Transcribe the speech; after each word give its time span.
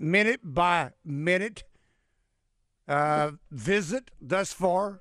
minute 0.00 0.40
by 0.42 0.90
minute 1.04 1.62
uh, 2.88 3.32
visit 3.50 4.10
thus 4.20 4.52
far 4.52 5.00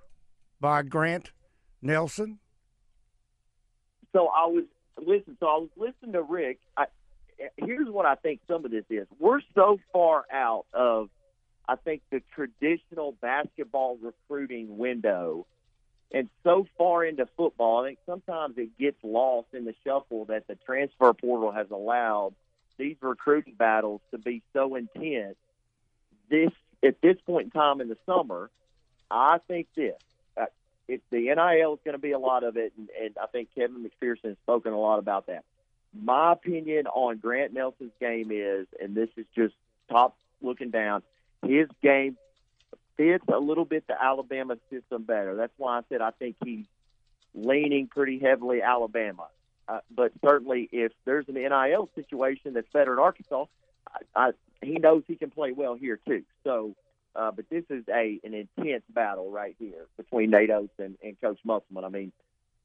by 0.59 0.83
Grant 0.83 1.31
Nelson? 1.81 2.39
So 4.13 4.27
I 4.27 4.45
was 4.47 4.65
listen. 4.97 5.37
So 5.39 5.47
I 5.47 5.57
was 5.57 5.69
listening 5.77 6.13
to 6.13 6.21
Rick. 6.21 6.59
I, 6.75 6.85
here's 7.57 7.89
what 7.89 8.05
I 8.05 8.15
think 8.15 8.41
some 8.47 8.65
of 8.65 8.71
this 8.71 8.85
is. 8.89 9.07
We're 9.17 9.41
so 9.55 9.79
far 9.93 10.25
out 10.31 10.65
of, 10.73 11.09
I 11.67 11.75
think, 11.77 12.01
the 12.11 12.21
traditional 12.35 13.13
basketball 13.21 13.97
recruiting 14.01 14.77
window, 14.77 15.47
and 16.11 16.29
so 16.43 16.67
far 16.77 17.05
into 17.05 17.27
football. 17.37 17.83
I 17.83 17.89
think 17.89 17.99
sometimes 18.05 18.57
it 18.57 18.77
gets 18.77 18.97
lost 19.03 19.47
in 19.53 19.63
the 19.63 19.75
shuffle 19.85 20.25
that 20.25 20.47
the 20.47 20.55
transfer 20.65 21.13
portal 21.13 21.51
has 21.51 21.67
allowed 21.71 22.33
these 22.79 22.95
recruiting 23.01 23.53
battles 23.53 24.01
to 24.09 24.17
be 24.17 24.41
so 24.53 24.73
intense 24.73 25.35
this 26.29 26.49
at 26.83 27.01
this 27.01 27.17
point 27.25 27.45
in 27.45 27.51
time 27.51 27.81
in 27.81 27.89
the 27.89 27.97
summer, 28.05 28.49
I 29.11 29.39
think 29.47 29.67
this. 29.75 29.95
Uh, 30.37 30.45
it, 30.87 31.01
the 31.11 31.33
NIL 31.35 31.73
is 31.73 31.79
going 31.83 31.93
to 31.93 31.97
be 31.97 32.11
a 32.11 32.19
lot 32.19 32.43
of 32.43 32.57
it, 32.57 32.73
and, 32.77 32.89
and 32.99 33.15
I 33.21 33.27
think 33.27 33.49
Kevin 33.53 33.83
McPherson 33.83 34.29
has 34.29 34.37
spoken 34.43 34.73
a 34.73 34.79
lot 34.79 34.99
about 34.99 35.27
that. 35.27 35.43
My 35.93 36.33
opinion 36.33 36.87
on 36.87 37.17
Grant 37.17 37.53
Nelson's 37.53 37.91
game 37.99 38.29
is, 38.31 38.67
and 38.81 38.95
this 38.95 39.09
is 39.17 39.25
just 39.35 39.55
top 39.89 40.15
looking 40.41 40.69
down, 40.69 41.03
his 41.45 41.67
game 41.81 42.17
fits 42.95 43.25
a 43.27 43.39
little 43.39 43.65
bit 43.65 43.87
the 43.87 44.01
Alabama 44.01 44.57
system 44.69 45.03
better. 45.03 45.35
That's 45.35 45.53
why 45.57 45.79
I 45.79 45.81
said 45.89 46.01
I 46.01 46.11
think 46.11 46.35
he's 46.43 46.65
leaning 47.33 47.87
pretty 47.87 48.19
heavily 48.19 48.61
Alabama. 48.61 49.27
Uh, 49.69 49.79
but 49.95 50.11
certainly, 50.25 50.67
if 50.71 50.91
there's 51.05 51.25
an 51.27 51.35
NIL 51.35 51.89
situation 51.93 52.53
that's 52.53 52.71
better 52.73 52.93
in 52.93 52.99
Arkansas, 52.99 53.45
I, 53.87 53.99
I, 54.15 54.31
he 54.63 54.73
knows 54.79 55.03
he 55.07 55.15
can 55.15 55.29
play 55.29 55.51
well 55.51 55.75
here 55.75 55.99
too. 56.07 56.23
So, 56.43 56.75
uh, 57.15 57.31
but 57.31 57.45
this 57.51 57.65
is 57.69 57.83
a 57.87 58.19
an 58.23 58.33
intense 58.33 58.83
battle 58.89 59.29
right 59.29 59.55
here 59.59 59.85
between 59.95 60.31
Nate 60.31 60.49
Oats 60.49 60.73
and, 60.79 60.97
and 61.03 61.19
Coach 61.21 61.39
Musselman. 61.43 61.83
I 61.83 61.89
mean, 61.89 62.11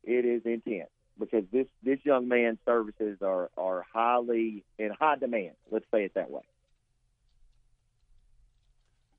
it 0.03 0.25
is 0.25 0.43
intense 0.47 0.89
because 1.19 1.45
this 1.53 1.67
this 1.83 1.99
young 2.05 2.27
man's 2.27 2.59
services 2.65 3.19
are 3.21 3.51
are 3.59 3.85
highly 3.93 4.65
in 4.79 4.91
high 4.99 5.17
demand. 5.17 5.57
Let's 5.71 5.87
say 5.93 6.05
it 6.05 6.15
that 6.15 6.31
way. 6.31 6.43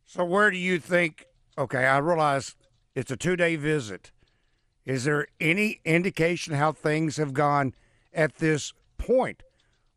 So, 0.06 0.26
where 0.26 0.50
do 0.50 0.58
you 0.58 0.80
think? 0.80 1.28
Okay, 1.56 1.86
I 1.86 2.00
realize 2.00 2.56
it's 2.96 3.12
a 3.12 3.18
two 3.18 3.36
day 3.36 3.58
visit. 3.58 4.12
Is 4.86 5.04
there 5.04 5.28
any 5.40 5.80
indication 5.84 6.54
how 6.54 6.72
things 6.72 7.18
have 7.18 7.34
gone 7.34 7.74
at 8.14 8.36
this 8.36 8.74
point 8.98 9.42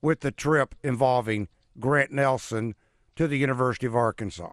with 0.01 0.21
the 0.21 0.31
trip 0.31 0.75
involving 0.83 1.49
Grant 1.79 2.11
Nelson 2.11 2.75
to 3.17 3.29
the 3.29 3.37
University 3.37 3.87
of 3.87 3.95
Arkansas? 3.95 4.53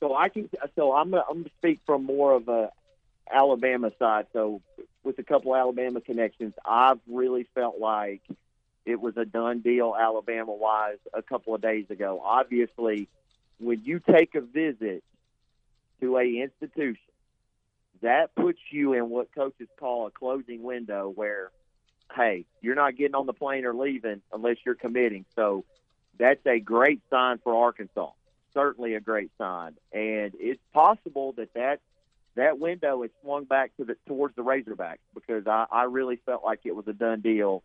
So 0.00 0.14
I 0.14 0.30
can. 0.30 0.48
So 0.74 0.94
I'm. 0.94 1.12
I'm 1.14 1.24
going 1.28 1.44
to 1.44 1.50
speak 1.58 1.80
from 1.84 2.04
more 2.04 2.32
of 2.32 2.48
a 2.48 2.70
Alabama 3.30 3.92
side. 3.98 4.26
So 4.32 4.62
with 5.04 5.18
a 5.18 5.22
couple 5.22 5.54
Alabama 5.54 6.00
connections, 6.00 6.54
I've 6.64 7.00
really 7.06 7.46
felt 7.54 7.78
like 7.78 8.22
it 8.86 8.98
was 8.98 9.18
a 9.18 9.26
done 9.26 9.60
deal 9.60 9.94
Alabama 9.98 10.54
wise 10.54 10.96
a 11.12 11.22
couple 11.22 11.54
of 11.54 11.60
days 11.60 11.84
ago. 11.90 12.22
Obviously, 12.24 13.08
when 13.58 13.82
you 13.84 14.00
take 14.00 14.34
a 14.34 14.40
visit 14.40 15.04
to 16.00 16.16
a 16.16 16.24
institution 16.40 17.09
that 18.02 18.34
puts 18.34 18.58
you 18.70 18.94
in 18.94 19.10
what 19.10 19.34
coaches 19.34 19.68
call 19.78 20.06
a 20.06 20.10
closing 20.10 20.62
window 20.62 21.12
where, 21.14 21.50
hey, 22.14 22.46
you're 22.60 22.74
not 22.74 22.96
getting 22.96 23.14
on 23.14 23.26
the 23.26 23.32
plane 23.32 23.64
or 23.64 23.74
leaving 23.74 24.22
unless 24.32 24.56
you're 24.64 24.74
committing. 24.74 25.24
So 25.36 25.64
that's 26.18 26.44
a 26.46 26.60
great 26.60 27.00
sign 27.10 27.38
for 27.42 27.54
Arkansas. 27.54 28.10
Certainly 28.54 28.94
a 28.94 29.00
great 29.00 29.30
sign. 29.38 29.76
And 29.92 30.32
it's 30.38 30.62
possible 30.72 31.32
that 31.32 31.52
that, 31.54 31.80
that 32.36 32.58
window 32.58 33.02
is 33.02 33.10
swung 33.22 33.44
back 33.44 33.76
to 33.76 33.84
the 33.84 33.96
towards 34.06 34.34
the 34.36 34.42
Razorbacks 34.42 34.98
because 35.14 35.46
I, 35.46 35.66
I 35.70 35.84
really 35.84 36.16
felt 36.24 36.44
like 36.44 36.60
it 36.64 36.74
was 36.74 36.86
a 36.88 36.92
done 36.92 37.20
deal 37.20 37.62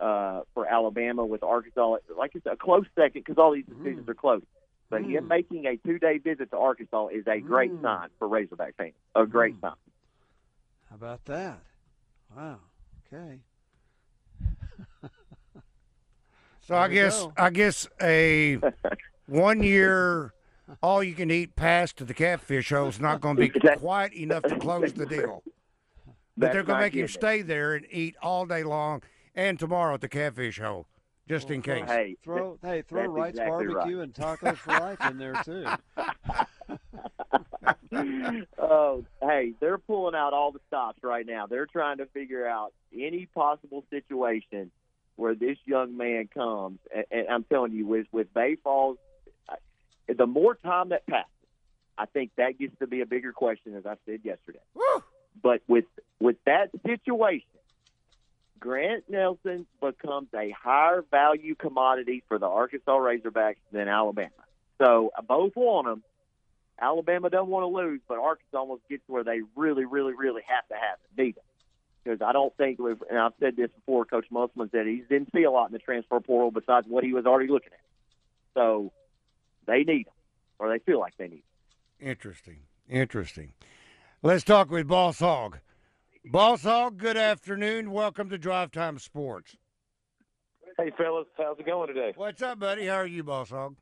uh, 0.00 0.42
for 0.54 0.66
Alabama 0.66 1.24
with 1.24 1.42
Arkansas. 1.42 1.96
Like 2.16 2.32
it's 2.34 2.46
a 2.46 2.56
close 2.56 2.86
second 2.94 3.24
because 3.24 3.38
all 3.38 3.52
these 3.52 3.66
decisions 3.66 4.06
mm. 4.06 4.08
are 4.08 4.14
close. 4.14 4.42
But 4.90 5.02
mm. 5.02 5.10
him 5.10 5.28
making 5.28 5.66
a 5.66 5.76
two 5.76 5.98
day 5.98 6.18
visit 6.18 6.50
to 6.50 6.56
Arkansas 6.56 7.08
is 7.08 7.26
a 7.26 7.40
great 7.40 7.72
mm. 7.72 7.82
sign 7.82 8.08
for 8.18 8.28
Razorback 8.28 8.76
fans. 8.76 8.94
A 9.14 9.26
great 9.26 9.56
mm. 9.56 9.60
sign. 9.60 9.72
How 10.88 10.96
about 10.96 11.24
that? 11.26 11.60
Wow. 12.36 12.58
Okay. 13.12 13.40
so 15.02 15.08
there 16.68 16.78
I 16.78 16.88
guess 16.88 17.22
go. 17.22 17.32
I 17.36 17.50
guess 17.50 17.88
a 18.00 18.58
one 19.26 19.62
year 19.62 20.32
all 20.82 21.02
you 21.02 21.14
can 21.14 21.30
eat 21.30 21.56
pass 21.56 21.92
to 21.94 22.04
the 22.04 22.14
catfish 22.14 22.70
hole 22.70 22.88
is 22.88 23.00
not 23.00 23.20
going 23.20 23.36
to 23.36 23.48
be 23.48 23.60
quite 23.76 24.14
enough 24.14 24.42
to 24.44 24.58
close 24.58 24.92
the 24.92 25.06
deal. 25.06 25.42
But 26.36 26.52
they're 26.52 26.62
going 26.62 26.78
to 26.78 26.84
make 26.84 26.94
him 26.94 27.08
stay 27.08 27.42
there 27.42 27.74
and 27.74 27.86
eat 27.90 28.14
all 28.22 28.46
day 28.46 28.62
long 28.62 29.02
and 29.34 29.58
tomorrow 29.58 29.94
at 29.94 30.00
the 30.00 30.08
catfish 30.08 30.60
hole 30.60 30.86
just 31.28 31.50
in 31.50 31.62
case. 31.62 31.84
Hey, 31.86 32.16
throw 32.24 32.58
hey 32.62 32.82
throw 32.82 33.06
Wright's 33.06 33.38
exactly 33.38 33.66
barbecue 33.66 33.98
right. 33.98 34.04
and 34.04 34.14
tacos 34.14 34.56
for 34.56 34.70
life 34.72 34.98
in 35.10 35.18
there 35.18 35.34
too. 35.44 35.66
oh, 38.58 39.04
hey, 39.22 39.52
they're 39.60 39.78
pulling 39.78 40.14
out 40.14 40.32
all 40.32 40.52
the 40.52 40.60
stops 40.66 40.98
right 41.02 41.26
now. 41.26 41.46
They're 41.46 41.66
trying 41.66 41.98
to 41.98 42.06
figure 42.06 42.46
out 42.46 42.72
any 42.94 43.26
possible 43.26 43.84
situation 43.90 44.70
where 45.16 45.34
this 45.34 45.58
young 45.64 45.96
man 45.96 46.28
comes. 46.32 46.78
And, 46.94 47.04
and 47.10 47.28
I'm 47.28 47.44
telling 47.44 47.72
you, 47.72 47.86
with 47.86 48.06
with 48.10 48.32
Bay 48.32 48.56
Falls, 48.62 48.96
the 50.08 50.26
more 50.26 50.54
time 50.54 50.90
that 50.90 51.06
passes, 51.06 51.30
I 51.98 52.06
think 52.06 52.30
that 52.36 52.58
gets 52.58 52.78
to 52.78 52.86
be 52.86 53.00
a 53.00 53.06
bigger 53.06 53.32
question, 53.32 53.74
as 53.76 53.84
I 53.84 53.96
said 54.06 54.20
yesterday. 54.24 54.60
Woo! 54.74 55.02
But 55.42 55.60
with 55.68 55.84
with 56.20 56.36
that 56.46 56.70
situation, 56.86 57.48
Grant 58.58 59.04
Nelson 59.08 59.66
becomes 59.80 60.28
a 60.34 60.50
higher 60.50 61.04
value 61.10 61.54
commodity 61.54 62.22
for 62.28 62.38
the 62.38 62.46
Arkansas 62.46 62.98
Razorbacks 62.98 63.56
than 63.72 63.88
Alabama. 63.88 64.30
So 64.78 65.10
uh, 65.16 65.22
both 65.22 65.54
want 65.56 65.86
them. 65.86 66.02
Alabama 66.80 67.28
doesn't 67.28 67.48
want 67.48 67.64
to 67.64 67.68
lose, 67.68 68.00
but 68.06 68.18
Arkansas 68.18 68.56
almost 68.56 68.82
gets 68.88 69.02
where 69.08 69.24
they 69.24 69.40
really, 69.56 69.84
really, 69.84 70.14
really 70.14 70.42
have 70.46 70.66
to 70.68 70.74
have 70.74 70.98
it, 71.02 71.20
need 71.20 71.34
them. 71.34 71.44
Because 72.04 72.22
I 72.22 72.32
don't 72.32 72.56
think, 72.56 72.78
and 72.78 73.18
I've 73.18 73.32
said 73.40 73.56
this 73.56 73.70
before, 73.70 74.04
Coach 74.04 74.26
Musselman 74.30 74.70
said 74.70 74.86
he 74.86 75.02
didn't 75.08 75.30
see 75.34 75.42
a 75.42 75.50
lot 75.50 75.66
in 75.66 75.72
the 75.72 75.80
transfer 75.80 76.20
portal 76.20 76.52
besides 76.52 76.86
what 76.88 77.02
he 77.02 77.12
was 77.12 77.26
already 77.26 77.50
looking 77.50 77.72
at. 77.72 77.80
So 78.54 78.92
they 79.66 79.82
need 79.82 80.06
them, 80.06 80.14
or 80.58 80.68
they 80.70 80.78
feel 80.78 81.00
like 81.00 81.16
they 81.18 81.28
need 81.28 81.42
them. 81.98 82.10
Interesting. 82.10 82.60
Interesting. 82.88 83.52
Let's 84.22 84.44
talk 84.44 84.70
with 84.70 84.86
Boss 84.86 85.18
Hog. 85.18 85.58
Boss 86.30 86.62
Hog, 86.62 86.98
good 86.98 87.16
afternoon. 87.16 87.90
Welcome 87.90 88.28
to 88.28 88.36
Drive 88.36 88.70
Time 88.70 88.98
Sports. 88.98 89.56
Hey, 90.76 90.92
fellas. 90.98 91.26
How's 91.38 91.58
it 91.58 91.64
going 91.64 91.88
today? 91.88 92.12
What's 92.16 92.42
up, 92.42 92.58
buddy? 92.58 92.84
How 92.84 92.96
are 92.96 93.06
you, 93.06 93.24
Boss 93.24 93.48
Hog? 93.48 93.76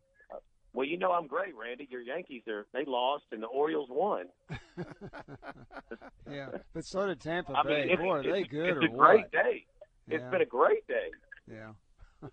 Well, 0.73 0.87
you 0.87 0.97
know 0.97 1.11
I'm 1.11 1.27
great, 1.27 1.57
Randy. 1.57 1.89
Your 1.91 2.03
Yankees 2.03 2.43
are 2.47 2.67
they 2.73 2.85
lost 2.87 3.25
and 3.33 3.43
the 3.43 3.49
Orioles 3.49 3.89
won. 3.91 4.27
yeah, 6.31 6.51
but 6.73 6.85
so 6.85 7.09
did 7.09 7.21
Tampa 7.21 7.53
I 7.53 7.65
Bay. 7.65 7.87
Mean, 7.87 7.97
Boy, 7.99 8.11
are 8.11 8.23
they 8.23 8.45
good 8.45 8.69
it's 8.69 8.77
or 8.77 8.83
a 8.85 8.89
great 8.91 9.33
day. 9.33 9.65
It's 10.07 10.23
yeah. 10.23 10.31
been 10.31 10.43
a 10.43 10.47
great 10.47 10.87
day. 10.87 11.11
Yeah. 11.51 12.29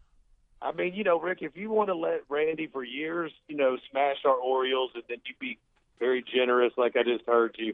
I 0.61 0.73
mean, 0.73 0.93
you 0.93 1.03
know, 1.03 1.19
Rick, 1.19 1.39
if 1.41 1.57
you 1.57 1.71
want 1.71 1.89
to 1.89 1.95
let 1.95 2.21
Randy 2.29 2.67
for 2.67 2.83
years, 2.83 3.31
you 3.47 3.57
know, 3.57 3.77
smash 3.89 4.17
our 4.25 4.35
Orioles 4.35 4.91
and 4.93 5.03
then 5.09 5.17
you 5.25 5.33
be 5.39 5.57
very 5.99 6.23
generous, 6.23 6.71
like 6.77 6.95
I 6.95 7.01
just 7.01 7.25
heard 7.25 7.55
you, 7.57 7.73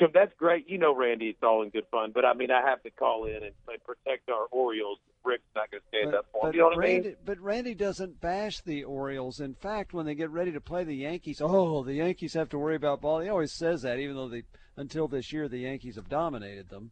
so 0.00 0.06
that's 0.12 0.32
great. 0.38 0.68
You 0.68 0.78
know, 0.78 0.94
Randy, 0.94 1.26
it's 1.26 1.42
all 1.42 1.62
in 1.62 1.68
good 1.68 1.84
fun. 1.90 2.10
But 2.12 2.24
I 2.24 2.32
mean, 2.34 2.50
I 2.50 2.66
have 2.68 2.82
to 2.82 2.90
call 2.90 3.26
in 3.26 3.36
and, 3.36 3.52
and 3.68 3.84
protect 3.84 4.30
our 4.30 4.46
Orioles. 4.50 4.98
Rick's 5.22 5.44
not 5.54 5.70
going 5.70 5.82
to 5.82 5.88
stand 5.88 6.12
but, 6.12 6.18
up 6.18 6.26
for 6.32 6.46
them. 6.46 6.54
You 6.54 6.60
know 6.60 6.66
what 6.68 6.78
Randy, 6.78 6.94
I 6.96 7.02
mean? 7.02 7.16
But 7.24 7.38
Randy 7.40 7.74
doesn't 7.74 8.20
bash 8.20 8.62
the 8.62 8.84
Orioles. 8.84 9.40
In 9.40 9.54
fact, 9.54 9.92
when 9.92 10.06
they 10.06 10.14
get 10.14 10.30
ready 10.30 10.52
to 10.52 10.60
play 10.60 10.84
the 10.84 10.96
Yankees, 10.96 11.40
oh, 11.42 11.84
the 11.84 11.94
Yankees 11.94 12.32
have 12.34 12.48
to 12.48 12.58
worry 12.58 12.76
about 12.76 13.02
ball. 13.02 13.20
He 13.20 13.28
always 13.28 13.52
says 13.52 13.82
that, 13.82 13.98
even 13.98 14.16
though 14.16 14.28
they 14.28 14.44
until 14.76 15.06
this 15.06 15.32
year 15.32 15.46
the 15.48 15.58
Yankees 15.58 15.96
have 15.96 16.08
dominated 16.08 16.70
them. 16.70 16.90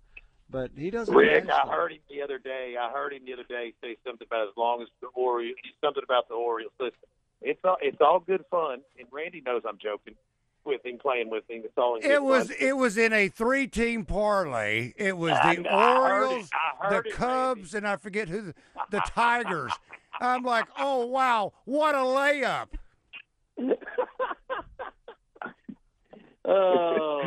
But 0.51 0.71
he 0.77 0.91
doesn't. 0.91 1.15
Rick, 1.15 1.49
I 1.51 1.65
to. 1.65 1.71
heard 1.71 1.93
him 1.93 2.01
the 2.11 2.23
other 2.23 2.39
day. 2.39 2.75
I 2.79 2.91
heard 2.91 3.13
him 3.13 3.23
the 3.27 3.33
other 3.33 3.45
day 3.49 3.73
say 3.83 3.97
something 4.07 4.27
about 4.31 4.49
as 4.49 4.57
long 4.57 4.83
as 4.83 4.89
the 5.01 5.09
Orioles, 5.09 5.57
something 5.83 6.03
about 6.03 6.29
the 6.29 6.35
Orioles. 6.35 6.73
Listen, 6.79 6.99
it's 7.41 7.61
all 7.65 7.77
it's 7.81 8.01
all 8.01 8.21
good 8.21 8.45
fun, 8.51 8.81
and 8.99 9.09
Randy 9.11 9.43
knows 9.45 9.63
I'm 9.67 9.79
joking 9.79 10.15
with 10.69 10.85
him, 10.87 10.99
playing 10.99 11.31
with 11.31 11.43
him. 11.51 11.63
It's 11.65 12.05
in 12.05 12.11
It 12.13 12.23
was 12.23 12.49
fun. 12.49 12.57
it 12.61 12.77
was 12.77 12.97
in 12.97 13.13
a 13.13 13.29
three 13.29 13.67
team 13.67 14.05
parlay. 14.05 14.93
It 14.97 15.17
was 15.17 15.33
I 15.33 15.57
the 15.57 15.69
I. 15.69 15.99
Orioles, 15.99 16.51
the 16.89 16.99
it, 16.99 17.13
Cubs, 17.15 17.75
and 17.75 17.89
I 17.89 17.97
forget 17.97 18.29
who 18.29 18.43
the, 18.43 18.55
the 18.91 19.01
Tigers. 19.09 19.73
I'm 20.21 20.45
like, 20.45 20.67
oh 20.79 21.07
wow, 21.07 21.53
what 21.65 21.95
a 21.95 21.99
layup! 21.99 22.69
Oh, 26.45 27.23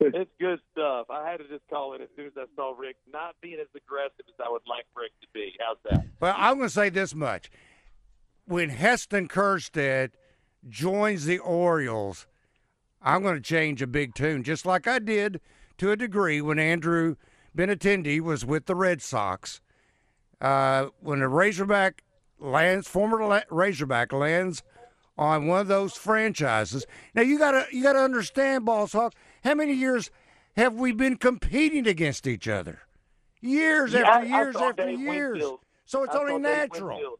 it's 0.00 0.30
good 0.40 0.58
stuff. 0.72 1.06
I 1.08 1.30
had 1.30 1.36
to 1.38 1.44
just 1.48 1.62
call 1.70 1.94
it 1.94 2.00
as 2.00 2.08
soon 2.16 2.26
as 2.26 2.32
I 2.36 2.44
saw 2.56 2.74
Rick 2.76 2.96
not 3.12 3.36
being 3.40 3.60
as 3.60 3.68
aggressive 3.76 4.24
as 4.28 4.34
I 4.44 4.50
would 4.50 4.62
like 4.68 4.84
Rick 4.96 5.12
to 5.20 5.28
be. 5.32 5.52
How's 5.60 5.76
that? 5.90 6.04
Well, 6.20 6.34
I'm 6.36 6.56
going 6.56 6.68
to 6.68 6.74
say 6.74 6.88
this 6.88 7.14
much: 7.14 7.50
when 8.46 8.70
Heston 8.70 9.28
Kjerstad 9.28 10.10
joins 10.68 11.26
the 11.26 11.38
Orioles, 11.38 12.26
I'm 13.04 13.22
going 13.22 13.36
to 13.36 13.40
change 13.40 13.82
a 13.82 13.86
big 13.86 14.14
tune, 14.14 14.42
just 14.42 14.64
like 14.64 14.88
I 14.88 14.98
did 14.98 15.40
to 15.78 15.90
a 15.90 15.96
degree 15.96 16.40
when 16.40 16.58
Andrew 16.58 17.16
Benintendi 17.56 18.20
was 18.20 18.44
with 18.44 18.66
the 18.66 18.74
Red 18.74 19.02
Sox. 19.02 19.60
Uh, 20.40 20.86
when 21.00 21.20
a 21.20 21.28
Razorback 21.28 22.02
lands, 22.38 22.88
former 22.88 23.24
La- 23.24 23.42
Razorback 23.50 24.12
lands 24.12 24.62
on 25.16 25.46
one 25.46 25.60
of 25.60 25.68
those 25.68 25.94
franchises. 25.96 26.86
Now 27.14 27.22
you 27.22 27.38
gotta 27.38 27.66
you 27.70 27.82
gotta 27.82 28.00
understand, 28.00 28.64
Boss 28.64 28.92
Hog. 28.92 29.12
How 29.44 29.54
many 29.54 29.72
years 29.74 30.10
have 30.56 30.74
we 30.74 30.92
been 30.92 31.16
competing 31.16 31.86
against 31.86 32.26
each 32.26 32.48
other? 32.48 32.80
Years 33.40 33.92
Yeah, 33.92 34.00
after 34.00 34.10
I- 34.12 34.38
I 34.38 34.42
years 34.42 34.54
saw 34.56 34.68
after 34.70 34.86
Dave 34.86 34.98
years. 35.00 35.32
Winfield. 35.34 35.60
So 35.84 36.02
it's 36.02 36.14
I 36.14 36.18
only 36.18 36.38
natural. 36.38 37.18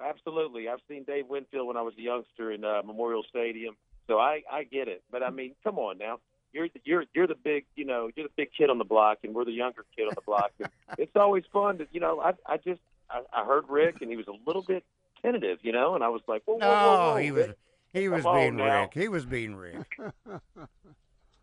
Absolutely, 0.00 0.68
I've 0.68 0.80
seen 0.88 1.04
Dave 1.04 1.26
Winfield 1.28 1.68
when 1.68 1.76
I 1.76 1.82
was 1.82 1.94
a 1.98 2.00
youngster 2.02 2.50
in 2.52 2.64
uh, 2.64 2.82
Memorial 2.84 3.22
Stadium, 3.28 3.76
so 4.06 4.18
I 4.18 4.42
I 4.50 4.64
get 4.64 4.88
it. 4.88 5.02
But 5.10 5.22
I 5.22 5.30
mean, 5.30 5.54
come 5.64 5.78
on 5.78 5.98
now. 5.98 6.18
You're 6.52 6.68
you're 6.84 7.04
you're 7.14 7.26
the 7.26 7.34
big 7.34 7.64
you 7.76 7.84
know 7.84 8.10
you're 8.14 8.26
the 8.26 8.32
big 8.36 8.50
kid 8.56 8.70
on 8.70 8.78
the 8.78 8.84
block, 8.84 9.18
and 9.24 9.34
we're 9.34 9.44
the 9.44 9.52
younger 9.52 9.84
kid 9.96 10.04
on 10.08 10.14
the 10.14 10.22
block. 10.22 10.52
And 10.58 10.68
it's 10.98 11.16
always 11.16 11.44
fun 11.52 11.78
to 11.78 11.86
you 11.92 12.00
know 12.00 12.20
I 12.20 12.34
I 12.46 12.56
just 12.58 12.80
I, 13.10 13.22
I 13.32 13.44
heard 13.44 13.64
Rick 13.68 14.02
and 14.02 14.10
he 14.10 14.16
was 14.16 14.28
a 14.28 14.34
little 14.46 14.62
bit 14.62 14.84
tentative, 15.22 15.58
you 15.62 15.72
know, 15.72 15.94
and 15.94 16.02
I 16.04 16.08
was 16.08 16.22
like, 16.26 16.42
whoa, 16.44 16.54
whoa, 16.54 16.66
whoa, 16.66 16.66
No, 16.66 17.12
whoa, 17.12 17.16
he 17.16 17.30
was 17.30 17.48
he 17.92 18.08
was 18.08 18.22
Come 18.22 18.34
being. 18.34 18.56
Rick. 18.56 18.94
He 18.94 19.08
was 19.08 19.24
being 19.24 19.54
Rick. 19.56 19.98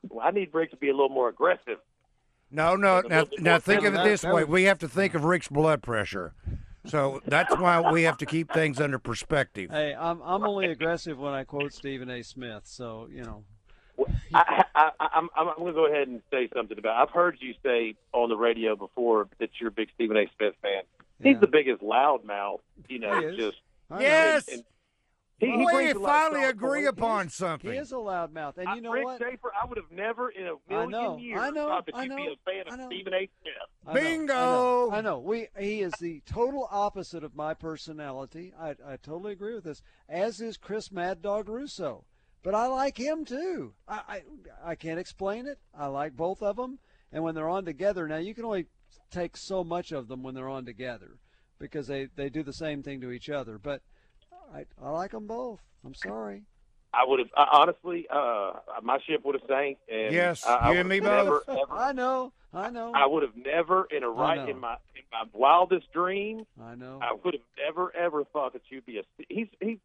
Well, 0.08 0.26
I 0.26 0.32
need 0.32 0.54
Rick 0.54 0.72
to 0.72 0.78
be 0.78 0.88
a 0.88 0.94
little 0.94 1.10
more 1.10 1.28
aggressive. 1.28 1.78
No, 2.50 2.76
no. 2.76 3.00
A 3.00 3.08
Now, 3.08 3.26
now 3.38 3.60
think 3.60 3.84
of 3.84 3.94
it 3.94 4.04
this 4.04 4.24
way: 4.24 4.44
we 4.44 4.64
have 4.64 4.80
to 4.80 4.88
think 4.88 5.14
of 5.14 5.24
Rick's 5.26 5.50
blood 5.50 5.84
pressure. 5.84 6.34
So 6.90 7.22
that's 7.26 7.56
why 7.58 7.92
we 7.92 8.04
have 8.04 8.18
to 8.18 8.26
keep 8.26 8.52
things 8.52 8.80
under 8.82 9.00
perspective. 9.00 9.70
Hey, 9.72 9.96
I'm 9.98 10.22
I'm 10.24 10.44
only 10.44 10.68
aggressive 10.72 11.18
when 11.20 11.34
I 11.34 11.44
quote 11.44 11.74
Stephen 11.74 12.10
A. 12.10 12.24
Smith. 12.24 12.64
So 12.66 13.08
you 13.12 13.24
know. 13.24 13.44
I, 14.34 14.64
I, 14.76 14.92
I, 15.00 15.08
I'm, 15.16 15.30
I'm 15.36 15.48
going 15.58 15.68
to 15.68 15.74
go 15.74 15.88
ahead 15.88 16.08
and 16.08 16.22
say 16.32 16.48
something 16.56 16.78
about. 16.78 17.02
I've 17.02 17.14
heard 17.14 17.38
you 17.42 17.54
say 17.64 17.96
on 18.14 18.30
the 18.30 18.38
radio 18.38 18.76
before 18.78 19.28
that 19.40 19.50
you're 19.60 19.68
a 19.70 19.72
big 19.72 19.90
Stephen 19.96 20.16
A. 20.16 20.26
Smith 20.38 20.54
fan. 20.62 20.84
He's 21.22 21.34
Yeah. 21.34 21.40
the 21.40 21.48
biggest 21.48 21.82
loudmouth, 21.82 22.60
you 22.88 23.00
know. 23.00 23.20
He 23.20 23.26
is. 23.26 23.36
Just 23.36 23.58
I 23.92 23.96
know. 23.96 24.02
Yes, 24.02 24.48
and 24.48 24.64
he, 25.40 25.52
he 25.52 25.58
we 25.58 25.66
brings 25.72 25.96
a 25.96 26.00
lot 26.00 26.10
of 26.10 26.16
finally 26.22 26.40
strong 26.42 26.52
agree 26.52 26.86
upon 26.86 27.26
He 27.26 27.32
something. 27.32 27.72
He 27.72 27.78
is 27.78 27.92
a 27.92 27.96
loudmouth, 27.96 28.58
and 28.58 28.68
I- 28.68 28.76
you 28.76 28.82
know 28.82 28.92
Rick 28.92 29.06
what? 29.06 29.20
Schaefer, 29.22 29.52
I 29.62 29.66
would 29.66 29.78
have 29.78 29.92
never 29.92 30.30
in 30.30 30.48
a 30.48 30.56
million 30.70 30.90
know, 30.92 31.18
years 31.18 31.40
I 31.42 31.50
know, 31.52 31.68
thought 31.68 31.86
that 31.86 31.96
I 31.96 32.04
you'd 32.04 32.16
be 32.16 32.26
know, 32.26 32.34
a 32.34 32.52
fan 32.52 32.64
I 32.70 32.74
of 32.74 32.80
know. 32.80 32.88
Stephen 32.88 33.14
A. 33.14 33.30
Smith. 33.42 33.54
I 33.88 33.94
know, 33.94 34.00
I 34.00 34.04
Bingo! 34.04 34.34
know, 34.34 34.90
I 34.92 35.02
know. 35.02 35.20
We 35.20 35.48
he 35.58 35.82
is 35.82 35.94
the 36.00 36.22
total 36.26 36.68
opposite 36.70 37.24
of 37.24 37.36
my 37.36 37.54
personality. 37.54 38.54
I 38.60 38.72
I 38.86 38.98
totally 38.98 39.32
agree 39.34 39.56
with 39.56 39.64
this. 39.64 39.82
As 40.08 40.42
is 40.42 40.58
Chris 40.58 40.92
Mad 40.92 41.22
Dog 41.22 41.48
Russo, 41.50 42.06
but 42.44 42.54
I 42.54 42.68
like 42.68 42.98
him 42.98 43.26
too. 43.26 43.74
I 43.88 44.02
I, 44.08 44.72
I 44.72 44.76
can't 44.76 45.00
explain 45.00 45.48
it. 45.48 45.60
I 45.78 45.88
like 45.88 46.16
both 46.16 46.42
of 46.44 46.58
them, 46.58 46.80
and 47.12 47.24
when 47.24 47.36
they're 47.36 47.50
on 47.50 47.66
together, 47.66 48.08
now 48.08 48.18
you 48.18 48.34
can 48.36 48.46
only 48.46 48.68
take 49.12 49.36
so 49.38 49.64
much 49.64 49.92
of 49.92 50.08
them 50.08 50.22
when 50.22 50.36
they're 50.36 50.50
on 50.50 50.66
together 50.66 51.18
because 51.58 51.88
they 51.88 52.06
they 52.16 52.30
do 52.30 52.44
the 52.44 52.54
same 52.54 52.84
thing 52.84 53.02
to 53.02 53.12
each 53.12 53.30
other. 53.30 53.58
But 53.58 53.82
I 54.54 54.66
I 54.82 54.90
like 54.90 55.12
them 55.12 55.28
both. 55.28 55.60
I'm 55.86 55.94
sorry. 55.96 56.44
I 56.94 57.04
would 57.06 57.20
have 57.20 57.30
I, 57.38 57.46
honestly, 57.52 58.08
uh, 58.12 58.54
my 58.82 58.98
ship 59.08 59.22
would 59.24 59.36
have 59.36 59.48
sank. 59.48 59.78
And 59.92 60.14
Yes, 60.14 60.46
I, 60.46 60.56
I 60.56 60.74
you 60.74 60.80
and 60.80 60.90
me 60.90 60.96
have 60.96 61.04
never, 61.06 61.44
both. 61.46 61.58
Ever, 61.70 61.74
I 61.80 61.92
know. 61.92 62.34
I 62.52 62.72
know. 62.72 62.92
I 62.96 63.06
would 63.06 63.22
have 63.22 63.36
never, 63.36 63.86
in 63.92 64.04
a 64.04 64.10
right 64.10 64.50
in 64.50 64.60
my 64.60 64.74
in 64.96 65.04
my 65.12 65.24
wildest 65.34 65.92
dream, 65.94 66.46
I 66.62 66.74
know. 66.76 67.00
I 67.02 67.14
would 67.24 67.36
have 67.36 67.44
never 67.64 67.96
ever 67.96 68.24
thought 68.26 68.54
that 68.54 68.64
you'd 68.70 68.86
be 68.88 68.98
a. 68.98 69.04
He's 69.30 69.48
he's. 69.60 69.78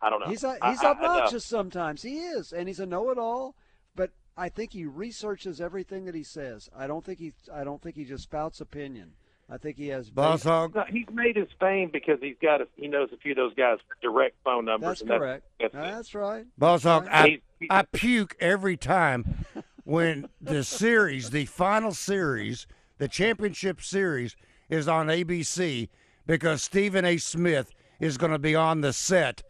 I 0.00 0.10
don't 0.10 0.18
know. 0.20 0.26
He's 0.26 0.42
a, 0.42 0.58
I- 0.60 0.70
he's 0.72 0.82
I- 0.82 0.90
I 0.90 0.94
know. 0.94 0.98
obnoxious 1.06 1.44
sometimes. 1.44 2.02
He 2.02 2.18
is, 2.18 2.52
and 2.52 2.66
he's 2.66 2.80
a 2.80 2.86
know-it-all. 2.86 3.54
But 3.94 4.10
I 4.36 4.48
think 4.48 4.72
he 4.72 4.84
researches 4.84 5.60
everything 5.60 6.04
that 6.06 6.14
he 6.16 6.24
says. 6.24 6.68
I 6.76 6.88
don't 6.88 7.04
think 7.04 7.20
he 7.20 7.32
I 7.54 7.62
don't 7.62 7.80
think 7.80 7.94
he 7.94 8.04
just 8.04 8.24
spouts 8.24 8.60
opinion. 8.60 9.12
I 9.52 9.58
think 9.58 9.76
he 9.76 9.88
has. 9.88 10.08
Boss 10.08 10.44
Hog, 10.44 10.74
No, 10.74 10.84
he's 10.88 11.04
made 11.12 11.36
his 11.36 11.48
fame 11.60 11.90
because 11.92 12.18
he's 12.22 12.36
got 12.40 12.62
a, 12.62 12.68
he 12.76 12.88
knows 12.88 13.10
a 13.12 13.18
few 13.18 13.32
of 13.32 13.36
those 13.36 13.52
guys' 13.54 13.78
direct 14.00 14.36
phone 14.42 14.64
numbers. 14.64 15.00
That's 15.00 15.00
and 15.02 15.10
correct. 15.10 15.44
That's, 15.60 15.74
That's 15.74 16.14
right. 16.14 16.46
Boss 16.56 16.84
Hog, 16.84 17.04
He's- 17.04 17.14
I, 17.14 17.26
he's- 17.28 17.68
I 17.68 17.82
puke 17.92 18.34
every 18.40 18.78
time 18.78 19.44
when 19.84 20.30
the 20.40 20.64
series, 20.64 21.30
the 21.30 21.44
final 21.44 21.92
series, 21.92 22.66
the 22.96 23.08
championship 23.08 23.82
series, 23.82 24.36
is 24.70 24.88
on 24.88 25.08
ABC 25.08 25.90
because 26.26 26.62
Stephen 26.62 27.04
A. 27.04 27.18
Smith 27.18 27.72
is 28.00 28.16
going 28.16 28.32
to 28.32 28.38
be 28.38 28.54
on 28.54 28.80
the 28.80 28.94
set. 28.94 29.42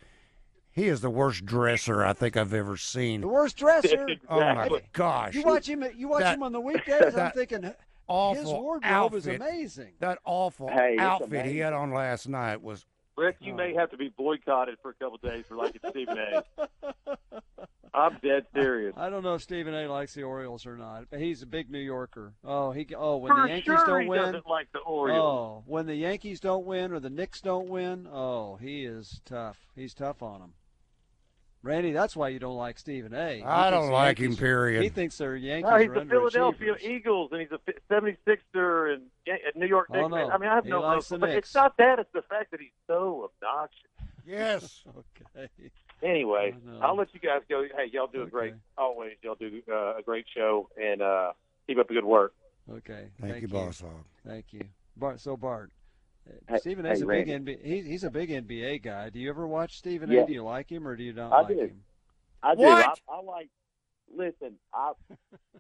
He 0.73 0.89
is 0.89 1.01
the 1.01 1.11
worst 1.11 1.45
dresser 1.45 2.05
I 2.05 2.13
think 2.13 2.37
I've 2.37 2.55
ever 2.55 2.77
seen. 2.77 3.21
The 3.21 3.29
worst 3.29 3.57
dresser. 3.57 4.09
Oh 4.29 4.41
my 4.41 4.81
gosh! 4.93 5.35
You 5.35 5.43
watch 5.43 5.69
him. 5.69 5.85
You 5.97 6.09
watch 6.09 6.23
That- 6.23 6.35
him 6.37 6.43
on 6.43 6.51
the 6.51 6.61
weekdays. 6.61 7.05
I'm 7.05 7.13
that 7.13 7.35
thinking 8.13 8.45
his 8.45 8.53
awful 8.53 8.63
wardrobe 8.63 9.15
is 9.15 9.27
amazing. 9.27 9.93
That 10.01 10.19
awful 10.25 10.69
Hey, 10.69 10.95
it's 10.95 11.03
outfit 11.03 11.47
he 11.47 11.59
had 11.59 11.73
on 11.73 11.93
last 11.93 12.29
night 12.29 12.63
was. 12.63 12.87
Rick, 13.17 13.37
you 13.41 13.53
oh. 13.53 13.57
may 13.57 13.75
have 13.75 13.91
to 13.91 13.97
be 13.97 14.09
boycotted 14.09 14.79
for 14.81 14.91
a 14.91 14.95
couple 14.95 15.17
of 15.17 15.23
days 15.23 15.45
for 15.47 15.57
liking 15.57 15.83
Stephen 15.91 16.17
A. 16.19 16.43
I'm 17.95 18.17
dead 18.23 18.47
serious. 18.55 18.95
I 18.97 19.11
don't 19.11 19.23
know 19.23 19.35
if 19.35 19.43
Stephen 19.43 19.75
A. 19.75 19.87
likes 19.87 20.15
the 20.15 20.23
Orioles 20.23 20.65
or 20.65 20.77
not, 20.79 21.05
but 21.11 21.21
he's 21.21 21.43
a 21.43 21.47
big 21.47 21.71
New 21.71 21.79
Yorker. 21.79 22.33
Oh, 22.43 22.71
he. 22.71 22.87
Oh, 22.97 23.19
when 23.19 23.33
For 23.33 23.43
the 23.43 23.49
Yankees 23.49 23.65
sure, 23.65 23.87
don't 23.87 24.03
he 24.03 24.09
win. 24.09 24.23
doesn't 24.23 24.47
like 24.47 24.73
the 24.73 24.79
Orioles. 24.79 25.21
Oh, 25.21 25.63
when 25.67 25.87
the 25.87 25.95
Yankees 25.95 26.41
don't 26.41 26.65
win 26.65 26.93
or 26.93 27.01
the 27.01 27.11
Knicks 27.11 27.43
don't 27.43 27.69
win, 27.69 28.09
oh, 28.11 28.57
he 28.57 28.87
is 28.87 29.21
tough. 29.27 29.59
He's 29.75 29.93
tough 29.93 30.23
on 30.23 30.41
them. 30.41 30.55
Randy, 31.65 31.93
that's 31.93 32.17
why 32.17 32.29
you 32.29 32.41
don't 32.41 32.57
like 32.57 32.77
Stephen 32.79 33.15
A. 33.15 33.37
He 33.37 33.43
I 33.45 33.71
don't 33.71 33.91
like 33.91 34.19
Yankees- 34.19 34.37
him. 34.39 34.43
Period. 34.45 34.83
He 34.83 34.89
thinks 34.89 35.17
they're 35.19 35.37
Yankees 35.37 35.71
No, 35.71 35.77
he's 35.77 35.89
are 35.91 35.95
the 36.01 36.07
Philadelphia. 36.07 36.77
Eagles, 36.81 37.31
and 37.31 37.41
he's 37.41 37.53
a 37.53 37.61
76er 37.89 38.95
and 38.95 39.03
and 39.27 39.39
New 39.55 39.67
York 39.67 39.87
Oh, 39.91 39.95
Knicks. 39.95 40.11
no. 40.11 40.29
I 40.31 40.39
mean, 40.39 40.49
I 40.49 40.55
have 40.57 40.65
He 40.65 40.71
no 40.71 40.81
likes 40.81 41.11
no, 41.11 41.17
the 41.17 41.21
but 41.21 41.27
Knicks. 41.31 41.47
it's 41.49 41.55
not 41.55 41.77
that; 41.77 42.01
it's 42.01 42.13
the 42.13 42.23
fact 42.23 42.51
that 42.51 42.61
he's 42.61 42.71
so 42.89 43.31
obnoxious. 43.43 43.79
Yes. 44.27 44.83
Okay. 45.37 45.49
Anyway, 46.03 46.53
I 46.57 46.69
know. 46.73 46.81
I'll 46.81 46.97
let 46.97 47.15
you 47.15 47.21
guys 47.21 47.43
go. 47.49 47.63
Hey, 47.77 47.89
y'all 47.93 48.09
do 48.09 48.23
a 48.23 48.27
great, 48.27 48.55
always 48.77 49.13
y'all 49.23 49.37
do 49.37 49.63
uh, 49.71 49.97
a 49.99 50.03
great 50.05 50.27
show, 50.35 50.69
and 50.77 51.01
uh, 51.01 51.33
keep 51.69 51.79
up 51.79 51.87
the 51.87 51.95
good 51.95 52.05
work. 52.05 52.35
Okay. 52.69 53.07
Thank, 53.21 53.41
you, 53.43 53.47
Boss 53.49 53.81
Hog. 53.81 53.91
Thank 54.27 54.47
you, 54.53 54.65
Bart. 54.97 55.21
So 55.21 55.37
Bart, 55.37 55.71
Hey- 56.49 56.59
Stephen 56.59 56.87
A's 56.87 56.99
hey, 56.99 57.05
a 57.05 57.07
big 57.07 57.29
NBA. 57.29 57.65
He's, 57.65 57.85
he's 57.87 58.05
a 58.05 58.11
big 58.11 58.31
NBA 58.31 58.83
guy. 58.83 59.11
Do 59.11 59.19
you 59.19 59.29
ever 59.31 59.47
watch 59.47 59.77
Stephen 59.79 60.11
Yeah. 60.11 60.23
A? 60.23 60.27
Do 60.27 60.33
you 60.33 60.45
like 60.45 60.71
him 60.71 60.87
or 60.87 60.97
do 60.97 61.03
you 61.03 61.13
not 61.13 61.33
I 61.33 61.41
like 61.43 61.49
do. 61.49 61.61
him? 61.61 61.81
I 62.43 62.55
do. 62.55 62.63
What? 62.63 63.01
I, 63.09 63.13
I 63.13 63.21
like. 63.23 63.49
Listen, 64.15 64.55
I 64.75 64.93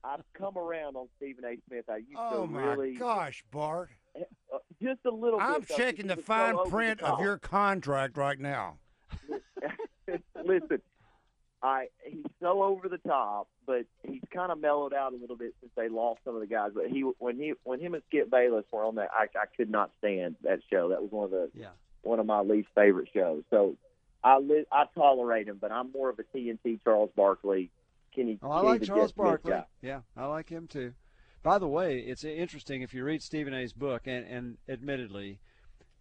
I've 0.05 0.23
come 0.35 0.59
around 0.59 0.97
on 0.97 1.09
Stephen 1.17 1.45
A. 1.45 1.57
Smith. 1.69 1.85
I 1.89 1.97
used 1.99 2.11
Oh 2.19 2.43
to 2.47 2.53
my 2.53 2.63
really 2.63 2.95
gosh, 2.95 3.43
Bart! 3.51 3.91
uh, 4.15 4.59
just 4.83 5.01
a 5.07 5.11
little. 5.11 5.41
I'm 5.41 5.61
bit, 5.61 5.71
checking 5.71 6.07
the 6.07 6.17
because 6.17 6.27
he 6.49 6.53
was 6.53 6.65
so 6.65 6.65
fine 6.65 6.71
print 6.71 7.01
the 7.01 7.07
of 7.07 7.21
your 7.21 7.39
contract 7.39 8.17
right 8.19 8.39
now. 8.39 8.77
Listen, 10.45 10.83
I 11.63 11.87
he's 12.05 12.25
so 12.41 12.63
over 12.63 12.89
the 12.89 12.99
top, 12.99 13.47
but 13.67 13.85
he's 14.03 14.23
kind 14.35 14.51
of 14.51 14.61
mellowed 14.61 14.93
out 14.93 15.13
a 15.13 15.17
little 15.17 15.37
bit 15.37 15.55
since 15.61 15.73
they 15.77 15.89
lost 15.89 16.21
some 16.25 16.35
of 16.35 16.41
the 16.41 16.47
guys. 16.47 16.71
But 16.75 16.89
he 16.89 17.03
when 17.19 17.37
he 17.37 17.53
when 17.65 17.79
him 17.81 17.95
and 17.95 18.03
Skip 18.09 18.31
Bayless 18.31 18.65
were 18.73 18.85
on 18.85 18.97
that, 18.97 19.11
I, 19.13 19.25
I 19.39 19.45
could 19.57 19.71
not 19.71 19.91
stand 19.99 20.37
that 20.43 20.61
show. 20.71 20.89
That 20.89 21.03
was 21.03 21.13
one 21.13 21.25
of 21.27 21.31
the 21.31 21.51
Yeah. 21.55 21.69
one 22.03 22.19
of 22.19 22.27
my 22.27 22.41
least 22.41 22.69
favorite 22.75 23.09
shows. 23.15 23.45
So 23.51 23.77
I 24.25 24.39
li- 24.39 24.67
I 24.73 24.85
tolerate 24.95 25.47
him, 25.49 25.59
but 25.61 25.71
I'm 25.71 25.93
more 25.93 26.11
of 26.11 26.19
a 26.19 26.25
TNT 26.37 26.81
Charles 26.83 27.11
Barkley. 27.17 27.71
Kenny, 28.15 28.39
Oh, 28.43 28.51
I 28.51 28.61
like 28.61 28.83
Charles 28.83 29.13
Barkley. 29.13 29.55
Yeah, 29.81 30.01
I 30.17 30.27
like 30.27 30.49
him 30.51 30.67
too. 30.67 30.93
By 31.43 31.59
the 31.59 31.67
way, 31.69 31.99
it's 32.01 32.25
interesting 32.25 32.83
if 32.83 32.93
you 32.93 33.05
read 33.05 33.23
Stephen 33.23 33.55
A's 33.55 33.73
book, 33.73 34.03
and, 34.07 34.27
and 34.27 34.59
admittedly, 34.69 35.41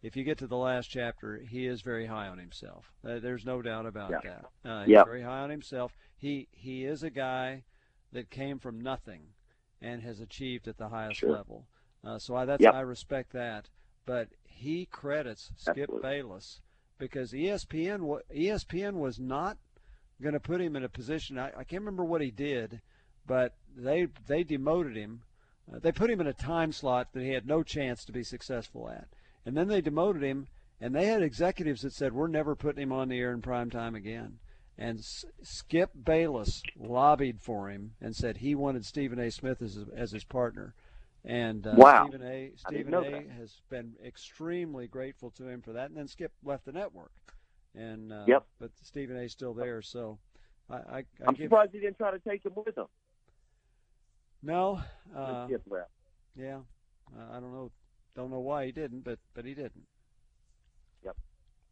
if 0.02 0.16
you 0.16 0.24
get 0.24 0.38
to 0.40 0.48
the 0.48 0.58
last 0.58 0.88
chapter, 0.90 1.38
he 1.40 1.66
is 1.68 1.82
very 1.82 2.06
high 2.08 2.28
on 2.28 2.38
himself. 2.38 2.92
Uh, 3.06 3.20
there's 3.20 3.46
no 3.46 3.62
doubt 3.62 3.86
about 3.86 4.12
Yeah. 4.12 4.22
that. 4.64 4.70
Uh, 4.70 4.82
he's 4.84 4.92
Yep. 4.92 5.06
very 5.06 5.22
high 5.22 5.40
on 5.42 5.50
himself. 5.50 5.96
He 6.18 6.48
he 6.52 6.86
is 6.86 7.04
a 7.04 7.10
guy 7.10 7.64
that 8.12 8.30
came 8.30 8.60
from 8.60 8.82
nothing, 8.82 9.34
and 9.82 10.02
has 10.04 10.20
achieved 10.20 10.68
at 10.68 10.78
the 10.78 10.90
highest 10.90 11.20
Sure. 11.20 11.32
level. 11.32 11.68
Uh, 12.04 12.20
so 12.20 12.36
I, 12.36 12.46
that's 12.46 12.64
Yep. 12.64 12.74
I 12.74 12.82
respect 12.82 13.32
that. 13.34 13.70
But 14.06 14.30
he 14.44 14.86
credits 14.86 15.52
Skip 15.56 15.78
Absolutely. 15.78 16.02
Bayless 16.02 16.62
because 16.98 17.34
ESPN 17.34 18.22
ESPN 18.34 18.94
was 18.94 19.20
not 19.20 19.58
going 20.22 20.34
to 20.34 20.40
put 20.40 20.62
him 20.62 20.76
in 20.76 20.84
a 20.84 20.90
position. 20.90 21.38
I, 21.38 21.48
I 21.50 21.64
can't 21.64 21.82
remember 21.82 22.04
what 22.04 22.22
he 22.22 22.32
did, 22.32 22.82
but 23.26 23.56
they 23.76 24.08
they 24.28 24.44
demoted 24.44 24.96
him. 24.96 25.24
Uh, 25.72 25.80
they 25.80 25.92
put 25.92 26.10
him 26.10 26.20
in 26.22 26.28
a 26.28 26.34
time 26.34 26.72
slot 26.72 27.14
that 27.14 27.24
he 27.24 27.30
had 27.30 27.46
no 27.46 27.64
chance 27.64 28.04
to 28.06 28.12
be 28.12 28.24
successful 28.24 28.90
at, 28.90 29.08
and 29.46 29.56
then 29.58 29.68
they 29.68 29.82
demoted 29.82 30.22
him. 30.24 30.48
And 30.84 30.96
they 30.96 31.06
had 31.06 31.22
executives 31.22 31.82
that 31.84 31.94
said, 31.94 32.12
"We're 32.14 32.28
never 32.28 32.56
putting 32.56 32.82
him 32.82 32.92
on 32.92 33.08
the 33.10 33.20
air 33.20 33.32
in 33.34 33.42
prime 33.42 33.70
time 33.70 33.94
again." 33.94 34.40
And 34.78 34.98
S- 35.00 35.26
Skip 35.44 35.92
Bayless 36.04 36.64
lobbied 36.76 37.40
for 37.40 37.70
him 37.70 37.94
and 38.02 38.16
said 38.16 38.38
he 38.38 38.56
wanted 38.56 38.84
Stephen 38.86 39.20
A. 39.20 39.30
Smith 39.30 39.62
as 39.62 39.76
his, 39.76 39.88
as 39.90 40.12
his 40.12 40.24
partner. 40.24 40.74
And 41.24 41.68
uh, 41.68 41.76
Wow. 41.76 42.06
Stephen 42.08 42.24
A. 42.28 42.52
Stephen 42.56 42.94
A. 42.96 43.02
that. 43.12 43.30
has 43.38 43.62
been 43.70 43.94
extremely 44.04 44.88
grateful 44.88 45.30
to 45.32 45.48
him 45.48 45.62
for 45.62 45.74
that. 45.74 45.90
And 45.90 45.98
then 45.98 46.08
Skip 46.08 46.32
left 46.44 46.66
the 46.66 46.72
network, 46.72 47.12
and 47.76 48.12
uh, 48.12 48.26
Yep. 48.28 48.44
but 48.60 48.72
Stephen 48.82 49.18
A. 49.18 49.28
's 49.28 49.34
still 49.34 49.54
there. 49.54 49.84
So 49.84 50.18
I, 50.68 50.76
I, 50.78 50.98
I 50.98 51.04
I'm 51.28 51.36
give 51.36 51.44
surprised 51.46 51.74
he 51.74 51.80
didn't 51.80 51.98
try 51.98 52.10
to 52.10 52.18
take 52.20 52.44
him 52.44 52.54
with 52.56 52.76
him. 52.76 52.88
no, 54.42 54.82
uh, 55.16 55.46
Skip 55.46 55.62
left. 55.68 55.92
yeah, 56.36 56.62
uh, 57.16 57.28
I 57.32 57.40
don't 57.40 57.54
know, 57.54 57.72
don't 58.16 58.32
know 58.32 58.40
why 58.40 58.66
he 58.66 58.72
didn't, 58.72 59.04
but 59.04 59.20
but 59.34 59.46
he 59.46 59.54
didn't. 59.54 59.86
Yep. 61.04 61.16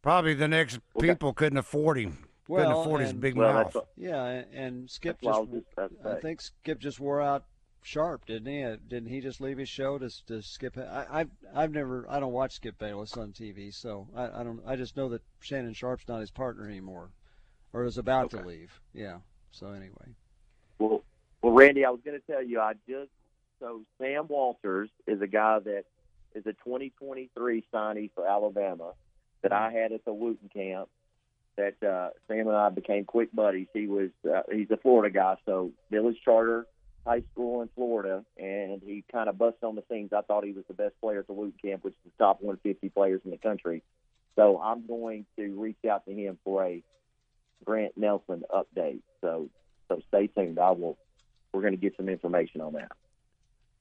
Probably 0.02 0.34
the 0.34 0.48
next 0.48 0.80
Okay. 0.96 1.08
people 1.08 1.32
couldn't 1.32 1.58
afford 1.58 1.98
him. 1.98 2.26
couldn't 2.46 2.68
Well, 2.68 2.80
afford 2.82 3.02
his 3.02 3.12
big 3.12 3.36
Well, 3.36 3.52
mouth. 3.52 3.74
what, 3.74 3.88
Yeah, 3.96 4.24
and, 4.24 4.54
and 4.54 4.90
Skip 4.90 5.20
that's 5.20 5.24
what 5.24 5.34
I 5.34 5.38
just 5.40 5.50
was 5.50 5.62
just 5.62 5.72
about 5.72 6.02
to 6.12 6.16
I 6.18 6.20
think 6.20 6.40
Skip 6.40 6.78
just 6.78 6.98
wore 7.00 7.20
out 7.20 7.44
Sharpe, 7.82 8.26
didn't 8.26 8.52
he? 8.52 8.62
Uh, 8.62 8.76
Didn't 8.88 9.08
he 9.08 9.20
just 9.20 9.40
leave 9.40 9.56
his 9.58 9.68
show 9.68 9.98
to 9.98 10.10
to 10.26 10.42
Skip? 10.42 10.76
I, 10.76 11.06
I've 11.10 11.30
I've 11.54 11.72
never 11.72 12.04
I 12.10 12.20
don't 12.20 12.32
watch 12.32 12.52
Skip 12.54 12.78
Bayless 12.78 13.16
on 13.16 13.32
TV, 13.32 13.72
so 13.72 14.08
I, 14.14 14.40
I 14.40 14.44
don't 14.44 14.60
I 14.66 14.76
just 14.76 14.96
know 14.96 15.08
that 15.10 15.22
Shannon 15.40 15.72
Sharpe's 15.74 16.08
not 16.08 16.20
his 16.20 16.30
partner 16.30 16.68
anymore, 16.68 17.10
or 17.72 17.84
is 17.84 17.96
about 17.98 18.30
to 18.30 18.40
leave. 18.42 18.80
Yeah. 18.92 19.18
So 19.52 19.68
anyway, 19.68 20.14
Well, 20.78 21.02
well, 21.42 21.52
Randy, 21.54 21.84
I 21.84 21.90
was 21.90 22.00
going 22.04 22.20
to 22.20 22.26
tell 22.32 22.42
you, 22.42 22.60
I 22.60 22.74
just 22.88 23.10
so 23.60 23.82
Sam 23.98 24.26
Walters 24.28 24.90
is 25.06 25.20
a 25.22 25.26
guy 25.26 25.58
that 25.60 25.84
is 26.34 26.46
a 26.46 26.52
2023 26.52 27.64
signee 27.72 28.10
for 28.14 28.26
Alabama 28.26 28.92
that 29.42 29.52
I 29.52 29.72
had 29.72 29.92
at 29.92 30.04
the 30.04 30.12
Wooten 30.12 30.48
camp. 30.48 30.88
That 31.56 31.82
uh, 31.82 32.10
Sam 32.28 32.46
and 32.46 32.56
I 32.56 32.70
became 32.70 33.04
quick 33.04 33.34
buddies. 33.34 33.66
He 33.74 33.86
was 33.86 34.10
uh, 34.24 34.42
he's 34.50 34.70
a 34.70 34.76
Florida 34.78 35.12
guy, 35.12 35.36
so 35.44 35.72
Village 35.90 36.16
Charter 36.24 36.66
High 37.04 37.22
School 37.32 37.62
in 37.62 37.68
Florida, 37.74 38.24
and 38.38 38.80
he 38.84 39.04
kind 39.10 39.28
of 39.28 39.36
busted 39.36 39.64
on 39.64 39.74
the 39.74 39.82
scenes. 39.90 40.12
I 40.12 40.22
thought 40.22 40.44
he 40.44 40.52
was 40.52 40.64
the 40.68 40.74
best 40.74 40.94
player 41.00 41.20
at 41.20 41.26
the 41.26 41.32
Wooten 41.32 41.54
camp, 41.62 41.84
which 41.84 41.94
is 41.94 42.12
the 42.16 42.24
top 42.24 42.40
150 42.40 42.88
players 42.90 43.20
in 43.24 43.30
the 43.30 43.36
country. 43.36 43.82
So 44.36 44.60
I'm 44.60 44.86
going 44.86 45.26
to 45.36 45.60
reach 45.60 45.84
out 45.90 46.06
to 46.06 46.12
him 46.12 46.38
for 46.44 46.64
a 46.64 46.82
Grant 47.64 47.96
Nelson 47.96 48.44
update. 48.54 49.02
So 49.20 49.48
so 49.88 50.00
stay 50.08 50.28
tuned. 50.28 50.58
I 50.58 50.70
will. 50.70 50.96
We're 51.52 51.62
going 51.62 51.74
to 51.74 51.80
get 51.80 51.96
some 51.96 52.08
information 52.08 52.60
on 52.60 52.74
that. 52.74 52.92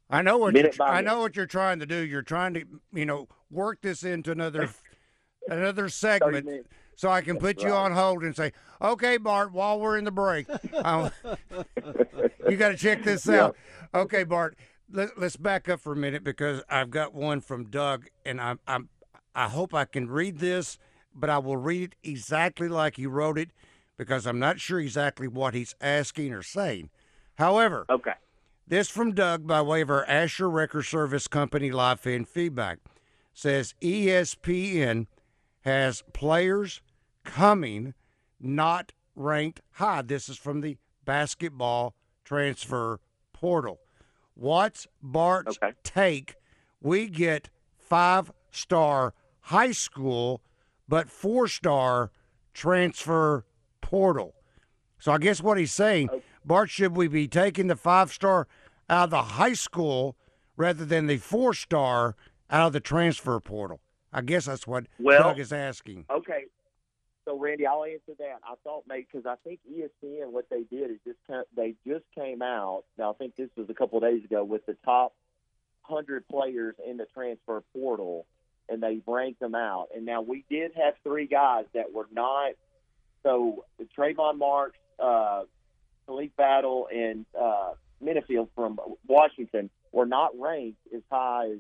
I 0.10 0.22
know 0.22 0.38
what 0.38 0.56
you're, 0.56 0.72
I 0.86 1.02
minute. 1.02 1.06
know 1.06 1.20
what 1.20 1.36
you're 1.36 1.46
trying 1.46 1.80
to 1.80 1.86
do. 1.86 1.98
You're 1.98 2.22
trying 2.24 2.54
to, 2.56 2.66
you 2.94 3.06
know, 3.06 3.28
work 3.52 3.82
this 3.82 4.04
into 4.04 4.32
another 4.32 4.70
another 5.48 5.90
segment 5.90 6.68
so 6.96 7.10
I 7.10 7.22
can 7.22 7.36
That's 7.36 7.44
put 7.44 7.62
you 7.64 7.74
right. 7.74 7.86
on 7.86 7.92
hold 7.94 8.24
and 8.24 8.36
say, 8.36 8.52
"Okay, 8.82 9.18
Bart, 9.18 9.52
while 9.52 9.80
we're 9.80 9.98
in 9.98 10.04
the 10.06 10.12
break, 10.12 10.48
um, 10.84 11.12
you 12.48 12.58
got 12.58 12.70
to 12.70 12.78
check 12.78 13.04
this 13.04 13.26
Yeah. 13.30 13.46
out." 13.46 13.56
Okay, 13.94 14.24
Bart, 14.24 14.58
let, 14.92 15.18
let's 15.18 15.38
back 15.38 15.70
up 15.70 15.80
for 15.80 15.94
a 15.94 15.96
minute 15.96 16.24
because 16.24 16.64
I've 16.70 16.90
got 16.90 17.14
one 17.14 17.40
from 17.42 17.66
Doug, 17.70 18.08
and 18.26 18.42
I'm, 18.42 18.60
I'm 18.68 18.90
I 19.36 19.48
hope 19.48 19.74
I 19.74 19.86
can 19.86 20.10
read 20.10 20.40
this, 20.40 20.78
but 21.14 21.30
I 21.30 21.38
will 21.38 21.58
read 21.58 21.96
it 22.04 22.10
exactly 22.10 22.68
like 22.68 22.98
he 22.98 23.06
wrote 23.06 23.38
it 23.38 23.52
because 23.98 24.26
I'm 24.26 24.40
not 24.40 24.60
sure 24.60 24.80
exactly 24.80 25.28
what 25.28 25.54
he's 25.54 25.76
asking 25.80 26.34
or 26.34 26.42
saying. 26.42 26.90
However, 27.38 27.86
Okay. 27.90 28.14
This 28.70 28.88
from 28.88 29.14
Doug 29.14 29.48
by 29.48 29.62
way 29.62 29.82
of 29.82 29.90
our 29.90 30.06
Asher 30.06 30.50
Record 30.50 30.84
Service 30.84 31.28
Company 31.28 31.72
live 31.72 32.00
fan 32.00 32.24
feedback 32.24 32.78
says 33.34 33.74
ESPN 33.82 35.08
has 35.62 36.04
players 36.14 36.82
coming 37.24 37.94
not 38.40 38.94
ranked 39.16 39.62
high. 39.74 40.04
This 40.04 40.30
is 40.30 40.38
from 40.38 40.62
the 40.62 40.78
basketball 41.04 41.96
transfer 42.24 43.00
portal. 43.34 43.80
What's 44.36 44.88
Bart's 45.02 45.58
Okay. 45.62 45.74
take? 45.84 46.36
We 46.80 47.08
get 47.08 47.50
five 47.78 48.32
star 48.52 49.14
high 49.42 49.72
school, 49.72 50.42
but 50.88 51.10
four 51.10 51.48
star 51.48 52.12
transfer 52.54 53.46
portal. 53.82 54.36
So 55.00 55.12
I 55.12 55.18
guess 55.18 55.42
what 55.42 55.58
he's 55.58 55.72
saying, 55.74 56.10
oh. 56.12 56.22
Bart, 56.46 56.70
should 56.70 56.96
we 56.96 57.08
be 57.08 57.28
taking 57.28 57.68
the 57.68 57.76
five 57.76 58.12
star 58.12 58.48
out 58.90 59.06
of 59.06 59.10
the 59.12 59.24
high 59.24 59.54
school 59.54 60.16
rather 60.58 60.86
than 60.86 61.08
the 61.08 61.18
four 61.18 61.54
star 61.54 62.16
out 62.50 62.68
of 62.68 62.74
the 62.74 62.80
transfer 62.80 63.40
portal? 63.40 63.80
I 64.12 64.22
guess 64.22 64.46
that's 64.46 64.66
what 64.68 64.88
Well- 65.00 65.24
Doug 65.24 65.40
is 65.40 65.54
asking. 65.54 66.06
Okay. 66.10 66.46
So 67.26 67.38
Randy, 67.38 67.68
I'll 67.68 67.84
answer 67.84 68.14
that. 68.18 68.40
I 68.44 68.56
thought 68.64 68.86
maybe 68.88 69.06
because 69.12 69.28
I 69.28 69.36
think 69.44 69.60
ESPN 69.72 70.32
what 70.32 70.50
they 70.50 70.64
did 70.64 70.90
is 70.90 70.98
just 71.06 71.20
they 71.56 71.76
just 71.86 72.06
came 72.16 72.42
out. 72.42 72.86
Now 72.98 73.12
I 73.12 73.14
think 73.14 73.36
this 73.36 73.50
was 73.56 73.70
a 73.70 73.74
couple 73.76 74.00
of 74.00 74.04
days 74.04 74.24
ago 74.26 74.44
with 74.44 74.66
the 74.66 74.76
top 74.84 75.14
hundred 75.84 76.28
players 76.28 76.76
in 76.88 76.98
the 76.98 77.06
transfer 77.14 77.62
portal, 77.74 78.26
and 78.68 78.82
they 78.82 79.02
ranked 79.06 79.42
them 79.42 79.54
out. 79.54 79.90
And 79.96 80.06
now 80.08 80.22
we 80.22 80.44
did 80.50 80.72
have 80.76 80.96
three 81.04 81.28
guys 81.28 81.66
that 81.76 81.94
were 81.94 82.08
not. 82.12 82.54
So 83.22 83.66
Tramon 83.96 84.38
Marks, 84.40 84.80
uh, 84.98 85.44
Khalif 86.08 86.32
Battle, 86.36 86.88
and 86.92 87.28
uh, 87.40 87.74
Menifield 88.04 88.50
from 88.56 88.80
Washington 89.08 89.70
were 89.92 90.06
not 90.06 90.32
ranked 90.40 90.80
as 90.96 91.02
high 91.12 91.52
as 91.52 91.60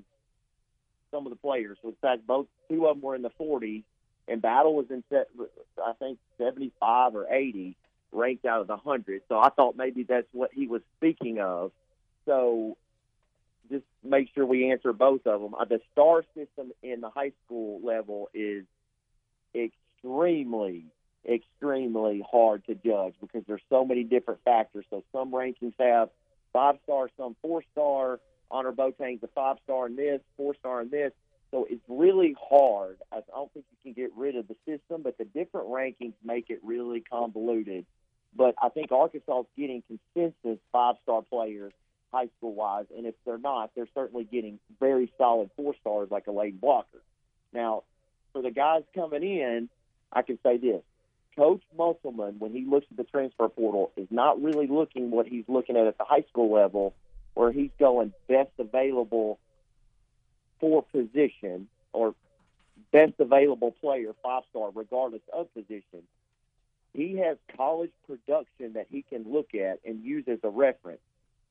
some 1.11 1.25
of 1.25 1.31
the 1.31 1.37
players. 1.37 1.77
In 1.83 1.93
fact, 2.01 2.25
both 2.27 2.47
two 2.69 2.85
of 2.87 2.95
them 2.95 3.01
were 3.01 3.15
in 3.15 3.21
the 3.21 3.31
40s, 3.31 3.83
and 4.27 4.41
Battle 4.41 4.75
was 4.75 4.85
in, 4.89 5.03
I 5.11 5.93
think, 5.93 6.19
75 6.37 7.15
or 7.15 7.27
80, 7.31 7.75
ranked 8.11 8.45
out 8.45 8.61
of 8.61 8.67
the 8.67 8.75
100. 8.75 9.23
So 9.27 9.39
I 9.39 9.49
thought 9.49 9.75
maybe 9.75 10.03
that's 10.03 10.27
what 10.31 10.51
he 10.53 10.67
was 10.67 10.81
speaking 10.97 11.39
of. 11.39 11.71
So 12.25 12.77
just 13.71 13.85
make 14.03 14.29
sure 14.33 14.45
we 14.45 14.71
answer 14.71 14.93
both 14.93 15.25
of 15.25 15.41
them. 15.41 15.55
Uh, 15.55 15.65
The 15.65 15.81
star 15.91 16.23
system 16.35 16.71
in 16.81 17.01
the 17.01 17.09
high 17.09 17.31
school 17.45 17.79
level 17.83 18.29
is 18.33 18.65
extremely, 19.55 20.85
extremely 21.27 22.23
hard 22.29 22.65
to 22.65 22.75
judge 22.75 23.13
because 23.19 23.43
there's 23.47 23.61
so 23.69 23.85
many 23.85 24.03
different 24.03 24.41
factors. 24.43 24.85
So 24.89 25.03
some 25.11 25.31
rankings 25.31 25.73
have 25.79 26.09
five 26.53 26.75
star, 26.83 27.09
some 27.17 27.35
four 27.41 27.63
star. 27.71 28.19
Annor 28.51 28.75
Boateng's 28.75 29.21
a 29.23 29.27
five 29.27 29.57
star 29.63 29.87
in 29.87 29.95
this, 29.95 30.21
four 30.35 30.55
star 30.55 30.81
in 30.81 30.89
this. 30.89 31.11
So 31.51 31.67
it's 31.69 31.83
really 31.87 32.35
hard. 32.39 32.97
I 33.11 33.21
don't 33.31 33.51
think 33.53 33.65
you 33.71 33.77
can 33.81 33.93
get 33.93 34.11
rid 34.15 34.35
of 34.35 34.47
the 34.47 34.55
system, 34.65 35.01
but 35.03 35.17
the 35.17 35.25
different 35.25 35.67
rankings 35.67 36.13
make 36.23 36.49
it 36.49 36.59
really 36.63 37.01
convoluted. 37.01 37.85
But 38.35 38.55
I 38.61 38.69
think 38.69 38.91
Arkansas 38.91 39.41
is 39.41 39.45
getting 39.57 39.83
consensus 39.87 40.59
five 40.71 40.95
star 41.03 41.23
players 41.23 41.73
high 42.11 42.27
school 42.37 42.53
wise, 42.53 42.85
and 42.95 43.05
if 43.05 43.15
they're 43.25 43.37
not, 43.37 43.71
they're 43.75 43.87
certainly 43.93 44.23
getting 44.23 44.59
very 44.79 45.11
solid 45.17 45.49
four 45.55 45.75
stars 45.79 46.09
like 46.11 46.27
a 46.27 46.31
Layden 46.31 46.59
Blocker. 46.59 47.01
Now, 47.53 47.83
for 48.33 48.41
the 48.41 48.51
guys 48.51 48.83
coming 48.95 49.23
in, 49.23 49.69
I 50.11 50.23
can 50.23 50.39
say 50.43 50.57
this. 50.57 50.81
Coach 51.39 51.61
Musselman, 51.77 52.37
when 52.39 52.51
he 52.51 52.65
looks 52.65 52.85
at 52.91 52.97
the 52.97 53.05
transfer 53.05 53.47
portal, 53.47 53.93
is 53.95 54.09
not 54.11 54.43
really 54.43 54.67
looking 54.67 55.09
what 55.09 55.25
he's 55.25 55.45
looking 55.47 55.77
at 55.77 55.87
at 55.87 55.97
the 55.97 56.03
high 56.03 56.25
school 56.29 56.51
level, 56.51 56.93
where 57.33 57.49
he's 57.53 57.69
going 57.79 58.11
best 58.27 58.51
available 58.59 59.39
for 60.59 60.83
position 60.83 61.69
or 61.93 62.13
best 62.91 63.13
available 63.19 63.71
player, 63.71 64.13
five 64.21 64.43
star, 64.49 64.71
regardless 64.75 65.21
of 65.31 65.47
position. 65.53 66.03
He 66.93 67.15
has 67.19 67.37
college 67.55 67.93
production 68.05 68.73
that 68.73 68.87
he 68.91 69.01
can 69.03 69.23
look 69.31 69.55
at 69.55 69.79
and 69.85 70.03
use 70.03 70.25
as 70.27 70.39
a 70.43 70.49
reference. 70.49 70.99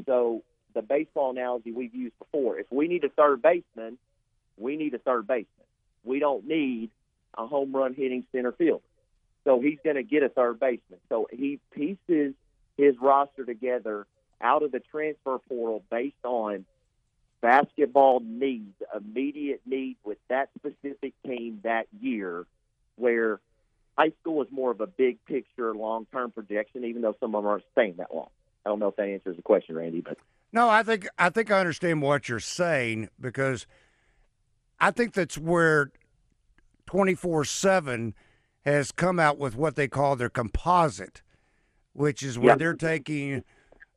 So 0.04 0.42
the 0.74 0.82
baseball 0.82 1.30
analogy 1.30 1.72
we've 1.72 1.94
used 1.94 2.18
before, 2.18 2.58
if 2.58 2.66
we 2.70 2.88
need 2.88 3.04
a 3.04 3.08
third 3.08 3.40
baseman, 3.40 3.96
we 4.58 4.76
need 4.76 4.92
a 4.92 4.98
third 4.98 5.26
baseman. 5.26 5.46
We 6.04 6.18
don't 6.18 6.46
need 6.46 6.90
a 7.38 7.46
home 7.46 7.72
run 7.74 7.94
hitting 7.94 8.26
center 8.32 8.52
fielder. 8.52 8.82
So 9.48 9.60
he's 9.60 9.78
going 9.82 9.96
to 9.96 10.02
get 10.02 10.22
a 10.22 10.28
third 10.28 10.60
baseman. 10.60 11.00
So 11.08 11.26
he 11.32 11.58
pieces 11.72 12.34
his 12.76 12.94
roster 13.00 13.46
together 13.46 14.06
out 14.42 14.62
of 14.62 14.72
the 14.72 14.80
transfer 14.80 15.38
portal 15.48 15.82
based 15.90 16.22
on 16.22 16.66
basketball 17.40 18.20
needs, 18.20 18.74
immediate 18.94 19.62
needs 19.64 19.98
with 20.04 20.18
that 20.28 20.50
specific 20.58 21.14
team 21.26 21.60
that 21.62 21.86
year, 21.98 22.44
where 22.96 23.40
high 23.96 24.12
school 24.20 24.42
is 24.42 24.48
more 24.52 24.70
of 24.70 24.82
a 24.82 24.86
big 24.86 25.16
picture, 25.24 25.74
long 25.74 26.06
term 26.12 26.30
projection, 26.30 26.84
even 26.84 27.00
though 27.00 27.16
some 27.18 27.34
of 27.34 27.42
them 27.42 27.50
aren't 27.50 27.64
staying 27.72 27.94
that 27.96 28.14
long. 28.14 28.28
I 28.66 28.68
don't 28.68 28.80
know 28.80 28.88
if 28.88 28.96
that 28.96 29.08
answers 29.08 29.36
the 29.36 29.42
question, 29.42 29.76
Randy, 29.76 30.02
but 30.02 30.18
No, 30.52 30.68
I 30.68 30.82
think 30.82 31.08
I 31.18 31.30
think 31.30 31.50
I 31.50 31.58
understand 31.58 32.02
what 32.02 32.28
you're 32.28 32.38
saying 32.38 33.08
because 33.18 33.66
I 34.78 34.90
think 34.90 35.14
that's 35.14 35.38
where 35.38 35.90
24/7 36.86 38.12
has 38.64 38.92
come 38.92 39.18
out 39.18 39.38
with 39.38 39.56
what 39.56 39.76
they 39.76 39.88
call 39.88 40.16
their 40.16 40.28
composite, 40.28 41.22
which 41.92 42.22
is 42.22 42.38
where 42.38 42.50
Yep. 42.52 42.58
they're 42.58 42.74
taking 42.74 43.44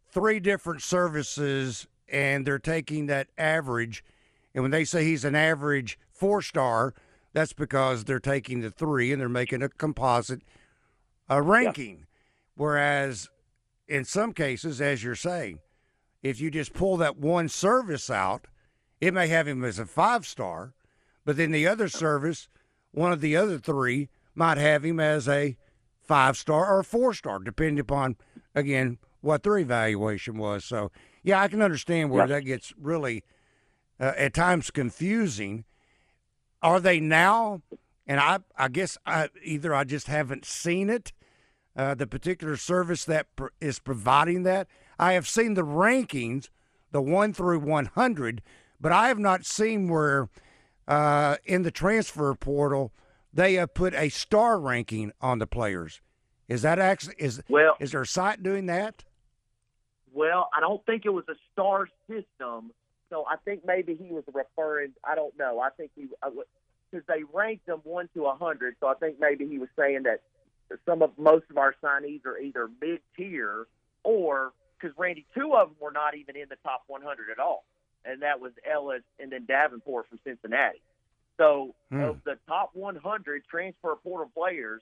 three 0.10 0.39
different 0.39 0.82
services 0.82 1.88
and 2.08 2.46
they're 2.46 2.60
taking 2.60 3.08
that 3.08 3.27
average. 3.38 4.03
And 4.53 4.63
when 4.63 4.72
they 4.72 4.84
say 4.86 5.03
he's 5.06 5.25
an 5.25 5.36
average 5.36 5.98
four 6.12 6.41
star, 6.41 6.94
that's 7.34 7.53
because 7.53 8.03
they're 8.03 8.20
taking 8.20 8.62
the 8.62 8.70
three 8.72 9.12
and 9.12 9.22
they're 9.22 9.30
making 9.30 9.63
a 9.63 9.70
composite 9.70 10.41
a 11.30 11.41
ranking. 11.41 12.06
Whereas 12.56 13.30
in 13.88 14.03
some 14.03 14.34
cases, 14.34 14.82
as 14.82 15.03
you're 15.03 15.15
saying, 15.15 15.60
if 16.22 16.41
you 16.41 16.51
just 16.51 16.74
pull 16.74 16.98
that 16.98 17.18
one 17.18 17.48
service 17.48 18.10
out, 18.10 18.48
it 19.00 19.13
may 19.13 19.27
have 19.27 19.48
him 19.48 19.63
as 19.63 19.80
a 19.80 19.86
five 19.86 20.25
star, 20.27 20.74
but 21.25 21.38
then 21.38 21.51
the 21.51 21.65
other 21.65 21.88
service, 21.88 22.50
one 22.91 23.13
of 23.13 23.22
the 23.22 23.36
other 23.36 23.58
three, 23.58 24.10
might 24.35 24.57
have 24.57 24.83
him 24.85 25.00
as 25.00 25.27
a 25.27 25.57
five 26.01 26.38
star 26.38 26.67
or 26.73 26.79
a 26.79 26.83
four 26.83 27.13
star, 27.13 27.39
depending 27.39 27.79
upon, 27.79 28.17
again, 28.55 28.97
what 29.21 29.43
their 29.43 29.57
evaluation 29.57 30.38
was. 30.38 30.65
So, 30.65 30.91
yeah, 31.23 31.41
I 31.41 31.47
can 31.47 31.61
understand 31.61 32.09
where 32.09 32.23
Yeah. 32.23 32.35
that 32.35 32.41
gets 32.45 32.73
really 32.77 33.23
uh, 34.00 34.13
at 34.17 34.33
times 34.33 34.71
confusing. 34.71 35.63
Are 36.61 36.79
they 36.79 37.00
now? 37.00 37.61
And 38.07 38.19
I, 38.19 38.39
I 38.57 38.67
guess 38.67 38.97
I, 39.05 39.29
either 39.43 39.73
I 39.75 39.83
just 39.83 40.07
haven't 40.07 40.43
seen 40.45 40.89
it, 40.89 41.13
uh, 41.75 41.93
the 41.93 42.07
particular 42.07 42.57
service 42.57 43.05
that 43.05 43.27
pr- 43.35 43.47
is 43.61 43.79
providing 43.79 44.43
that. 44.43 44.67
I 45.00 45.13
have 45.13 45.27
seen 45.27 45.53
the 45.53 45.63
rankings, 45.63 46.50
the 46.91 47.01
one 47.01 47.31
through 47.33 47.59
100, 47.59 48.41
but 48.79 48.91
I 48.91 49.07
have 49.07 49.19
not 49.19 49.45
seen 49.45 49.88
where 49.88 50.29
uh, 50.88 51.38
in 51.45 51.61
the 51.61 51.71
transfer 51.71 52.33
portal 52.33 52.91
they 53.33 53.55
have 53.55 53.73
put 53.73 53.93
a 53.93 54.09
star 54.09 54.59
ranking 54.59 55.11
on 55.21 55.39
the 55.39 55.47
players. 55.47 56.01
Is 56.47 56.63
that 56.63 56.79
actually 56.79 57.15
is 57.17 57.41
Well, 57.50 57.75
is 57.79 57.91
there 57.91 58.01
a 58.01 58.07
site 58.07 58.43
doing 58.43 58.65
that? 58.65 59.03
Well, 60.13 60.50
I 60.55 60.59
don't 60.59 60.85
think 60.85 61.05
it 61.05 61.13
was 61.13 61.23
a 61.29 61.35
star 61.53 61.88
system, 62.07 62.71
so 63.09 63.25
I 63.29 63.38
think 63.45 63.61
maybe 63.65 63.95
he 63.95 64.11
was 64.11 64.25
referring. 64.33 64.93
I 65.03 65.15
don't 65.15 65.38
know. 65.38 65.59
I 65.59 65.69
think 65.69 65.91
he 65.95 66.07
uh, 66.21 66.29
because 66.91 67.05
they 67.07 67.23
ranked 67.33 67.67
them 67.67 67.79
one 67.83 68.09
to 68.15 68.25
a 68.25 68.35
hundred, 68.35 68.75
so 68.81 68.88
I 68.88 68.95
think 68.95 69.17
maybe 69.19 69.47
he 69.47 69.57
was 69.59 69.69
saying 69.77 70.03
that 70.03 70.21
some 70.85 71.01
of 71.01 71.11
most 71.17 71.45
of 71.50 71.57
our 71.57 71.73
signees 71.81 72.25
are 72.25 72.38
either 72.38 72.69
mid 72.81 73.00
tier 73.15 73.67
or 74.03 74.51
because 74.79 74.97
Randy, 74.97 75.25
two 75.35 75.53
of 75.55 75.69
them 75.69 75.77
were 75.79 75.91
not 75.91 76.15
even 76.15 76.35
in 76.35 76.50
the 76.50 76.57
top 76.63 76.83
100 76.88 77.29
at 77.31 77.39
all, 77.39 77.63
and 78.03 78.23
that 78.23 78.39
was 78.39 78.51
Ellis 78.69 79.03
and 79.19 79.31
then 79.31 79.45
Davenport 79.45 80.09
from 80.09 80.19
Cincinnati. 80.23 80.81
So 81.41 81.74
Hmm. 81.89 82.01
of 82.03 82.24
the 82.24 82.38
top 82.48 82.69
100 82.75 83.43
transfer 83.50 83.95
portal 83.95 84.31
players, 84.33 84.81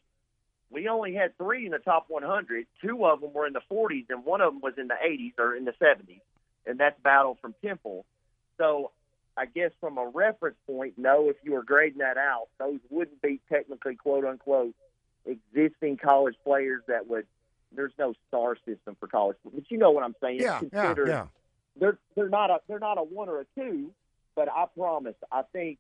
we 0.70 0.90
only 0.90 1.14
had 1.14 1.38
three 1.38 1.66
in 1.66 1.72
the 1.72 1.80
top 1.80 2.10
100. 2.10 2.68
Two 2.82 3.06
of 3.06 3.22
them 3.22 3.32
were 3.34 3.48
in 3.48 3.54
the 3.54 3.62
40s, 3.72 4.08
and 4.10 4.26
one 4.26 4.42
of 4.42 4.52
them 4.54 4.62
was 4.62 4.74
in 4.78 4.90
the 4.90 4.98
80s 5.02 5.34
or 5.40 5.56
in 5.56 5.64
the 5.64 5.72
70s, 5.82 6.20
and 6.66 6.78
that's 6.78 7.00
Battle 7.02 7.38
from 7.42 7.56
Temple. 7.64 8.06
So 8.58 8.92
I 9.38 9.46
guess 9.46 9.72
from 9.80 9.98
a 9.98 10.06
reference 10.06 10.58
point, 10.68 10.96
no, 10.98 11.30
if 11.30 11.38
you 11.44 11.54
were 11.54 11.64
grading 11.64 12.00
that 12.00 12.18
out, 12.18 12.50
those 12.60 12.80
wouldn't 12.90 13.22
be 13.22 13.40
technically 13.48 13.96
quote 13.96 14.26
unquote 14.26 14.76
existing 15.26 15.96
college 15.96 16.36
players 16.44 16.84
that 16.88 17.08
would. 17.08 17.26
There's 17.72 17.94
no 17.98 18.16
star 18.28 18.58
system 18.66 18.98
for 19.00 19.08
college, 19.08 19.38
but 19.46 19.54
you 19.72 19.78
know 19.78 19.92
what 19.92 20.04
I'm 20.04 20.16
saying. 20.22 20.42
Yeah, 20.42 20.60
yeah, 20.74 20.96
yeah. 21.06 21.28
they're 21.80 22.00
they're 22.16 22.28
not 22.28 22.50
a 22.50 22.60
they're 22.68 22.80
not 22.80 22.98
a 22.98 23.04
one 23.04 23.30
or 23.30 23.42
a 23.42 23.46
two, 23.56 23.92
but 24.36 24.50
I 24.50 24.66
promise 24.76 25.16
I 25.32 25.44
think 25.54 25.78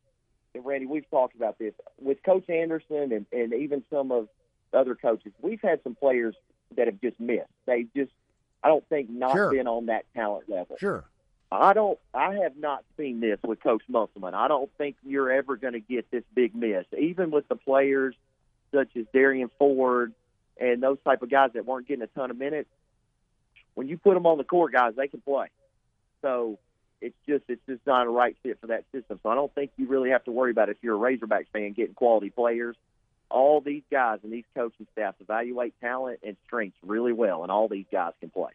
and 0.55 0.65
Randy, 0.65 0.85
we've 0.85 1.09
talked 1.09 1.35
about 1.35 1.59
this 1.59 1.73
with 2.01 2.21
Coach 2.23 2.49
Anderson 2.49 3.11
and, 3.11 3.25
and 3.31 3.53
even 3.53 3.83
some 3.89 4.11
of 4.11 4.27
the 4.71 4.79
other 4.79 4.95
coaches. 4.95 5.31
We've 5.41 5.61
had 5.61 5.81
some 5.83 5.95
players 5.95 6.35
that 6.75 6.87
have 6.87 6.99
just 7.01 7.19
missed. 7.19 7.49
They 7.65 7.85
just 7.95 8.11
I 8.63 8.67
don't 8.67 8.87
think 8.89 9.09
not 9.09 9.33
Sure. 9.33 9.51
been 9.51 9.67
on 9.67 9.87
that 9.87 10.05
talent 10.13 10.49
level. 10.49 10.77
Sure. 10.79 11.03
I 11.51 11.73
don't 11.73 11.97
I 12.13 12.35
have 12.43 12.57
not 12.57 12.83
seen 12.97 13.19
this 13.19 13.39
with 13.43 13.61
Coach 13.61 13.81
Musselman. 13.87 14.33
I 14.33 14.47
don't 14.47 14.69
think 14.77 14.95
you're 15.03 15.31
ever 15.31 15.55
going 15.55 15.73
to 15.73 15.79
get 15.79 16.09
this 16.11 16.23
big 16.33 16.55
miss, 16.55 16.85
even 16.97 17.31
with 17.31 17.47
the 17.47 17.55
players 17.55 18.15
such 18.71 18.89
as 18.95 19.05
Derrian 19.13 19.49
Ford 19.57 20.13
and 20.59 20.83
those 20.83 20.97
type 21.03 21.21
of 21.23 21.29
guys 21.31 21.51
that 21.53 21.65
weren't 21.65 21.87
getting 21.87 22.03
a 22.03 22.07
ton 22.07 22.29
of 22.29 22.37
minutes. 22.37 22.69
When 23.73 23.87
you 23.87 23.97
put 23.97 24.13
them 24.13 24.25
on 24.25 24.37
the 24.37 24.43
court, 24.43 24.73
guys, 24.73 24.93
they 24.95 25.07
can 25.07 25.21
play. 25.21 25.47
So 26.21 26.59
it's 27.01 27.15
just 27.27 27.43
it's 27.47 27.61
just 27.67 27.81
not 27.85 28.07
a 28.07 28.09
right 28.09 28.35
fit 28.43 28.59
for 28.59 28.67
that 28.67 28.83
system. 28.91 29.19
So 29.23 29.29
I 29.29 29.35
don't 29.35 29.53
think 29.53 29.71
you 29.77 29.87
really 29.87 30.09
have 30.11 30.23
to 30.25 30.31
worry 30.31 30.51
about 30.51 30.69
if 30.69 30.77
you're 30.81 30.95
a 30.95 30.99
Razorbacks 31.17 31.47
fan 31.53 31.73
getting 31.73 31.93
quality 31.95 32.29
players. 32.29 32.75
All 33.31 33.61
these 33.61 33.83
guys 33.91 34.19
and 34.23 34.33
these 34.33 34.45
coaching 34.55 34.87
staffs 34.91 35.17
evaluate 35.21 35.75
talent 35.79 36.19
and 36.23 36.35
strengths 36.47 36.77
really 36.83 37.13
well, 37.13 37.43
and 37.43 37.51
all 37.51 37.67
these 37.67 37.85
guys 37.91 38.13
can 38.19 38.31
play. 38.31 38.51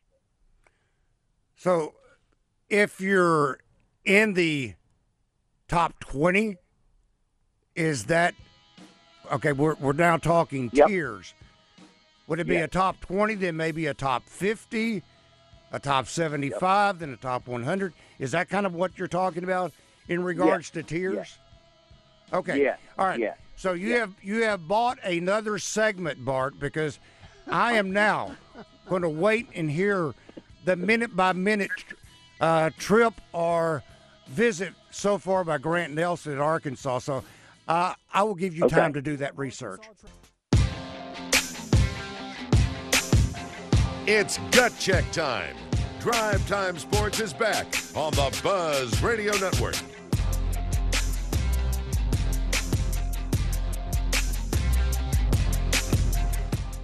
So, 1.56 1.94
if 2.68 3.00
you're 3.00 3.60
in 4.04 4.34
the 4.34 4.74
top 5.68 6.00
20, 6.00 6.56
is 7.76 8.06
that 8.06 8.34
okay? 9.32 9.52
We're, 9.52 9.74
we're 9.76 9.92
now 9.92 10.16
talking 10.16 10.70
Yep. 10.72 10.88
tiers. 10.88 11.34
Would 12.26 12.40
it 12.40 12.46
be 12.46 12.54
Yes. 12.54 12.64
a 12.64 12.68
top 12.68 13.00
20, 13.00 13.34
then 13.34 13.56
maybe 13.56 13.86
a 13.86 13.94
top 13.94 14.24
50, 14.28 15.02
a 15.70 15.78
top 15.78 16.06
75, 16.06 16.98
then 16.98 17.10
a 17.10 17.16
top 17.16 17.46
100? 17.46 17.92
Is 18.18 18.32
that 18.32 18.48
kind 18.48 18.66
of 18.66 18.74
what 18.74 18.98
you're 18.98 19.08
talking 19.08 19.44
about 19.44 19.72
in 20.08 20.22
regards 20.22 20.70
to 20.70 20.82
tiers? 20.82 21.38
Okay. 22.32 22.62
Yeah. 22.62 22.76
All 22.98 23.06
right. 23.06 23.18
Yes. 23.20 23.36
So 23.56 23.72
you 23.72 23.94
have 23.98 24.12
you 24.22 24.42
have 24.42 24.66
bought 24.66 24.98
another 25.04 25.58
segment, 25.58 26.24
Bart, 26.24 26.58
because 26.58 26.98
I 27.48 27.74
am 27.74 27.92
now 27.92 28.36
going 28.88 29.02
to 29.02 29.08
wait 29.08 29.48
and 29.54 29.70
hear 29.70 30.14
the 30.64 30.76
minute 30.76 31.14
by 31.14 31.32
minute 31.32 31.70
uh, 32.40 32.70
trip 32.78 33.14
or 33.32 33.82
visit 34.28 34.72
so 34.90 35.18
far 35.18 35.44
by 35.44 35.58
Grant 35.58 35.92
Nelson 35.94 36.32
at 36.32 36.38
Arkansas. 36.38 37.00
So 37.00 37.22
uh, 37.68 37.94
I 38.12 38.22
will 38.22 38.34
give 38.34 38.56
you 38.56 38.64
Okay. 38.64 38.74
time 38.76 38.92
to 38.94 39.02
do 39.02 39.16
that 39.18 39.36
research. 39.38 39.82
It's 44.06 44.38
gut 44.50 44.72
check 44.78 45.10
time. 45.12 45.56
Drive 46.04 46.46
Time 46.46 46.78
Sports 46.78 47.18
is 47.18 47.32
back 47.32 47.64
on 47.96 48.12
the 48.12 48.38
Buzz 48.44 49.02
Radio 49.02 49.32
Network. 49.38 49.74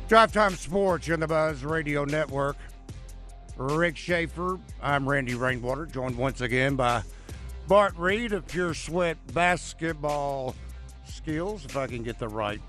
Drive 0.09 0.33
Time 0.33 0.54
Sports 0.54 1.11
on 1.11 1.20
the 1.20 1.26
Buzz 1.26 1.62
Radio 1.64 2.06
Network. 2.06 2.56
Rick 3.59 3.98
Schaefer. 3.98 4.59
I'm 4.80 5.06
Randy 5.06 5.35
Rainwater, 5.35 5.85
joined 5.85 6.16
once 6.16 6.40
again 6.40 6.76
by 6.76 7.02
Bart 7.68 7.92
Reid 7.98 8.33
of 8.33 8.46
Pure 8.46 8.72
Sweat 8.72 9.18
Basketball 9.35 10.54
Skills, 11.04 11.66
if 11.66 11.76
I 11.76 11.87
can 11.88 12.02
get 12.02 12.18
the 12.18 12.28
right 12.28 12.62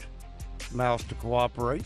mouse 0.73 1.03
to 1.05 1.15
cooperate. 1.15 1.85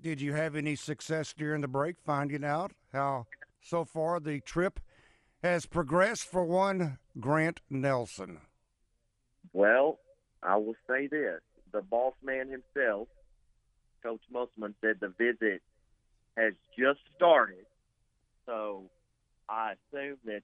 Did 0.00 0.20
you 0.20 0.32
have 0.32 0.54
any 0.54 0.76
success 0.76 1.34
during 1.36 1.60
the 1.60 1.68
break 1.68 1.96
finding 2.06 2.44
out 2.44 2.72
how 2.92 3.26
so 3.60 3.84
far 3.84 4.20
the 4.20 4.40
trip 4.40 4.78
has 5.42 5.66
progressed 5.66 6.24
for 6.24 6.44
one 6.44 6.98
Grant 7.18 7.60
Nelson? 7.68 8.38
Well, 9.52 9.98
I 10.40 10.56
will 10.56 10.76
say 10.88 11.08
this: 11.08 11.40
the 11.72 11.82
boss 11.82 12.14
man 12.22 12.48
himself, 12.48 13.08
Coach 14.02 14.20
Musselman, 14.30 14.76
said 14.80 14.98
the 15.00 15.08
visit 15.08 15.62
has 16.36 16.52
just 16.78 17.00
started. 17.16 17.66
So 18.46 18.84
I 19.48 19.72
assume 19.72 20.18
that 20.26 20.42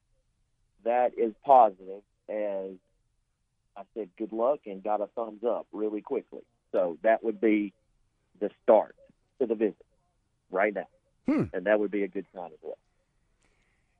that 0.85 1.13
is 1.17 1.33
positive. 1.45 2.03
As 2.29 2.73
I 3.77 3.83
said, 3.95 4.09
good 4.19 4.33
luck 4.33 4.61
and 4.67 4.83
got 4.83 5.01
a 5.01 5.07
thumbs 5.15 5.45
up 5.47 5.69
really 5.73 6.01
quickly. 6.01 6.43
So 6.73 6.99
that 7.03 7.23
would 7.23 7.41
be 7.41 7.73
the 8.41 8.51
start 8.65 8.97
to 9.47 9.55
the 9.55 9.59
visit 9.59 9.87
right 10.51 10.75
now, 10.75 10.89
Hmm. 11.27 11.45
and 11.53 11.67
that 11.67 11.79
would 11.79 11.91
be 11.91 12.03
a 12.03 12.09
good 12.09 12.27
sign 12.35 12.51
as 12.53 12.59
well. 12.63 12.79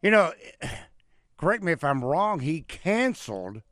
You 0.03 0.11
know, 0.11 0.33
correct 1.37 1.63
me 1.63 1.73
if 1.73 1.85
I'm 1.85 2.05
wrong, 2.05 2.41
he 2.41 2.63
canceled 2.63 3.63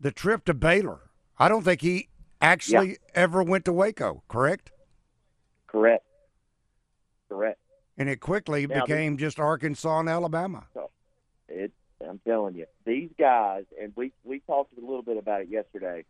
the 0.00 0.10
trip 0.10 0.44
to 0.46 0.54
Baylor. 0.54 1.00
I 1.38 1.48
don't 1.48 1.62
think 1.62 1.80
he 1.80 2.08
actually 2.40 2.90
yeah. 2.90 2.96
ever 3.14 3.42
went 3.42 3.64
to 3.66 3.72
Waco, 3.72 4.22
correct? 4.28 4.72
Correct. 5.66 6.04
Correct. 7.28 7.58
And 7.96 8.08
it 8.08 8.20
quickly 8.20 8.66
now, 8.66 8.84
became 8.84 9.16
just 9.16 9.38
Arkansas 9.38 10.00
and 10.00 10.08
Alabama. 10.08 10.66
It, 11.48 11.72
I'm 12.06 12.20
telling 12.26 12.54
you, 12.54 12.66
these 12.84 13.10
guys, 13.18 13.64
and 13.80 13.92
we 13.96 14.12
we 14.24 14.40
talked 14.40 14.76
a 14.76 14.80
little 14.80 15.02
bit 15.02 15.16
about 15.16 15.42
it 15.42 15.48
yesterday. 15.48 16.04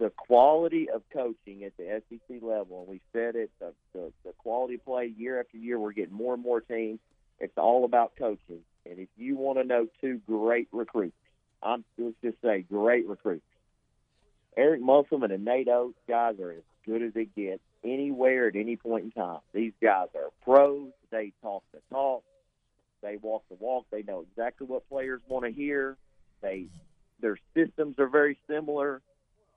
The 0.00 0.10
quality 0.10 0.88
of 0.90 1.02
coaching 1.12 1.62
at 1.62 1.76
the 1.76 2.02
SEC 2.08 2.42
level, 2.42 2.80
and 2.80 2.88
we 2.88 3.00
said 3.12 3.36
it, 3.36 3.50
the, 3.60 3.72
the, 3.92 4.12
the 4.24 4.32
quality 4.38 4.74
of 4.74 4.84
play 4.84 5.12
year 5.16 5.38
after 5.38 5.56
year, 5.56 5.78
we're 5.78 5.92
getting 5.92 6.14
more 6.14 6.34
and 6.34 6.42
more 6.42 6.60
teams. 6.60 6.98
It's 7.38 7.56
all 7.56 7.84
about 7.84 8.12
coaching. 8.18 8.62
And 8.86 8.98
if 8.98 9.08
you 9.16 9.36
want 9.36 9.58
to 9.58 9.64
know 9.64 9.86
two 10.00 10.20
great 10.26 10.68
recruits, 10.72 11.14
I'm 11.62 11.84
let's 11.98 12.16
just 12.22 12.40
say 12.42 12.62
great 12.62 13.06
recruits. 13.06 13.44
Eric 14.56 14.80
Musselman 14.80 15.30
and 15.30 15.44
Nate 15.44 15.68
Oats 15.68 15.98
guys 16.08 16.38
are 16.40 16.52
as 16.52 16.62
good 16.86 17.02
as 17.02 17.12
it 17.14 17.34
gets 17.36 17.62
anywhere 17.84 18.48
at 18.48 18.56
any 18.56 18.76
point 18.76 19.04
in 19.04 19.10
time. 19.10 19.40
These 19.52 19.72
guys 19.82 20.08
are 20.14 20.30
pros. 20.44 20.90
They 21.10 21.32
talk 21.42 21.62
the 21.72 21.80
talk. 21.90 22.24
They 23.02 23.16
walk 23.16 23.44
the 23.48 23.56
walk. 23.56 23.86
They 23.90 24.02
know 24.02 24.26
exactly 24.30 24.66
what 24.66 24.88
players 24.88 25.20
want 25.28 25.44
to 25.44 25.52
hear. 25.52 25.96
They 26.42 26.66
their 27.20 27.38
systems 27.54 27.98
are 27.98 28.08
very 28.08 28.38
similar. 28.48 29.02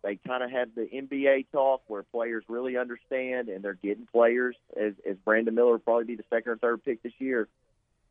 They 0.04 0.18
kind 0.28 0.44
of 0.44 0.52
have 0.52 0.76
the 0.76 0.82
NBA 0.82 1.48
talk 1.52 1.82
where 1.88 2.04
players 2.04 2.44
really 2.50 2.78
understand, 2.78 3.48
and 3.48 3.64
they're 3.64 3.74
getting 3.74 4.06
players. 4.12 4.56
As 4.76 4.94
as 5.10 5.16
Brandon 5.24 5.56
Miller 5.56 5.72
will 5.72 5.80
probably 5.80 6.04
be 6.04 6.16
the 6.16 6.26
second 6.30 6.52
or 6.52 6.58
third 6.58 6.84
pick 6.84 7.02
this 7.02 7.14
year. 7.20 7.48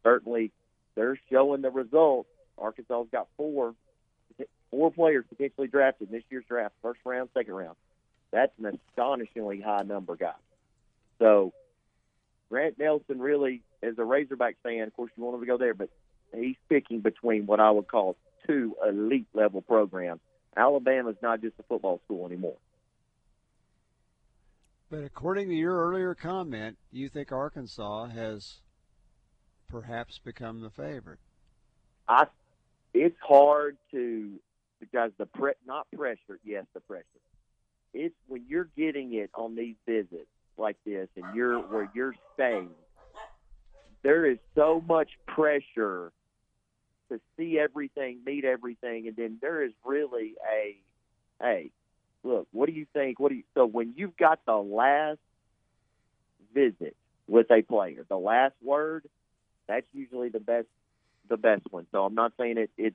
Certainly, 0.03 0.53
they're 0.95 1.19
showing 1.31 1.61
the 1.61 1.71
results. 1.71 2.31
Arkansas's 2.59 3.11
got 3.13 3.29
four 3.37 3.75
four 4.71 4.91
players 4.91 5.25
potentially 5.29 5.69
drafted 5.69 6.09
in 6.09 6.15
this 6.15 6.25
year's 6.31 6.45
draft, 6.49 6.75
first 6.83 7.01
round, 7.05 7.29
second 7.35 7.55
round. 7.55 7.77
That's 8.33 8.53
an 8.59 8.79
astonishingly 8.89 9.61
high 9.61 9.83
number, 9.83 10.17
guys. 10.17 10.33
So 11.19 11.53
Grant 12.49 12.79
Nelson 12.79 13.21
really, 13.21 13.63
as 13.83 13.99
a 13.99 14.05
Razorback 14.05 14.57
fan, 14.63 14.83
of 14.83 14.97
course 14.97 15.13
you 15.17 15.23
want 15.23 15.35
him 15.35 15.41
to 15.41 15.47
go 15.47 15.59
there, 15.59 15.75
but 15.75 15.91
he's 16.35 16.57
picking 16.69 17.01
between 17.01 17.45
what 17.45 17.61
I 17.61 17.71
would 17.71 17.87
call 17.87 18.17
two 18.47 18.75
elite 18.87 19.29
level 19.35 19.61
programs. 19.61 20.21
Alabama's 20.57 21.17
not 21.23 21.41
just 21.41 21.55
a 21.59 21.63
football 21.63 22.01
school 22.05 22.27
anymore. 22.27 22.57
But 24.91 25.05
according 25.05 25.49
to 25.49 25.55
your 25.55 25.89
earlier 25.89 26.15
comment, 26.15 26.77
you 26.91 27.09
think 27.09 27.33
Arkansas 27.33 28.09
has 28.09 28.59
perhaps 29.71 30.19
become 30.19 30.61
the 30.61 30.71
favorite. 30.71 31.19
I 32.07 32.27
it's 32.93 33.17
hard 33.27 33.79
to 33.93 34.39
because 34.81 35.13
the 35.17 35.25
pre 35.27 35.53
not 35.67 35.87
pressure, 35.97 36.39
yes, 36.45 36.67
the 36.75 36.81
pressure. 36.81 37.07
It's 37.95 38.15
when 38.27 38.45
you're 38.49 38.69
getting 38.77 39.15
it 39.15 39.31
on 39.35 39.57
these 39.57 39.77
visits 39.87 40.29
like 40.59 40.77
this, 40.85 41.09
and 41.17 41.35
you're 41.35 41.59
where 41.59 41.91
you're 41.95 42.15
staying. 42.35 42.71
There 44.03 44.27
is 44.31 44.39
so 44.55 44.83
much 44.87 45.09
pressure 45.27 46.13
to 47.13 47.21
see 47.37 47.59
everything, 47.59 48.21
meet 48.25 48.45
everything, 48.45 49.07
and 49.07 49.17
then 49.17 49.39
there 49.41 49.63
is 49.63 49.73
really 49.85 50.35
a, 50.51 50.77
hey, 51.41 51.71
look, 52.25 52.49
what 52.53 52.67
do 52.67 52.73
you 52.73 52.87
think? 52.93 53.21
What 53.21 53.31
do 53.31 53.37
you? 53.37 53.45
So 53.55 53.67
when 53.67 53.95
you've 53.97 54.17
got 54.17 54.41
the 54.47 54.57
last 54.57 55.19
visit 56.55 56.97
with 57.27 57.51
a 57.51 57.63
player, 57.63 58.05
the 58.09 58.19
last 58.19 58.55
word, 58.63 59.07
that's 59.69 59.87
usually 59.93 60.29
the 60.29 60.41
best, 60.41 60.67
the 61.29 61.37
best 61.37 61.63
one. 61.71 61.87
So 61.93 62.05
I'm 62.05 62.15
not 62.15 62.33
saying 62.39 62.59
it 62.59 62.71
it 62.77 62.95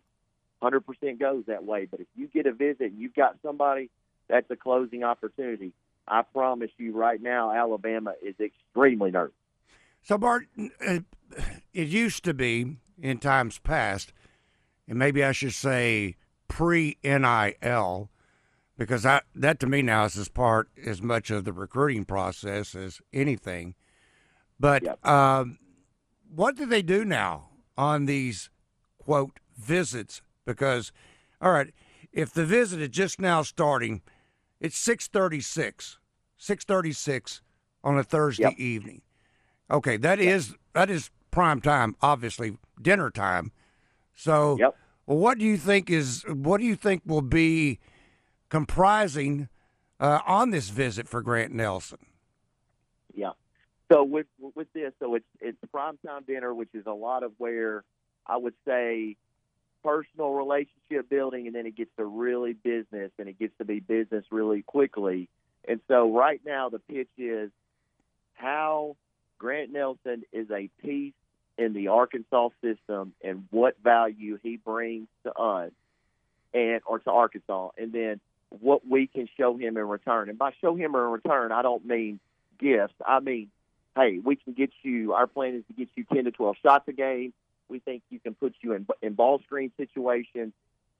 100% 0.61 1.19
goes 1.19 1.43
that 1.47 1.63
way. 1.63 1.87
But 1.89 2.01
if 2.01 2.07
you 2.15 2.27
get 2.27 2.45
a 2.45 2.51
visit 2.53 2.91
and 2.91 2.99
you've 2.99 3.15
got 3.15 3.37
somebody, 3.43 3.89
that's 4.27 4.49
a 4.49 4.55
closing 4.55 5.03
opportunity. 5.03 5.73
I 6.07 6.21
promise 6.21 6.71
you 6.77 6.93
right 6.93 7.21
now, 7.21 7.51
Alabama 7.51 8.13
is 8.21 8.35
extremely 8.39 9.11
nervous. 9.11 9.33
So, 10.03 10.17
Bart, 10.17 10.47
uh, 10.57 10.99
it 11.73 11.87
used 11.87 12.23
to 12.23 12.33
be 12.33 12.77
in 13.01 13.19
times 13.19 13.59
past, 13.59 14.13
and 14.87 14.97
maybe 14.97 15.23
I 15.23 15.31
should 15.31 15.53
say 15.53 16.15
pre 16.47 16.97
NIL, 17.03 18.09
because 18.77 19.05
I, 19.05 19.21
that 19.35 19.59
to 19.59 19.67
me 19.67 19.81
now 19.81 20.05
is 20.05 20.17
as 20.17 20.29
part 20.29 20.69
as 20.83 21.01
much 21.01 21.29
of 21.29 21.45
the 21.45 21.53
recruiting 21.53 22.05
process 22.05 22.75
as 22.75 23.01
anything. 23.13 23.75
But 24.59 24.83
yep. 24.83 25.05
um, 25.05 25.59
what 26.33 26.55
do 26.55 26.65
they 26.65 26.81
do 26.81 27.05
now 27.05 27.49
on 27.77 28.05
these 28.05 28.49
quote 28.97 29.39
visits 29.57 30.21
because, 30.45 30.91
all 31.41 31.51
right, 31.51 31.73
if 32.11 32.33
the 32.33 32.45
visit 32.45 32.81
is 32.81 32.89
just 32.89 33.19
now 33.19 33.43
starting, 33.43 34.01
it's 34.59 34.77
six 34.77 35.07
thirty 35.07 35.41
six, 35.41 35.99
six 36.37 36.63
thirty 36.63 36.91
six 36.91 37.41
on 37.83 37.97
a 37.97 38.03
Thursday 38.03 38.43
yep. 38.43 38.57
evening. 38.57 39.01
Okay, 39.69 39.97
that 39.97 40.19
yep. 40.19 40.35
is 40.35 40.55
that 40.73 40.89
is 40.89 41.11
prime 41.29 41.61
time, 41.61 41.95
obviously 42.01 42.57
dinner 42.81 43.09
time. 43.09 43.51
So, 44.15 44.57
yep. 44.59 44.75
well, 45.05 45.17
what 45.17 45.37
do 45.37 45.45
you 45.45 45.57
think 45.57 45.89
is 45.89 46.23
what 46.27 46.59
do 46.59 46.65
you 46.65 46.75
think 46.75 47.03
will 47.05 47.21
be 47.21 47.79
comprising 48.49 49.49
uh, 49.99 50.19
on 50.25 50.51
this 50.51 50.69
visit 50.69 51.07
for 51.07 51.21
Grant 51.21 51.53
Nelson? 51.53 51.99
Yeah. 53.13 53.31
So 53.91 54.03
with 54.03 54.27
with 54.55 54.71
this, 54.73 54.91
so 54.99 55.15
it's 55.15 55.25
it's 55.39 55.57
prime 55.71 55.97
time 56.05 56.23
dinner, 56.25 56.53
which 56.53 56.69
is 56.73 56.85
a 56.85 56.93
lot 56.93 57.23
of 57.23 57.31
where 57.37 57.83
I 58.25 58.37
would 58.37 58.55
say 58.65 59.15
personal 59.83 60.31
relationship 60.31 61.09
building, 61.09 61.47
and 61.47 61.55
then 61.55 61.65
it 61.65 61.75
gets 61.75 61.91
to 61.97 62.05
really 62.05 62.53
business, 62.53 63.11
and 63.17 63.29
it 63.29 63.39
gets 63.39 63.53
to 63.59 63.65
be 63.65 63.79
business 63.79 64.25
really 64.31 64.61
quickly. 64.61 65.29
And 65.67 65.79
so 65.87 66.13
right 66.13 66.41
now 66.45 66.69
the 66.69 66.79
pitch 66.79 67.09
is 67.17 67.51
how 68.33 68.97
Grant 69.37 69.71
Nelson 69.71 70.23
is 70.31 70.49
a 70.51 70.69
piece 70.81 71.13
in 71.57 71.73
the 71.73 71.87
Arkansas 71.89 72.49
system 72.61 73.13
and 73.23 73.45
what 73.51 73.75
value 73.83 74.37
he 74.41 74.57
brings 74.57 75.07
to 75.23 75.33
us 75.33 75.71
and 76.53 76.81
or 76.85 76.99
to 76.99 77.11
Arkansas, 77.11 77.69
and 77.77 77.91
then 77.91 78.19
what 78.49 78.87
we 78.87 79.07
can 79.07 79.27
show 79.37 79.57
him 79.57 79.77
in 79.77 79.87
return. 79.87 80.29
And 80.29 80.37
by 80.37 80.51
show 80.61 80.75
him 80.75 80.95
in 80.95 81.01
return, 81.01 81.51
I 81.51 81.61
don't 81.61 81.85
mean 81.85 82.19
gifts. 82.59 82.93
I 83.05 83.19
mean, 83.19 83.49
hey, 83.95 84.19
we 84.23 84.35
can 84.35 84.53
get 84.53 84.71
you. 84.83 85.13
Our 85.13 85.27
plan 85.27 85.55
is 85.55 85.63
to 85.67 85.73
get 85.73 85.89
you 85.95 86.05
ten 86.05 86.25
to 86.25 86.31
twelve 86.31 86.55
shots 86.63 86.87
a 86.87 86.93
game. 86.93 87.33
We 87.69 87.79
think 87.79 88.03
you 88.09 88.19
can 88.19 88.33
put 88.33 88.55
you 88.61 88.73
in, 88.73 88.87
in 89.01 89.13
ball 89.13 89.39
screen 89.39 89.71
situations. 89.77 90.53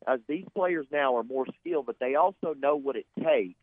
As 0.05 0.19
these 0.27 0.45
players 0.53 0.85
now 0.91 1.17
are 1.17 1.23
more 1.23 1.45
skilled, 1.61 1.85
but 1.85 1.97
they 1.99 2.15
also 2.15 2.53
know 2.59 2.75
what 2.75 2.95
it 2.95 3.05
takes 3.23 3.57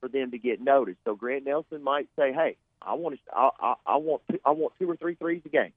for 0.00 0.08
them 0.08 0.30
to 0.32 0.38
get 0.38 0.60
noticed. 0.60 0.98
So 1.04 1.14
Grant 1.14 1.46
Nelson 1.46 1.82
might 1.82 2.08
say, 2.16 2.32
"Hey, 2.32 2.56
I 2.82 2.94
want 2.94 3.16
to, 3.16 3.20
I, 3.34 3.50
I, 3.58 3.74
I 3.86 3.96
want, 3.96 4.22
two, 4.30 4.38
I 4.44 4.50
want 4.50 4.74
two 4.78 4.90
or 4.90 4.96
three 4.96 5.14
threes 5.14 5.42
a 5.46 5.48
game." 5.48 5.72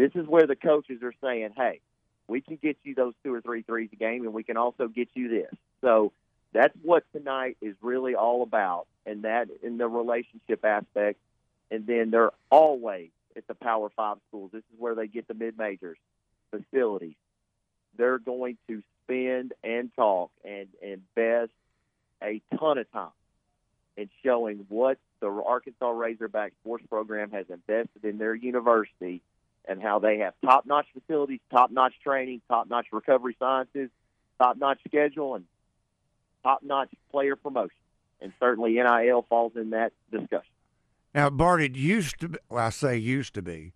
This 0.00 0.12
is 0.14 0.26
where 0.26 0.46
the 0.46 0.56
coaches 0.56 1.02
are 1.02 1.12
saying, 1.20 1.50
"Hey, 1.54 1.80
we 2.26 2.40
can 2.40 2.56
get 2.56 2.78
you 2.84 2.94
those 2.94 3.12
two 3.22 3.34
or 3.34 3.42
three 3.42 3.60
threes 3.60 3.90
a 3.92 3.96
game, 3.96 4.24
and 4.24 4.32
we 4.32 4.42
can 4.42 4.56
also 4.56 4.88
get 4.88 5.10
you 5.12 5.28
this." 5.28 5.54
So 5.82 6.12
that's 6.52 6.74
what 6.82 7.04
tonight 7.12 7.58
is 7.60 7.76
really 7.82 8.14
all 8.14 8.42
about, 8.42 8.86
and 9.04 9.24
that 9.24 9.50
in 9.62 9.76
the 9.76 9.88
relationship 9.88 10.64
aspect. 10.64 11.18
And 11.70 11.86
then 11.86 12.10
they're 12.10 12.32
always 12.50 13.10
at 13.36 13.46
the 13.46 13.54
Power 13.54 13.90
Five 13.90 14.16
schools. 14.28 14.52
This 14.52 14.64
is 14.72 14.78
where 14.78 14.94
they 14.94 15.06
get 15.06 15.28
the 15.28 15.34
mid 15.34 15.58
majors 15.58 15.98
facilities. 16.50 17.16
They're 17.98 18.18
going 18.18 18.56
to 18.68 18.82
spend 19.04 19.52
and 19.62 19.94
talk 19.96 20.30
and 20.46 20.68
invest 20.80 21.52
a 22.22 22.40
ton 22.58 22.78
of 22.78 22.90
time 22.90 23.12
in 23.98 24.08
showing 24.24 24.64
what 24.70 24.96
the 25.20 25.28
Arkansas 25.28 25.90
Razorback 25.90 26.54
sports 26.62 26.86
program 26.88 27.32
has 27.32 27.50
invested 27.50 28.02
in 28.02 28.16
their 28.16 28.34
university 28.34 29.20
and 29.68 29.82
how 29.82 29.98
they 29.98 30.18
have 30.18 30.34
top 30.44 30.66
notch 30.66 30.86
facilities, 30.92 31.40
top 31.50 31.70
notch 31.70 31.94
training, 32.02 32.40
top 32.48 32.68
notch 32.68 32.86
recovery 32.92 33.36
sciences, 33.38 33.90
top 34.38 34.56
notch 34.56 34.80
schedule, 34.86 35.34
and 35.34 35.44
top 36.42 36.62
notch 36.62 36.90
player 37.10 37.36
promotion. 37.36 37.76
And 38.20 38.32
certainly 38.38 38.72
NIL 38.74 39.24
falls 39.28 39.52
in 39.56 39.70
that 39.70 39.92
discussion. 40.10 40.52
Now, 41.14 41.30
Bart, 41.30 41.62
it 41.62 41.74
used 41.74 42.20
to 42.20 42.28
be, 42.28 42.38
well, 42.48 42.66
I 42.66 42.70
say 42.70 42.96
used 42.96 43.34
to 43.34 43.42
be, 43.42 43.72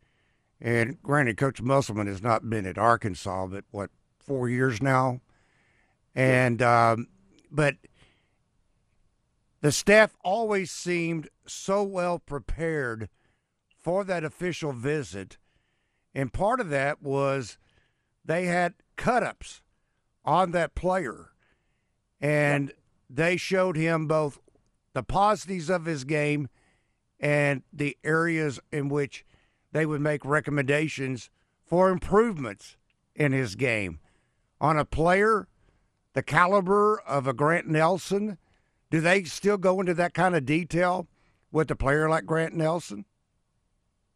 and 0.61 1.03
granted, 1.03 1.37
Coach 1.37 1.61
Musselman 1.61 2.07
has 2.07 2.23
not 2.23 2.49
been 2.49 2.66
at 2.66 2.79
Arkansas, 2.79 3.47
but 3.47 3.64
what, 3.70 3.90
four 4.18 4.49
years 4.49 4.81
now? 4.81 5.20
And, 6.14 6.62
um, 6.62 7.09
but 7.51 7.77
the 9.61 9.73
staff 9.73 10.14
always 10.23 10.70
seemed 10.70 11.29
so 11.47 11.83
well 11.83 12.18
prepared 12.18 13.09
for 13.79 14.05
that 14.05 14.25
official 14.25 14.73
visit. 14.73 15.38
And 16.14 16.33
part 16.33 16.61
of 16.61 16.70
that 16.70 17.03
was 17.03 17.59
they 18.24 18.46
had 18.46 18.74
cut 18.96 19.22
ups 19.22 19.62
on 20.24 20.53
that 20.53 20.74
player. 20.74 21.31
And 22.20 22.72
they 23.11 23.37
showed 23.37 23.77
him 23.77 24.07
both 24.07 24.38
the 24.94 25.03
positives 25.03 25.68
of 25.68 25.85
his 25.85 26.05
game 26.05 26.48
and 27.20 27.62
the 27.72 27.96
areas 28.05 28.61
in 28.72 28.88
which 28.88 29.24
they 29.72 29.85
would 29.85 30.00
make 30.00 30.24
recommendations 30.24 31.31
for 31.64 31.90
improvements 31.90 32.77
in 33.14 33.33
his 33.33 33.57
game. 33.57 33.98
On 34.61 34.79
a 34.79 34.85
player 34.85 35.48
the 36.14 36.22
caliber 36.22 37.00
of 37.00 37.27
a 37.27 37.33
Grant 37.33 37.66
Nelson, 37.66 38.38
do 38.90 39.00
they 39.00 39.24
still 39.24 39.59
go 39.59 39.81
into 39.81 39.94
that 39.94 40.14
kind 40.14 40.35
of 40.37 40.46
detail 40.46 41.09
with 41.50 41.70
a 41.70 41.77
player 41.77 42.09
like 42.09 42.24
Grant 42.24 42.55
Nelson? 42.55 43.05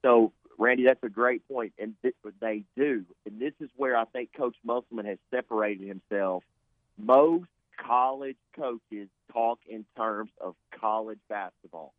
So, 0.05 0.33
Randy, 0.59 0.85
that's 0.85 1.03
a 1.05 1.09
great 1.09 1.47
point, 1.49 1.73
and 1.79 1.95
th- 2.03 2.17
they 2.41 2.65
do. 2.77 3.05
And 3.25 3.41
this 3.41 3.55
is 3.61 3.71
where 3.77 3.97
I 3.97 4.05
think 4.07 4.31
Coach 4.37 4.57
Musselman 4.65 5.07
has 5.07 5.19
separated 5.31 5.87
himself. 5.87 6.43
Most 6.99 7.47
college 7.81 8.37
coaches 8.57 9.09
talk 9.33 9.61
in 9.69 9.85
terms 9.97 10.31
of 10.41 10.57
college 10.81 11.21
basketball. 11.29 11.95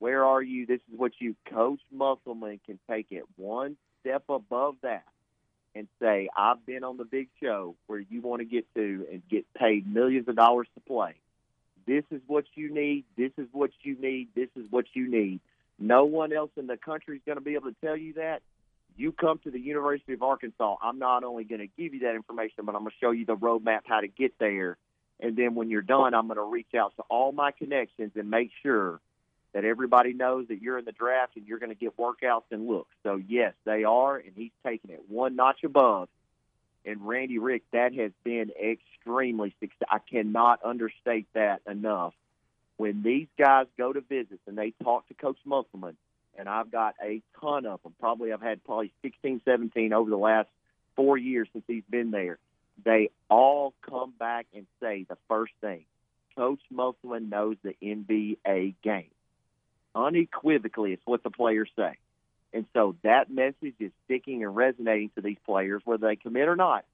Where 0.00 0.24
are 0.24 0.42
you? 0.42 0.66
This 0.66 0.80
is 0.92 0.98
what 0.98 1.12
you, 1.20 1.36
Coach 1.48 1.80
Musselman, 1.92 2.58
can 2.66 2.80
take 2.90 3.06
it 3.10 3.22
one 3.36 3.76
step 4.00 4.24
above 4.28 4.74
that 4.82 5.04
and 5.76 5.86
say, 6.00 6.28
I've 6.36 6.66
been 6.66 6.82
on 6.82 6.96
the 6.96 7.04
big 7.04 7.28
show 7.40 7.76
where 7.86 8.00
you 8.00 8.20
want 8.20 8.40
to 8.40 8.44
get 8.44 8.66
to 8.74 9.06
and 9.10 9.22
get 9.30 9.46
paid 9.54 9.86
millions 9.86 10.26
of 10.28 10.34
dollars 10.34 10.66
to 10.74 10.80
play. 10.80 11.14
This 11.86 12.04
is 12.10 12.20
what 12.26 12.44
you 12.54 12.72
need. 12.74 13.04
This 13.16 13.32
is 13.38 13.46
what 13.52 13.70
you 13.82 13.96
need. 13.96 14.28
This 14.34 14.48
is 14.56 14.66
what 14.70 14.86
you 14.94 15.08
need. 15.08 15.40
No 15.82 16.04
one 16.04 16.32
else 16.32 16.50
in 16.56 16.68
the 16.68 16.76
country 16.76 17.16
is 17.16 17.22
going 17.26 17.38
to 17.38 17.44
be 17.44 17.54
able 17.54 17.70
to 17.70 17.76
tell 17.84 17.96
you 17.96 18.14
that. 18.14 18.42
You 18.96 19.10
come 19.10 19.40
to 19.44 19.50
the 19.50 19.58
University 19.58 20.12
of 20.12 20.22
Arkansas. 20.22 20.76
I'm 20.80 20.98
not 20.98 21.24
only 21.24 21.42
going 21.44 21.60
to 21.60 21.66
give 21.66 21.92
you 21.92 22.00
that 22.00 22.14
information, 22.14 22.64
but 22.64 22.76
I'm 22.76 22.82
going 22.82 22.92
to 22.92 22.96
show 23.00 23.10
you 23.10 23.26
the 23.26 23.36
roadmap 23.36 23.80
how 23.86 24.00
to 24.00 24.06
get 24.06 24.38
there. 24.38 24.76
And 25.18 25.36
then 25.36 25.54
when 25.56 25.70
you're 25.70 25.82
done, 25.82 26.14
I'm 26.14 26.28
going 26.28 26.36
to 26.36 26.44
reach 26.44 26.74
out 26.76 26.94
to 26.96 27.02
all 27.08 27.32
my 27.32 27.50
connections 27.50 28.12
and 28.14 28.30
make 28.30 28.50
sure 28.62 29.00
that 29.54 29.64
everybody 29.64 30.12
knows 30.12 30.48
that 30.48 30.62
you're 30.62 30.78
in 30.78 30.84
the 30.84 30.92
draft 30.92 31.36
and 31.36 31.46
you're 31.46 31.58
going 31.58 31.70
to 31.70 31.76
get 31.76 31.96
workouts 31.96 32.44
and 32.52 32.68
looks. 32.68 32.94
So 33.02 33.16
yes, 33.16 33.54
they 33.64 33.82
are, 33.84 34.16
and 34.16 34.32
he's 34.36 34.52
taking 34.64 34.90
it 34.90 35.02
one 35.08 35.34
notch 35.36 35.64
above. 35.64 36.08
And 36.84 37.06
Randy 37.06 37.38
Rick, 37.38 37.62
that 37.72 37.94
has 37.94 38.12
been 38.22 38.50
extremely 38.50 39.54
successful. 39.58 39.86
I 39.90 39.98
cannot 39.98 40.60
understate 40.64 41.26
that 41.34 41.62
enough. 41.68 42.14
When 42.76 43.02
these 43.02 43.28
guys 43.38 43.66
go 43.78 43.92
to 43.92 44.00
visits 44.00 44.40
and 44.46 44.56
they 44.56 44.72
talk 44.82 45.06
to 45.08 45.14
Coach 45.14 45.38
Musselman, 45.44 45.96
and 46.36 46.48
I've 46.48 46.70
got 46.70 46.94
a 47.02 47.20
ton 47.40 47.66
of 47.66 47.82
them. 47.82 47.94
Probably 48.00 48.32
I've 48.32 48.40
had 48.40 48.64
probably 48.64 48.92
16, 49.02 49.42
17 49.44 49.92
over 49.92 50.08
the 50.08 50.16
last 50.16 50.48
four 50.96 51.18
years 51.18 51.48
since 51.52 51.64
he's 51.66 51.84
been 51.90 52.10
there. 52.10 52.38
They 52.84 53.10
all 53.28 53.74
come 53.88 54.14
back 54.18 54.46
and 54.54 54.66
say 54.80 55.04
the 55.08 55.18
first 55.28 55.52
thing: 55.60 55.84
Coach 56.36 56.60
Musselman 56.70 57.28
knows 57.28 57.56
the 57.62 57.76
NBA 57.82 58.74
game 58.82 59.10
unequivocally 59.94 60.92
it's 60.92 61.02
what 61.04 61.22
the 61.22 61.30
players 61.30 61.70
say. 61.76 61.96
And 62.52 62.66
so 62.74 62.96
that 63.02 63.30
message 63.30 63.74
is 63.80 63.92
sticking 64.04 64.44
and 64.44 64.54
resonating 64.54 65.10
to 65.14 65.22
these 65.22 65.38
players, 65.46 65.82
whether 65.84 66.06
they 66.06 66.16
commit 66.16 66.48
or 66.48 66.56
not. 66.56 66.84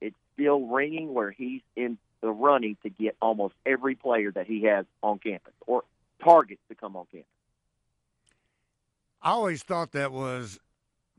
It's 0.00 0.16
still 0.34 0.66
ringing 0.66 1.12
where 1.12 1.30
he's 1.30 1.62
in 1.76 1.98
the 2.20 2.30
running 2.30 2.76
to 2.82 2.90
get 2.90 3.16
almost 3.20 3.54
every 3.64 3.94
player 3.94 4.30
that 4.32 4.46
he 4.46 4.64
has 4.64 4.86
on 5.02 5.18
campus 5.18 5.54
or 5.66 5.84
targets 6.22 6.60
to 6.68 6.74
come 6.74 6.96
on 6.96 7.06
campus. 7.10 7.26
I 9.22 9.30
always 9.30 9.62
thought 9.62 9.92
that 9.92 10.12
was 10.12 10.58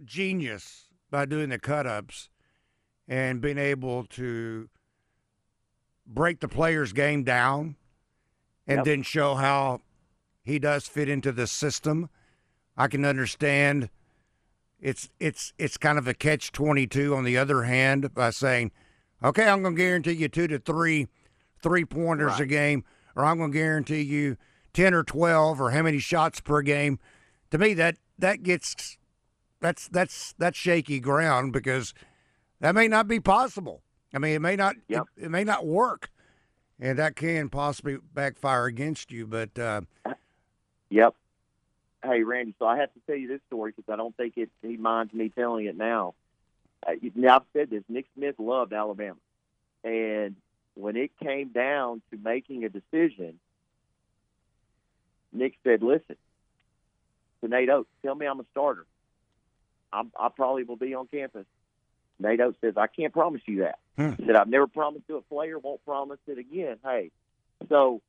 genius 0.04 0.88
by 1.10 1.26
doing 1.26 1.50
the 1.50 1.60
cut 1.60 1.86
ups 1.86 2.30
and 3.08 3.42
being 3.42 3.58
able 3.58 4.06
to 4.06 4.70
break 6.08 6.40
the 6.40 6.48
player's 6.48 6.94
game 6.94 7.24
down 7.24 7.76
and 8.68 8.78
yep. 8.78 8.86
then 8.86 9.04
show 9.04 9.36
how 9.36 9.82
he 10.44 10.60
does 10.60 10.88
fit 10.88 11.10
into 11.10 11.32
the 11.32 11.48
system. 11.48 12.10
I 12.76 12.88
can 12.88 13.06
understand 13.06 13.90
it's 14.80 15.10
it's 15.20 15.54
it's 15.60 15.78
kind 15.78 15.98
of 15.98 16.08
a 16.08 16.14
catch 16.14 16.52
22 16.52 17.16
on 17.16 17.24
the 17.24 17.38
other 17.38 17.64
hand 17.64 18.14
by 18.14 18.32
saying, 18.32 18.72
"Okay, 19.24 19.48
I'm 19.48 19.62
going 19.62 19.76
to 19.76 19.82
guarantee 19.82 20.14
you 20.14 20.28
2 20.28 20.48
to 20.48 20.60
3 20.60 21.08
three 21.62 21.86
pointers 21.86 22.32
right. 22.32 22.42
a 22.42 22.46
game 22.48 22.84
or 23.16 23.24
I'm 23.24 23.38
going 23.38 23.52
to 23.52 23.58
guarantee 23.58 24.02
you 24.02 24.36
10 24.74 24.96
or 24.96 25.04
12 25.04 25.62
or 25.62 25.72
how 25.72 25.84
many 25.84 26.00
shots 26.00 26.42
per 26.42 26.62
game." 26.62 27.00
To 27.52 27.58
me 27.58 27.74
that 27.74 27.98
that 28.18 28.44
gets 28.44 28.98
that's 29.60 29.88
that's 29.88 30.34
that's 30.38 30.58
shaky 30.58 31.00
ground 31.00 31.54
because 31.54 31.94
that 32.60 32.76
may 32.76 32.88
not 32.88 33.08
be 33.08 33.20
possible. 33.20 33.82
I 34.14 34.20
mean, 34.20 34.34
it 34.34 34.42
may 34.42 34.56
not 34.56 34.76
yep. 34.88 35.06
it, 35.18 35.26
it, 35.26 35.32
may 35.32 35.44
not 35.44 35.66
work, 35.66 36.10
and 36.80 36.98
that 37.00 37.16
can 37.16 37.50
possibly 37.50 37.98
backfire 38.14 38.66
against 38.66 39.12
you. 39.12 39.28
But 39.28 39.58
uh, 39.58 39.82
Yep. 40.92 41.16
Hey, 42.04 42.24
Randy. 42.24 42.54
So 42.60 42.66
I 42.66 42.78
have 42.78 42.94
to 42.94 43.00
tell 43.08 43.16
you 43.16 43.28
this 43.28 43.40
story 43.48 43.74
because 43.76 43.92
I 43.92 43.96
don't 43.96 44.16
think 44.16 44.34
it. 44.38 44.50
He 44.62 44.78
minds 44.78 45.14
me 45.14 45.30
telling 45.30 45.66
it 45.66 45.78
now. 45.78 46.14
Uh, 46.86 46.94
now 47.16 47.38
I've 47.38 47.42
said 47.54 47.70
this. 47.70 47.84
Nick 47.88 48.08
Smith 48.16 48.36
loved 48.40 48.74
Alabama, 48.74 49.20
and 49.84 50.36
when 50.76 50.96
it 50.96 51.12
came 51.22 51.50
down 51.50 52.02
to 52.12 52.18
making 52.18 52.64
a 52.66 52.70
decision, 52.70 53.40
Nick 55.32 55.54
said, 55.64 55.84
"Listen, 55.84 56.16
to 57.42 57.48
Nate 57.48 57.70
Oats, 57.70 57.90
tell 58.02 58.16
me 58.16 58.26
I'm 58.26 58.40
a 58.40 58.46
starter. 58.52 58.86
I'm, 59.94 60.12
I 60.20 60.30
probably 60.30 60.64
will 60.64 60.76
be 60.76 60.94
on 60.94 61.08
campus." 61.08 61.46
Nate 62.20 62.42
Oats 62.42 62.58
says, 62.62 62.74
"I 62.78 62.88
can't 62.88 63.14
promise 63.14 63.42
you 63.46 63.60
that." 63.60 63.80
Hmm. 63.96 64.12
He 64.18 64.26
said, 64.26 64.36
"I've 64.36 64.50
never 64.50 64.68
promised 64.68 65.08
to 65.08 65.18
a 65.18 65.22
player. 65.22 65.60
Won't 65.60 65.84
promise 65.86 66.20
it 66.28 66.38
again." 66.38 66.78
Hey, 66.84 67.12
so 67.70 68.02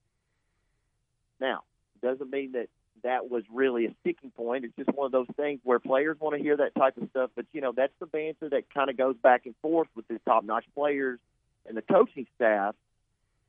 now 1.41 1.63
doesn't 2.03 2.31
mean 2.31 2.53
that 2.53 2.69
that 3.03 3.31
was 3.31 3.43
really 3.53 3.87
a 3.87 3.95
sticking 4.01 4.31
point. 4.31 4.65
It's 4.65 4.77
just 4.77 4.91
one 4.97 5.07
of 5.07 5.13
those 5.13 5.27
things 5.37 5.61
where 5.65 5.79
players 5.79 6.19
want 6.21 6.37
to 6.37 6.43
hear 6.43 6.57
that 6.57 6.75
type 6.75 6.97
of 6.97 7.09
stuff. 7.11 7.31
But, 7.35 7.47
you 7.53 7.61
know, 7.61 7.73
that's 7.73 7.93
the 7.99 8.07
banter 8.07 8.49
that 8.51 8.73
kind 8.73 8.91
of 8.91 8.97
goes 8.97 9.17
back 9.17 9.47
and 9.47 9.55
forth 9.63 9.89
with 9.95 10.07
the 10.09 10.21
top 10.25 10.45
notch 10.45 10.65
players 10.75 11.19
and 11.67 11.77
the 11.77 11.83
coaching 11.83 12.27
staff. 12.37 12.75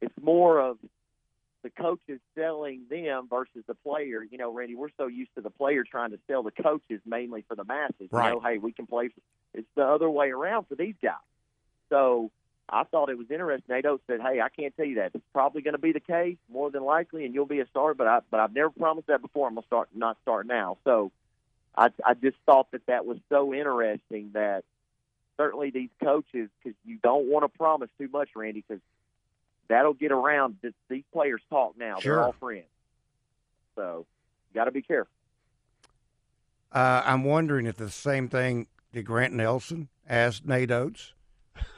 It's 0.02 0.14
more 0.22 0.60
of 0.60 0.78
the 1.62 1.70
coaches 1.70 2.20
selling 2.36 2.82
them 2.90 3.28
versus 3.30 3.64
the 3.68 3.76
player. 3.76 4.24
You 4.24 4.38
know, 4.38 4.52
Randy, 4.54 4.76
we're 4.76 4.90
so 4.98 5.08
used 5.08 5.34
to 5.36 5.42
the 5.42 5.50
player 5.50 5.84
trying 5.84 6.12
to 6.12 6.20
sell 6.28 6.44
the 6.44 6.52
coaches 6.52 7.00
mainly 7.06 7.46
for 7.48 7.56
the 7.56 7.64
masses. 7.64 8.10
Right. 8.12 8.30
You 8.30 8.34
know, 8.36 8.40
hey, 8.42 8.58
we 8.58 8.74
can 8.74 8.86
play. 8.86 9.12
It's 9.54 9.68
the 9.76 9.86
other 9.86 10.10
way 10.10 10.32
around 10.32 10.66
for 10.68 10.76
these 10.76 10.96
guys. 11.02 11.14
So 11.90 12.32
I 12.74 12.84
thought 12.86 13.10
it 13.10 13.18
was 13.18 13.30
interesting. 13.30 13.76
Nate 13.76 13.86
Oats 13.86 14.04
said, 14.08 14.20
"Hey, 14.20 14.42
I 14.42 14.50
can't 14.50 14.76
tell 14.76 14.86
you 14.86 14.96
that. 14.96 15.12
It's 15.14 15.24
probably 15.32 15.62
going 15.62 15.76
to 15.76 15.80
be 15.80 15.92
the 15.92 16.00
case, 16.00 16.38
more 16.52 16.72
than 16.72 16.84
likely, 16.84 17.24
and 17.24 17.34
you'll 17.34 17.46
be 17.46 17.60
a 17.60 17.68
star. 17.68 17.94
But 17.94 18.08
I, 18.08 18.20
but 18.32 18.40
I've 18.40 18.54
never 18.54 18.72
promised 18.72 19.08
that 19.08 19.22
before. 19.22 19.48
I'm 19.48 19.54
gonna 19.54 19.68
start, 19.68 19.90
not 19.94 20.18
start 20.24 20.48
now. 20.48 20.78
So, 20.84 21.12
I, 21.78 21.90
I 22.04 22.16
just 22.16 22.38
thought 22.48 22.72
that 22.72 22.86
that 22.88 23.06
was 23.06 23.18
so 23.30 23.54
interesting 23.54 24.32
that 24.34 24.64
certainly 25.38 25.70
these 25.70 25.92
coaches, 26.04 26.50
because 26.64 26.76
you 26.84 26.98
don't 27.04 27.28
want 27.28 27.44
to 27.44 27.58
promise 27.58 27.90
too 28.00 28.10
much, 28.12 28.30
Randy, 28.36 28.64
because 28.68 28.82
that'll 29.68 29.94
get 29.94 30.12
around. 30.12 30.58
This, 30.64 30.74
these 30.90 31.04
players 31.14 31.42
talk 31.52 31.78
now. 31.78 32.00
Sure. 32.00 32.16
They're 32.16 32.24
all 32.24 32.36
friends, 32.40 32.66
so 33.76 34.06
you 34.52 34.60
got 34.60 34.66
to 34.66 34.72
be 34.72 34.82
careful. 34.82 35.14
Uh, 36.72 37.04
I'm 37.06 37.24
wondering 37.24 37.68
if 37.68 37.78
the 37.78 37.92
same 37.92 38.30
thing 38.30 38.66
did 38.92 39.06
Grant 39.06 39.34
Nelson 39.34 39.90
ask 40.10 40.44
Nate 40.44 40.72
Oats 40.72 41.14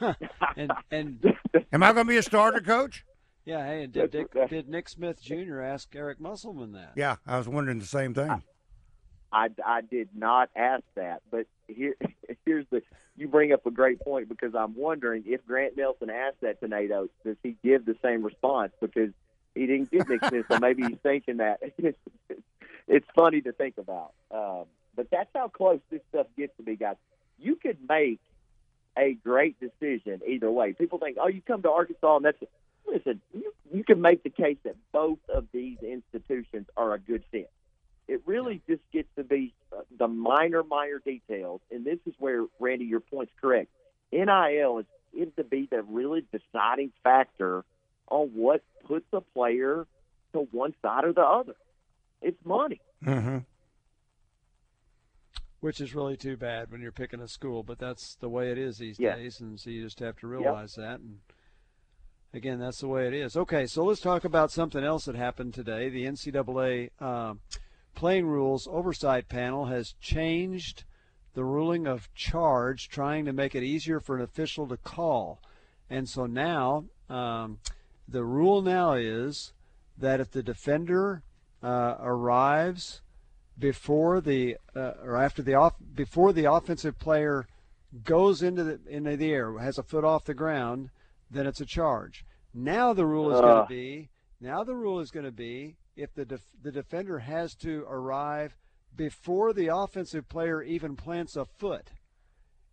and 0.56 0.72
and 0.90 1.34
am 1.72 1.82
I 1.82 1.92
going 1.92 2.06
to 2.06 2.10
be 2.10 2.16
a 2.16 2.22
starter 2.22 2.60
coach? 2.60 3.04
Yeah. 3.44 3.64
Hey, 3.64 3.84
and 3.84 3.92
did, 3.92 4.10
Dick, 4.10 4.26
did 4.48 4.68
Nick 4.68 4.88
Smith 4.88 5.22
Jr. 5.22 5.60
ask 5.60 5.94
Eric 5.94 6.20
Musselman 6.20 6.72
that? 6.72 6.92
Yeah, 6.96 7.16
I 7.26 7.38
was 7.38 7.48
wondering 7.48 7.78
the 7.78 7.86
same 7.86 8.12
thing. 8.12 8.42
I, 9.32 9.48
I 9.64 9.80
did 9.82 10.08
not 10.14 10.50
ask 10.56 10.84
that, 10.94 11.22
but 11.30 11.46
here 11.68 11.96
here's 12.46 12.66
the 12.70 12.82
you 13.16 13.28
bring 13.28 13.52
up 13.52 13.66
a 13.66 13.70
great 13.70 14.00
point 14.00 14.28
because 14.28 14.54
I'm 14.54 14.74
wondering 14.74 15.24
if 15.26 15.44
Grant 15.46 15.76
Nelson 15.76 16.10
asked 16.10 16.40
that 16.42 16.60
to 16.60 16.68
Nate 16.68 16.90
Oats, 16.90 17.12
does 17.24 17.36
he 17.42 17.56
give 17.62 17.84
the 17.84 17.96
same 18.02 18.22
response 18.22 18.72
because 18.80 19.10
he 19.54 19.66
didn't 19.66 19.90
get 19.90 20.08
Nick 20.08 20.24
Smith, 20.24 20.46
so 20.50 20.58
maybe 20.58 20.82
he's 20.84 20.98
thinking 21.02 21.38
that. 21.38 21.60
it's 22.88 23.06
funny 23.14 23.40
to 23.40 23.52
think 23.52 23.78
about, 23.78 24.12
um, 24.30 24.64
but 24.94 25.08
that's 25.10 25.30
how 25.34 25.48
close 25.48 25.80
this 25.90 26.02
stuff 26.10 26.26
gets 26.36 26.56
to 26.56 26.62
me, 26.62 26.76
guys. 26.76 26.96
You 27.38 27.56
could 27.56 27.78
make 27.88 28.20
a 28.96 29.14
great 29.14 29.56
decision 29.60 30.20
either 30.26 30.50
way. 30.50 30.72
People 30.72 30.98
think, 30.98 31.18
oh, 31.20 31.28
you 31.28 31.42
come 31.42 31.62
to 31.62 31.70
Arkansas 31.70 32.16
and 32.16 32.24
that's 32.24 32.40
it. 32.40 32.50
listen. 32.86 33.20
You 33.32 33.52
you 33.72 33.84
can 33.84 34.00
make 34.00 34.22
the 34.22 34.30
case 34.30 34.58
that 34.64 34.76
both 34.92 35.18
of 35.28 35.46
these 35.52 35.78
institutions 35.82 36.66
are 36.76 36.94
a 36.94 36.98
good 36.98 37.24
fit. 37.30 37.50
It 38.08 38.22
really 38.24 38.62
just 38.68 38.82
gets 38.92 39.08
to 39.16 39.24
be 39.24 39.52
uh, 39.72 39.80
the 39.98 40.06
minor, 40.06 40.62
minor 40.62 41.00
details, 41.04 41.60
and 41.72 41.84
this 41.84 41.98
is 42.06 42.14
where 42.18 42.44
Randy, 42.60 42.84
your 42.84 43.00
point's 43.00 43.32
correct. 43.40 43.68
NIL 44.12 44.78
is 44.78 44.86
is 45.12 45.28
to 45.36 45.44
be 45.44 45.66
the 45.70 45.82
really 45.82 46.24
deciding 46.30 46.92
factor 47.02 47.64
on 48.08 48.28
what 48.28 48.62
puts 48.86 49.06
a 49.12 49.20
player 49.20 49.86
to 50.32 50.38
one 50.52 50.74
side 50.82 51.04
or 51.04 51.12
the 51.12 51.22
other. 51.22 51.54
It's 52.22 52.38
money. 52.44 52.80
Mm-hmm 53.04 53.38
which 55.66 55.80
is 55.80 55.96
really 55.96 56.16
too 56.16 56.36
bad 56.36 56.70
when 56.70 56.80
you're 56.80 56.92
picking 56.92 57.20
a 57.20 57.26
school. 57.26 57.64
But 57.64 57.80
that's 57.80 58.14
the 58.14 58.28
way 58.28 58.52
it 58.52 58.56
is 58.56 58.78
these 58.78 59.00
yeah. 59.00 59.16
days, 59.16 59.40
and 59.40 59.58
so 59.58 59.68
you 59.68 59.82
just 59.82 59.98
have 59.98 60.16
to 60.20 60.28
realize 60.28 60.76
yep. 60.78 60.86
that. 60.86 61.00
And 61.00 61.18
again, 62.32 62.60
that's 62.60 62.78
the 62.78 62.86
way 62.86 63.08
it 63.08 63.14
is. 63.14 63.36
Okay, 63.36 63.66
so 63.66 63.82
let's 63.82 64.00
talk 64.00 64.24
about 64.24 64.52
something 64.52 64.84
else 64.84 65.06
that 65.06 65.16
happened 65.16 65.54
today. 65.54 65.88
The 65.88 66.04
NCAA 66.04 66.90
uh, 67.00 67.34
playing 67.96 68.26
rules 68.26 68.68
oversight 68.70 69.28
panel 69.28 69.64
has 69.64 69.96
changed 70.00 70.84
the 71.34 71.42
ruling 71.42 71.88
of 71.88 72.14
charge, 72.14 72.88
trying 72.88 73.24
to 73.24 73.32
make 73.32 73.56
it 73.56 73.64
easier 73.64 73.98
for 73.98 74.14
an 74.14 74.22
official 74.22 74.68
to 74.68 74.76
call. 74.76 75.42
And 75.90 76.08
so 76.08 76.26
now 76.26 76.84
um, 77.10 77.58
the 78.06 78.24
rule 78.24 78.62
now 78.62 78.92
is 78.92 79.52
that 79.98 80.20
if 80.20 80.30
the 80.30 80.44
defender 80.44 81.24
uh, 81.60 81.96
arrives 82.00 83.02
before 83.58 84.20
the 84.20 84.56
uh, 84.74 84.92
or 85.02 85.16
after 85.16 85.42
the 85.42 85.54
off 85.54 85.74
before 85.94 86.32
the 86.32 86.50
offensive 86.50 86.98
player 86.98 87.46
goes 88.04 88.42
into 88.42 88.64
the 88.64 88.80
into 88.88 89.16
the 89.16 89.32
air, 89.32 89.58
has 89.58 89.78
a 89.78 89.82
foot 89.82 90.04
off 90.04 90.24
the 90.24 90.34
ground, 90.34 90.90
then 91.30 91.46
it's 91.46 91.60
a 91.60 91.66
charge. 91.66 92.24
Now 92.52 92.92
the 92.92 93.06
rule 93.06 93.30
is 93.32 93.38
uh. 93.38 93.42
going 93.42 93.62
to 93.62 93.68
be 93.68 94.10
now 94.40 94.64
the 94.64 94.74
rule 94.74 95.00
is 95.00 95.10
going 95.10 95.26
to 95.26 95.32
be 95.32 95.76
if 95.96 96.14
the 96.14 96.24
def, 96.24 96.42
the 96.62 96.72
defender 96.72 97.18
has 97.18 97.54
to 97.56 97.84
arrive 97.88 98.56
before 98.94 99.52
the 99.52 99.68
offensive 99.68 100.28
player 100.28 100.62
even 100.62 100.96
plants 100.96 101.36
a 101.36 101.44
foot. 101.44 101.90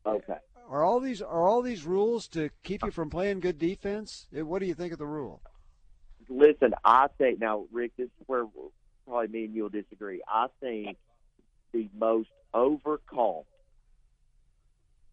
Okay. 0.06 0.38
Are 0.70 0.84
all 0.84 1.00
these 1.00 1.22
are 1.22 1.48
all 1.48 1.62
these 1.62 1.86
rules 1.86 2.28
to 2.30 2.50
keep 2.64 2.84
you 2.84 2.92
from 2.92 3.10
playing 3.10 3.40
good 3.40 3.60
defense? 3.60 4.28
What 4.32 4.60
do 4.60 4.66
you 4.66 4.74
think 4.74 4.94
of 4.94 5.00
the 5.00 5.06
rule? 5.06 5.42
Listen, 6.30 6.74
I 6.84 7.08
think 7.18 7.40
now, 7.40 7.66
Rick. 7.72 7.92
This 7.98 8.08
is 8.08 8.28
where 8.28 8.46
probably 9.08 9.28
me 9.28 9.46
and 9.46 9.56
you'll 9.56 9.70
disagree. 9.70 10.22
I 10.28 10.48
think 10.60 10.98
the 11.72 11.90
most 11.98 12.30
overcalled 12.54 13.46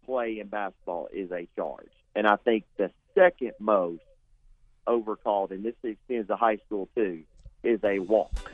play 0.04 0.40
in 0.40 0.48
basketball 0.48 1.08
is 1.12 1.30
a 1.30 1.48
charge, 1.56 1.92
and 2.14 2.26
I 2.26 2.36
think 2.36 2.64
the 2.76 2.90
second 3.14 3.52
most 3.58 4.02
overcalled, 4.86 5.50
and 5.50 5.64
this 5.64 5.74
extends 5.82 6.28
to 6.28 6.36
high 6.36 6.56
school 6.66 6.88
too, 6.94 7.22
is 7.62 7.80
a 7.84 7.98
walk. 7.98 8.52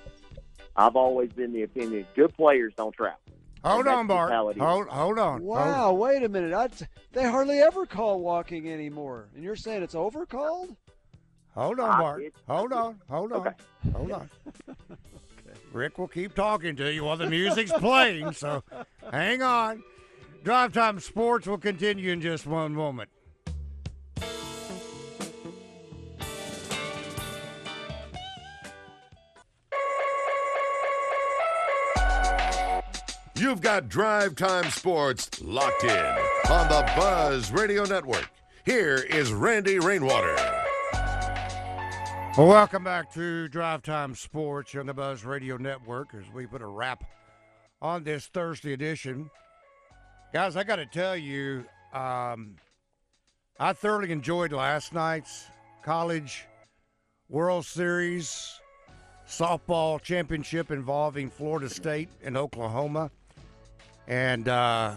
I've 0.77 0.97
always 0.97 1.31
been 1.31 1.53
the 1.53 1.63
opinion 1.63 2.07
good 2.15 2.35
players 2.37 2.75
don't 2.77 2.95
travel. 2.95 3.19
Hold 3.65 3.89
on, 3.89 4.07
Bart. 4.07 4.33
Hold, 4.59 4.87
hold 4.87 5.19
on. 5.19 5.43
Wow, 5.43 5.87
hold. 5.87 5.99
wait 5.99 6.23
a 6.23 6.29
minute. 6.29 6.53
I, 6.53 6.69
they 7.13 7.25
hardly 7.25 7.59
ever 7.59 7.85
call 7.85 8.21
walking 8.21 8.71
anymore. 8.71 9.27
And 9.35 9.43
you're 9.43 9.57
saying 9.57 9.83
it's 9.83 9.95
overcalled? 9.95 10.77
Hold 11.55 11.81
on, 11.81 11.99
Bart. 11.99 12.23
Hold 12.47 12.73
on. 12.73 13.01
Hold 13.11 13.33
on. 13.33 13.41
Okay. 13.41 13.57
Hold 13.93 14.13
on. 14.13 14.31
Rick 15.77 15.99
will 15.99 16.09
keep 16.09 16.35
talking 16.35 16.75
to 16.77 16.91
you 16.91 17.05
while 17.05 17.19
the 17.19 17.29
music's 17.29 17.71
playing, 17.73 18.33
so 18.33 18.65
hang 19.13 19.43
on. 19.43 19.85
Drive 20.43 20.73
Time 20.73 20.99
Sports 21.01 21.47
will 21.47 21.59
continue 21.59 22.11
in 22.13 22.23
just 22.23 22.47
one 22.47 22.75
moment. 22.75 23.11
You've 33.39 33.61
got 33.61 33.91
Drive 33.91 34.35
Time 34.35 34.71
Sports 34.71 35.43
locked 35.43 35.85
in 35.85 35.91
on 35.91 36.69
the 36.69 36.91
Buzz 36.97 37.53
Radio 37.53 37.85
Network. 37.85 38.31
Here 38.65 38.97
is 38.97 39.31
Randy 39.31 39.79
Rainwater. 39.79 40.56
Well, 42.37 42.49
welcome 42.49 42.85
back 42.85 43.11
to 43.15 43.49
Drive 43.49 43.81
Time 43.81 44.15
Sports 44.15 44.75
on 44.75 44.85
the 44.85 44.93
Buzz 44.93 45.25
Radio 45.25 45.57
Network 45.57 46.09
as 46.13 46.31
we 46.35 46.45
put 46.45 46.61
a 46.61 46.67
wrap 46.67 47.03
on 47.81 48.05
this 48.05 48.27
Thursday 48.27 48.75
edition. 48.75 49.31
Guys, 50.35 50.55
I 50.55 50.63
got 50.63 50.77
to 50.77 50.85
tell 50.85 51.17
you, 51.17 51.65
um, 51.95 52.57
I 53.59 53.73
thoroughly 53.73 54.13
enjoyed 54.13 54.53
last 54.53 54.93
night's 54.93 55.47
college 55.83 56.45
World 57.31 57.65
Series 57.65 58.61
softball 59.27 59.99
championship 60.03 60.71
involving 60.71 61.31
Florida 61.31 61.71
State 61.71 62.11
and 62.23 62.37
Oklahoma. 62.37 63.11
And 64.09 64.47
uh, 64.47 64.97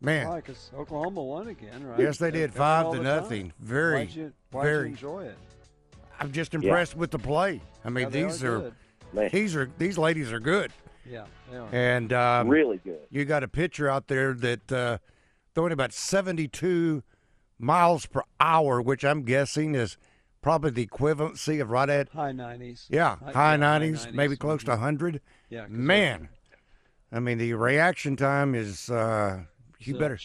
man, 0.00 0.32
because 0.36 0.70
Oklahoma 0.76 1.24
won 1.24 1.48
again, 1.48 1.84
right? 1.84 1.98
Yes, 1.98 2.18
they 2.18 2.30
did, 2.30 2.54
five 2.54 2.92
to 2.92 3.02
nothing. 3.02 3.52
Very, 3.58 4.04
why'd 4.04 4.14
you, 4.14 4.32
why'd 4.52 4.64
very 4.64 4.86
you 4.86 4.94
enjoy 4.94 5.24
it. 5.24 5.38
I'm 6.20 6.32
just 6.32 6.54
impressed 6.54 6.94
yeah. 6.94 6.98
with 7.00 7.10
the 7.10 7.18
play. 7.18 7.60
I 7.84 7.90
mean, 7.90 8.04
yeah, 8.04 8.26
these 8.26 8.44
are, 8.44 8.72
are 9.16 9.28
these 9.30 9.54
are 9.56 9.70
these 9.78 9.98
ladies 9.98 10.32
are 10.32 10.40
good. 10.40 10.72
Yeah, 11.08 11.24
are. 11.52 11.68
And 11.72 12.12
um, 12.12 12.48
really 12.48 12.78
good. 12.78 13.00
You 13.10 13.24
got 13.24 13.42
a 13.42 13.48
pitcher 13.48 13.88
out 13.88 14.08
there 14.08 14.34
that 14.34 14.72
uh, 14.72 14.98
throwing 15.54 15.72
about 15.72 15.92
72 15.92 17.02
miles 17.58 18.06
per 18.06 18.22
hour, 18.40 18.80
which 18.82 19.04
I'm 19.04 19.22
guessing 19.22 19.74
is 19.74 19.96
probably 20.42 20.70
the 20.70 20.86
equivalency 20.86 21.60
of 21.60 21.70
right 21.70 21.88
at 21.88 22.08
high 22.10 22.32
90s. 22.32 22.86
Yeah, 22.90 23.16
high, 23.16 23.32
high, 23.32 23.56
90s, 23.56 23.60
high 23.60 24.10
90s, 24.10 24.12
maybe 24.12 24.36
close 24.36 24.64
to 24.64 24.72
100. 24.72 25.20
Yeah, 25.50 25.66
man. 25.68 26.28
I 27.10 27.20
mean, 27.20 27.38
the 27.38 27.54
reaction 27.54 28.16
time 28.16 28.54
is 28.54 28.90
uh, 28.90 29.40
you 29.78 29.94
Zilch. 29.94 29.98
better. 29.98 30.18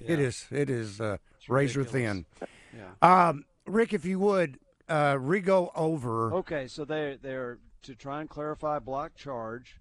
Yeah. 0.00 0.12
It 0.12 0.20
is. 0.20 0.46
It 0.50 0.68
is 0.68 1.00
uh, 1.00 1.16
razor 1.48 1.84
thin. 1.84 2.26
Yeah. 2.74 3.28
Um, 3.28 3.44
Rick, 3.66 3.94
if 3.94 4.04
you 4.04 4.18
would 4.18 4.58
uh, 4.88 5.16
re-go 5.20 5.70
over. 5.74 6.34
Okay, 6.34 6.66
so 6.66 6.84
they 6.84 7.18
they're 7.20 7.58
to 7.82 7.94
try 7.94 8.20
and 8.20 8.28
clarify 8.28 8.78
block 8.78 9.14
charge. 9.16 9.80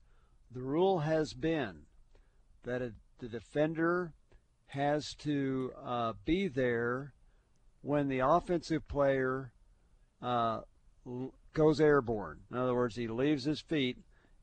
The 0.52 0.62
rule 0.62 1.00
has 1.00 1.34
been 1.34 1.82
that 2.64 2.82
a, 2.82 2.94
the 3.20 3.28
defender 3.28 4.14
has 4.68 5.14
to 5.20 5.72
uh, 5.84 6.14
be 6.26 6.48
there 6.48 7.14
when 7.82 8.08
the 8.08 8.20
offensive 8.20 8.88
player 8.88 9.52
uh, 10.22 10.62
goes 11.54 11.80
airborne. 11.80 12.40
In 12.52 12.58
other 12.58 12.74
words, 12.74 12.96
he 12.96 13.08
leaves 13.08 13.46
his 13.46 13.62
feet 13.62 13.98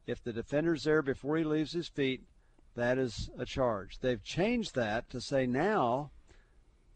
if 0.06 0.22
the 0.22 0.32
defender's 0.32 0.84
there 0.84 1.02
before 1.02 1.36
he 1.36 1.44
leaves 1.44 1.72
his 1.72 1.88
feet, 1.88 2.22
that 2.74 2.98
is 2.98 3.30
a 3.38 3.44
charge. 3.44 3.98
They've 4.00 4.22
changed 4.22 4.74
that 4.74 5.10
to 5.10 5.20
say 5.20 5.46
now 5.46 6.10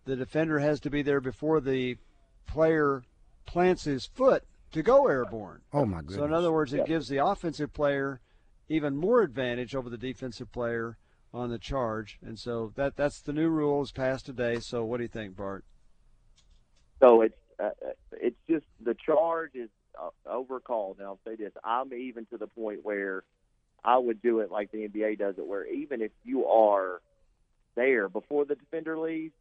the 0.05 0.17
defender 0.17 0.59
has 0.59 0.81
to 0.81 0.91
be 0.91 1.03
there 1.03 1.21
before 1.21 1.61
the 1.61 1.99
player 2.47 3.03
plants 3.47 3.85
his 3.85 4.07
foot 4.07 4.45
to 4.73 4.83
go 4.83 5.07
airborne. 5.07 5.63
Oh 5.73 5.87
my 5.87 5.99
goodness. 5.99 6.17
So 6.17 6.25
in 6.25 6.33
other 6.33 6.53
words, 6.53 6.73
it 6.73 6.87
gives 6.87 7.09
the 7.09 7.25
offensive 7.25 7.73
player 7.73 8.21
even 8.69 8.97
more 8.97 9.23
advantage 9.23 9.75
over 9.75 9.89
the 9.89 9.99
defensive 9.99 10.51
player 10.53 10.99
on 11.33 11.51
the 11.51 11.59
charge. 11.59 12.19
And 12.25 12.39
so 12.39 12.73
that 12.77 12.97
that's 12.97 13.21
the 13.21 13.33
new 13.33 13.49
rules 13.49 13.93
passed 13.93 14.27
today. 14.27 14.59
So 14.61 14.85
what 14.85 14.99
do 14.99 15.05
you 15.05 15.09
think, 15.09 15.37
Bart? 15.37 15.65
So 17.01 17.23
it's 17.23 17.37
uh, 17.59 17.71
it's 18.13 18.37
just 18.49 18.67
the 18.83 18.95
charge 18.95 19.55
is 19.55 19.71
uh, 20.01 20.11
overcalled. 20.27 20.99
And 20.99 21.07
I'll 21.07 21.21
say 21.27 21.37
this: 21.37 21.53
I'm 21.65 21.93
even 21.93 22.27
to 22.27 22.39
the 22.39 22.47
point 22.47 22.81
where 22.83 23.23
I 23.85 23.99
would 23.99 24.21
do 24.23 24.41
it 24.41 24.51
like 24.51 24.73
the 24.73 24.89
NBA 24.89 25.19
does 25.19 25.37
it, 25.39 25.47
where 25.47 25.67
even 25.67 26.03
if 26.03 26.11
you 26.25 26.47
are 26.47 27.01
there 27.77 28.09
before 28.09 28.45
the 28.45 28.55
defender 28.55 28.99
leaves, 28.99 29.35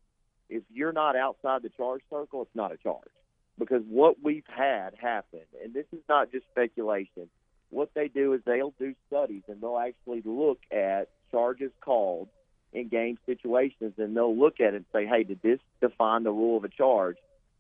if 0.50 0.64
you're 0.72 0.94
not 0.94 1.16
outside 1.16 1.64
the 1.64 1.70
charge 1.70 2.02
circle, 2.10 2.44
it's 2.44 2.56
not 2.56 2.72
a 2.72 2.78
charge. 2.78 3.10
Because 3.58 3.84
what 3.88 4.18
we've 4.22 4.48
had 4.48 4.96
happen, 5.00 5.42
and 5.64 5.74
this 5.74 5.86
is 5.94 6.02
not 6.10 6.32
just 6.32 6.46
speculation, 6.52 7.30
what 7.70 7.90
they 7.94 8.08
do 8.08 8.34
is 8.34 8.42
they'll 8.46 8.74
do 8.78 8.96
studies 9.08 9.44
and 9.48 9.62
they'll 9.62 9.78
actually 9.78 10.22
look 10.26 10.60
at 10.72 11.10
charges 11.32 11.72
called 11.82 12.30
in 12.74 12.90
game 12.90 13.18
situations 13.26 13.94
and 13.98 14.16
they'll 14.16 14.38
look 14.38 14.60
at 14.60 14.74
it 14.74 14.76
and 14.76 14.86
say, 14.94 15.06
hey, 15.06 15.24
did 15.24 15.42
this 15.42 15.60
define 15.82 16.24
the 16.24 16.32
rule 16.32 16.58
of 16.58 16.64
a 16.64 16.70
charge? 16.70 17.18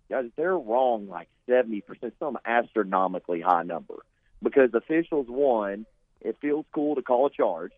Guys, 0.09 0.25
they're 0.35 0.57
wrong 0.57 1.07
like 1.07 1.29
70%, 1.49 1.83
some 2.19 2.37
astronomically 2.45 3.41
high 3.41 3.63
number. 3.63 3.95
Because 4.43 4.73
officials, 4.73 5.27
one, 5.27 5.85
it 6.21 6.37
feels 6.41 6.65
cool 6.73 6.95
to 6.95 7.01
call 7.01 7.27
a 7.27 7.29
charge. 7.29 7.71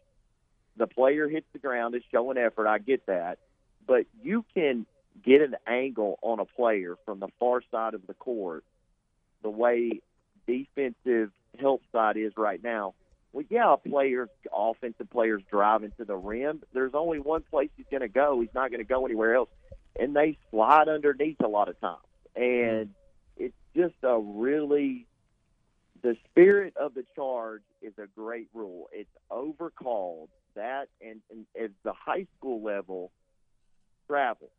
The 0.76 0.88
player 0.88 1.30
hits 1.30 1.48
the 1.54 1.60
ground, 1.60 1.96
is 1.96 2.04
showing 2.12 2.38
effort. 2.38 2.68
I 2.68 2.80
get 2.80 3.06
that. 3.06 3.40
But 3.88 4.06
you 4.22 4.44
can 4.54 4.86
get 5.24 5.42
an 5.42 5.56
angle 5.66 6.20
on 6.22 6.40
a 6.40 6.46
player 6.46 6.96
from 7.06 7.20
the 7.20 7.28
far 7.40 7.62
side 7.72 7.94
of 7.94 8.06
the 8.08 8.14
court 8.14 8.64
the 9.44 9.50
way 9.50 10.02
defensive 10.48 11.32
help 11.60 11.82
side 11.92 12.18
is 12.18 12.34
right 12.38 12.64
now. 12.64 12.94
Well, 13.34 13.46
yeah, 13.50 13.74
a 13.74 13.78
players, 13.78 14.30
offensive 14.56 15.10
players 15.10 15.44
driving 15.50 15.92
to 15.98 16.06
the 16.06 16.16
rim. 16.16 16.64
There's 16.74 16.94
only 16.94 17.20
one 17.20 17.44
place 17.44 17.70
he's 17.76 17.86
going 17.92 18.02
to 18.02 18.08
go. 18.08 18.42
He's 18.42 18.54
not 18.54 18.72
going 18.72 18.80
to 18.80 18.88
go 18.88 19.06
anywhere 19.06 19.36
else. 19.36 19.50
And 20.00 20.16
they 20.16 20.38
slide 20.50 20.88
underneath 20.88 21.40
a 21.42 21.48
lot 21.48 21.70
of 21.70 21.80
times 21.80 22.00
and 22.38 22.90
it's 23.36 23.56
just 23.76 23.96
a 24.04 24.20
really 24.20 25.08
the 26.04 26.16
spirit 26.30 26.78
of 26.78 26.94
the 26.94 27.04
charge 27.16 27.64
is 27.82 27.94
a 27.98 28.06
great 28.16 28.48
rule. 28.54 28.88
It's 28.92 29.10
overcalled 29.32 30.28
that, 30.56 30.90
and, 31.02 31.22
and 31.32 31.46
at 31.62 31.72
the 31.84 31.94
high 31.94 32.28
school 32.38 32.62
level, 32.62 33.12
travel. 34.08 34.50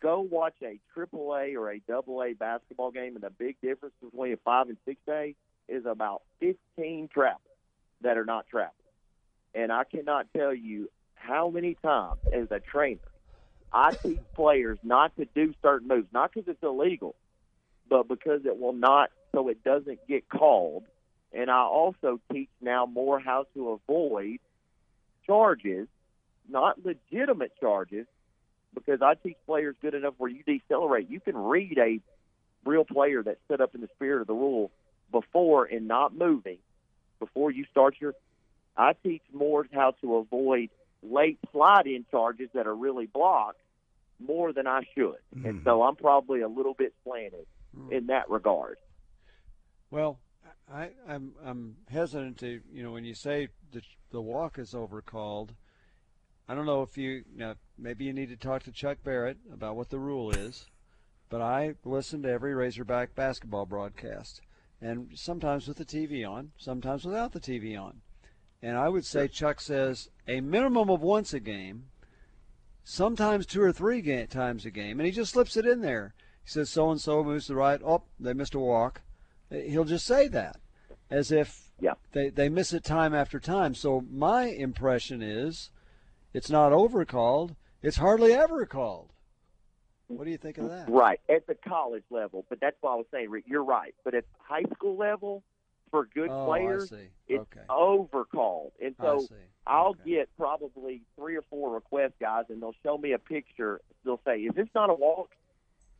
Go 0.00 0.20
watch 0.20 0.54
a 0.62 0.78
triple 0.92 1.34
A 1.34 1.56
or 1.56 1.70
a 1.70 1.80
double 1.80 2.22
A 2.22 2.34
basketball 2.34 2.90
game, 2.90 3.14
and 3.14 3.22
the 3.22 3.30
big 3.30 3.56
difference 3.62 3.94
between 4.02 4.32
a 4.34 4.36
five 4.38 4.68
and 4.68 4.76
six 4.84 5.00
A 5.08 5.34
is 5.68 5.84
about 5.86 6.22
15 6.40 7.08
travel 7.12 7.40
that 8.02 8.18
are 8.18 8.24
not 8.24 8.46
travel. 8.46 8.74
And 9.54 9.72
I 9.72 9.84
cannot 9.84 10.26
tell 10.36 10.54
you 10.54 10.90
how 11.14 11.48
many 11.48 11.76
times 11.82 12.18
as 12.32 12.48
a 12.50 12.60
trainer 12.60 13.00
I 13.72 13.92
teach 14.04 14.20
players 14.34 14.78
not 14.82 15.16
to 15.16 15.26
do 15.34 15.54
certain 15.62 15.88
moves, 15.88 16.08
not 16.12 16.32
because 16.32 16.48
it's 16.48 16.62
illegal, 16.62 17.14
but 17.88 18.06
because 18.06 18.44
it 18.44 18.58
will 18.58 18.72
not, 18.72 19.10
so 19.34 19.48
it 19.48 19.64
doesn't 19.64 20.06
get 20.08 20.28
called. 20.28 20.84
And 21.32 21.50
I 21.50 21.60
also 21.60 22.20
teach 22.32 22.50
now 22.60 22.86
more 22.86 23.18
how 23.18 23.46
to 23.54 23.70
avoid 23.70 24.38
charges 25.26 25.88
not 26.48 26.84
legitimate 26.84 27.52
charges, 27.60 28.06
because 28.76 29.02
I 29.02 29.14
teach 29.14 29.36
players 29.46 29.74
good 29.82 29.94
enough 29.94 30.14
where 30.18 30.30
you 30.30 30.44
decelerate. 30.44 31.10
You 31.10 31.18
can 31.18 31.36
read 31.36 31.78
a 31.78 31.98
real 32.64 32.84
player 32.84 33.22
that 33.22 33.38
set 33.48 33.60
up 33.60 33.74
in 33.74 33.80
the 33.80 33.88
spirit 33.96 34.20
of 34.20 34.26
the 34.28 34.34
rule 34.34 34.70
before 35.10 35.64
and 35.64 35.88
not 35.88 36.14
moving 36.14 36.58
before 37.18 37.50
you 37.50 37.64
start 37.72 37.96
your. 37.98 38.14
I 38.76 38.92
teach 39.02 39.22
more 39.32 39.66
how 39.72 39.94
to 40.02 40.16
avoid 40.16 40.68
late 41.02 41.38
slide 41.50 41.86
in 41.86 42.04
charges 42.10 42.50
that 42.54 42.66
are 42.66 42.74
really 42.74 43.06
blocked 43.06 43.60
more 44.20 44.52
than 44.52 44.66
I 44.66 44.82
should. 44.94 45.16
Mm. 45.34 45.48
And 45.48 45.60
so 45.64 45.82
I'm 45.82 45.96
probably 45.96 46.40
a 46.42 46.48
little 46.48 46.74
bit 46.74 46.94
slanted 47.04 47.46
mm. 47.76 47.90
in 47.90 48.06
that 48.08 48.28
regard. 48.28 48.76
Well, 49.90 50.18
I, 50.72 50.90
I'm 51.08 51.32
I'm 51.44 51.76
hesitant 51.88 52.38
to 52.38 52.60
you 52.72 52.82
know 52.82 52.92
when 52.92 53.04
you 53.04 53.14
say 53.14 53.48
the 53.72 53.82
the 54.10 54.20
walk 54.20 54.58
is 54.58 54.74
overcalled. 54.74 55.50
I 56.48 56.54
don't 56.54 56.66
know 56.66 56.82
if 56.82 56.96
you, 56.96 57.24
you 57.32 57.38
know, 57.38 57.54
maybe 57.76 58.04
you 58.04 58.12
need 58.12 58.28
to 58.28 58.36
talk 58.36 58.62
to 58.64 58.72
Chuck 58.72 58.98
Barrett 59.02 59.38
about 59.52 59.74
what 59.74 59.90
the 59.90 59.98
rule 59.98 60.30
is, 60.30 60.66
but 61.28 61.40
I 61.40 61.74
listen 61.84 62.22
to 62.22 62.30
every 62.30 62.54
Razorback 62.54 63.16
basketball 63.16 63.66
broadcast, 63.66 64.40
and 64.80 65.10
sometimes 65.14 65.66
with 65.66 65.78
the 65.78 65.84
TV 65.84 66.28
on, 66.28 66.52
sometimes 66.56 67.04
without 67.04 67.32
the 67.32 67.40
TV 67.40 67.80
on. 67.80 68.00
And 68.62 68.76
I 68.76 68.88
would 68.88 69.04
say 69.04 69.26
Chuck 69.26 69.60
says 69.60 70.08
a 70.28 70.40
minimum 70.40 70.88
of 70.88 71.00
once 71.02 71.34
a 71.34 71.40
game, 71.40 71.86
sometimes 72.84 73.44
two 73.44 73.62
or 73.62 73.72
three 73.72 74.00
ga- 74.00 74.26
times 74.26 74.64
a 74.64 74.70
game, 74.70 75.00
and 75.00 75.06
he 75.06 75.12
just 75.12 75.32
slips 75.32 75.56
it 75.56 75.66
in 75.66 75.80
there. 75.80 76.14
He 76.44 76.50
says 76.50 76.70
so 76.70 76.90
and 76.90 77.00
so 77.00 77.24
moves 77.24 77.46
to 77.46 77.52
the 77.52 77.56
right. 77.56 77.80
Oh, 77.84 78.04
they 78.20 78.32
missed 78.34 78.54
a 78.54 78.60
walk. 78.60 79.02
Eh, 79.50 79.62
he'll 79.62 79.84
just 79.84 80.06
say 80.06 80.28
that 80.28 80.60
as 81.10 81.32
if 81.32 81.72
yeah. 81.80 81.94
they, 82.12 82.28
they 82.30 82.48
miss 82.48 82.72
it 82.72 82.84
time 82.84 83.14
after 83.14 83.40
time. 83.40 83.74
So 83.74 84.04
my 84.10 84.44
impression 84.44 85.22
is 85.22 85.70
it's 86.32 86.50
not 86.50 86.72
overcalled, 86.72 87.56
it's 87.82 87.96
hardly 87.96 88.32
ever 88.32 88.66
called. 88.66 89.12
What 90.08 90.24
do 90.24 90.30
you 90.30 90.38
think 90.38 90.58
of 90.58 90.68
that? 90.68 90.88
Right, 90.88 91.20
at 91.28 91.46
the 91.46 91.54
college 91.54 92.04
level. 92.10 92.44
But 92.48 92.60
that's 92.60 92.76
why 92.80 92.92
I 92.92 92.96
was 92.96 93.06
saying, 93.10 93.28
Rick, 93.30 93.44
you're 93.46 93.64
right. 93.64 93.94
But 94.04 94.14
at 94.14 94.24
high 94.38 94.64
school 94.74 94.96
level, 94.96 95.42
for 95.90 96.08
good 96.14 96.30
oh, 96.30 96.46
players, 96.46 96.92
it's 97.28 97.40
okay. 97.40 97.60
overcalled. 97.68 98.72
And 98.82 98.94
so 99.00 99.26
I'll 99.66 99.90
okay. 99.90 100.10
get 100.10 100.28
probably 100.36 101.02
three 101.16 101.36
or 101.36 101.42
four 101.50 101.74
request 101.74 102.14
guys, 102.20 102.44
and 102.48 102.62
they'll 102.62 102.74
show 102.82 102.98
me 102.98 103.12
a 103.12 103.18
picture. 103.18 103.80
They'll 104.04 104.20
say, 104.24 104.40
"Is 104.40 104.54
this 104.54 104.68
not 104.74 104.90
a 104.90 104.94
walk?" 104.94 105.30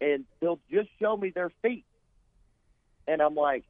And 0.00 0.24
they'll 0.40 0.60
just 0.70 0.88
show 1.00 1.16
me 1.16 1.30
their 1.30 1.50
feet, 1.62 1.84
and 3.08 3.20
I'm 3.20 3.34
like, 3.34 3.64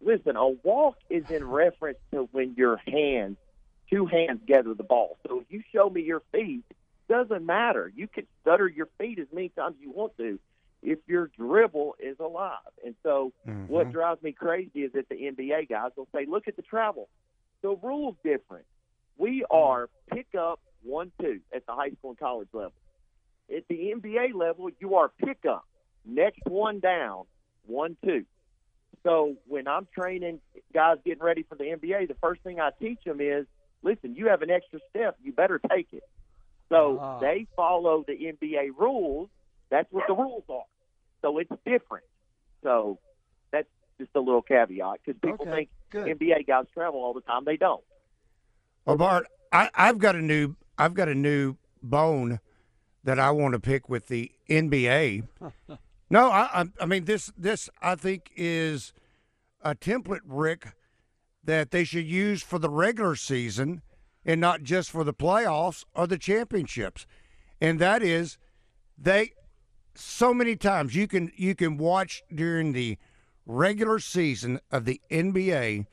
"Listen, 0.00 0.36
a 0.36 0.48
walk 0.48 0.96
is 1.08 1.30
in 1.30 1.44
reference 1.44 1.98
to 2.12 2.28
when 2.32 2.54
your 2.56 2.76
hands, 2.78 3.36
two 3.90 4.06
hands, 4.06 4.40
gather 4.46 4.74
the 4.74 4.84
ball. 4.84 5.18
So 5.26 5.40
if 5.40 5.46
you 5.50 5.62
show 5.72 5.90
me 5.90 6.02
your 6.02 6.22
feet, 6.32 6.64
doesn't 7.08 7.44
matter. 7.44 7.92
You 7.94 8.06
can 8.08 8.26
stutter 8.42 8.68
your 8.68 8.88
feet 8.98 9.18
as 9.18 9.26
many 9.32 9.48
times 9.50 9.76
as 9.78 9.82
you 9.82 9.90
want 9.90 10.16
to." 10.18 10.38
if 10.82 10.98
your 11.06 11.30
dribble 11.38 11.96
is 11.98 12.16
alive. 12.20 12.56
And 12.84 12.94
so 13.02 13.32
mm-hmm. 13.46 13.66
what 13.66 13.92
drives 13.92 14.22
me 14.22 14.32
crazy 14.32 14.80
is 14.80 14.92
that 14.92 15.08
the 15.08 15.16
NBA 15.16 15.68
guys 15.68 15.90
will 15.96 16.08
say, 16.14 16.26
look 16.26 16.48
at 16.48 16.56
the 16.56 16.62
travel. 16.62 17.08
The 17.62 17.76
rule's 17.82 18.16
different. 18.24 18.64
We 19.18 19.44
are 19.50 19.90
pick 20.12 20.28
up 20.38 20.60
one 20.82 21.12
two 21.20 21.40
at 21.54 21.66
the 21.66 21.72
high 21.72 21.90
school 21.90 22.10
and 22.10 22.18
college 22.18 22.48
level. 22.52 22.72
At 23.54 23.68
the 23.68 23.92
NBA 23.94 24.34
level, 24.34 24.70
you 24.78 24.94
are 24.94 25.10
pick 25.22 25.44
up. 25.44 25.66
Next 26.06 26.40
one 26.46 26.80
down, 26.80 27.24
one 27.66 27.96
two. 28.02 28.24
So 29.02 29.36
when 29.46 29.68
I'm 29.68 29.86
training 29.94 30.40
guys 30.72 30.96
getting 31.04 31.22
ready 31.22 31.42
for 31.42 31.56
the 31.56 31.64
NBA, 31.64 32.08
the 32.08 32.16
first 32.22 32.42
thing 32.42 32.60
I 32.60 32.70
teach 32.80 33.00
them 33.04 33.20
is, 33.20 33.46
listen, 33.82 34.14
you 34.14 34.28
have 34.28 34.42
an 34.42 34.50
extra 34.50 34.80
step, 34.90 35.16
you 35.22 35.32
better 35.32 35.60
take 35.70 35.88
it. 35.92 36.04
So 36.68 36.98
uh-huh. 36.98 37.18
they 37.20 37.46
follow 37.56 38.04
the 38.06 38.12
NBA 38.14 38.70
rules 38.78 39.28
that's 39.70 39.90
what 39.92 40.04
the 40.06 40.14
rules 40.14 40.42
are. 40.48 40.64
So 41.22 41.38
it's 41.38 41.50
different. 41.64 42.04
So 42.62 42.98
that's 43.52 43.68
just 43.98 44.10
a 44.14 44.20
little 44.20 44.42
caveat 44.42 45.00
because 45.04 45.20
people 45.20 45.46
okay, 45.46 45.56
think 45.56 45.68
good. 45.90 46.18
NBA 46.18 46.46
guys 46.46 46.66
travel 46.74 47.00
all 47.00 47.14
the 47.14 47.20
time. 47.22 47.44
They 47.44 47.56
don't. 47.56 47.82
Well, 48.84 48.96
Bart, 48.96 49.26
I, 49.52 49.70
I've 49.74 49.98
got 49.98 50.16
a 50.16 50.22
new 50.22 50.56
I've 50.76 50.94
got 50.94 51.08
a 51.08 51.14
new 51.14 51.56
bone 51.82 52.40
that 53.04 53.18
I 53.18 53.30
want 53.30 53.54
to 53.54 53.60
pick 53.60 53.88
with 53.88 54.08
the 54.08 54.30
NBA. 54.48 55.26
no, 56.10 56.30
I, 56.30 56.64
I 56.80 56.86
mean 56.86 57.04
this 57.04 57.32
this 57.38 57.70
I 57.80 57.94
think 57.94 58.32
is 58.36 58.92
a 59.62 59.74
template, 59.74 60.20
Rick, 60.26 60.68
that 61.44 61.70
they 61.70 61.84
should 61.84 62.06
use 62.06 62.42
for 62.42 62.58
the 62.58 62.70
regular 62.70 63.16
season 63.16 63.82
and 64.24 64.40
not 64.40 64.62
just 64.62 64.90
for 64.90 65.04
the 65.04 65.14
playoffs 65.14 65.84
or 65.94 66.06
the 66.06 66.18
championships. 66.18 67.06
And 67.60 67.78
that 67.78 68.02
is 68.02 68.38
they 68.98 69.32
so 69.94 70.32
many 70.32 70.56
times 70.56 70.94
you 70.94 71.06
can 71.06 71.32
you 71.36 71.54
can 71.54 71.76
watch 71.76 72.22
during 72.34 72.72
the 72.72 72.98
regular 73.46 73.98
season 73.98 74.60
of 74.70 74.84
the 74.84 75.00
NBA, 75.10 75.86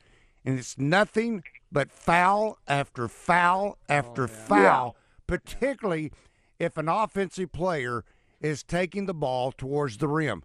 and 0.44 0.58
it's 0.58 0.78
nothing 0.78 1.42
but 1.70 1.90
foul 1.90 2.58
after 2.66 3.08
foul 3.08 3.78
after 3.88 4.24
oh, 4.24 4.28
yeah. 4.30 4.46
foul, 4.46 4.96
yeah. 4.96 5.02
particularly 5.26 6.12
if 6.58 6.76
an 6.76 6.88
offensive 6.88 7.52
player 7.52 8.04
is 8.40 8.62
taking 8.62 9.06
the 9.06 9.14
ball 9.14 9.52
towards 9.52 9.98
the 9.98 10.08
rim. 10.08 10.42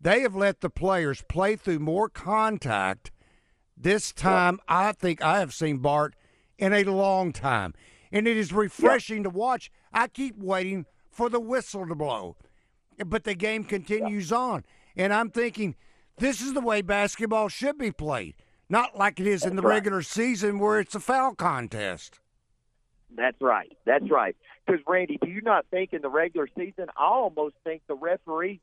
They 0.00 0.20
have 0.20 0.34
let 0.34 0.60
the 0.60 0.70
players 0.70 1.22
play 1.28 1.56
through 1.56 1.78
more 1.78 2.08
contact 2.08 3.10
this 3.76 4.12
time, 4.12 4.60
I 4.68 4.92
think 4.92 5.22
I 5.22 5.38
have 5.38 5.52
seen 5.52 5.78
Bart 5.78 6.14
in 6.58 6.72
a 6.72 6.84
long 6.84 7.32
time. 7.32 7.74
And 8.12 8.28
it 8.28 8.36
is 8.36 8.52
refreshing 8.52 9.24
to 9.24 9.30
watch. 9.30 9.70
I 9.92 10.08
keep 10.08 10.38
waiting 10.38 10.86
for 11.10 11.28
the 11.28 11.40
whistle 11.40 11.86
to 11.86 11.94
blow 11.94 12.36
but 13.04 13.24
the 13.24 13.34
game 13.34 13.64
continues 13.64 14.30
yeah. 14.30 14.36
on. 14.36 14.64
And 14.96 15.12
I'm 15.12 15.30
thinking, 15.30 15.74
this 16.18 16.40
is 16.40 16.52
the 16.52 16.60
way 16.60 16.82
basketball 16.82 17.48
should 17.48 17.78
be 17.78 17.90
played, 17.90 18.34
not 18.68 18.96
like 18.96 19.18
it 19.18 19.26
is 19.26 19.42
That's 19.42 19.50
in 19.50 19.56
the 19.56 19.62
right. 19.62 19.74
regular 19.74 20.02
season 20.02 20.58
where 20.58 20.78
it's 20.78 20.94
a 20.94 21.00
foul 21.00 21.34
contest. 21.34 22.20
That's 23.16 23.40
right. 23.40 23.72
That's 23.84 24.10
right. 24.10 24.36
Because 24.66 24.82
Randy, 24.86 25.18
do 25.22 25.28
you 25.28 25.40
not 25.40 25.66
think 25.70 25.92
in 25.92 26.02
the 26.02 26.08
regular 26.08 26.48
season, 26.56 26.86
I 26.96 27.04
almost 27.04 27.54
think 27.64 27.82
the 27.86 27.94
referee 27.94 28.60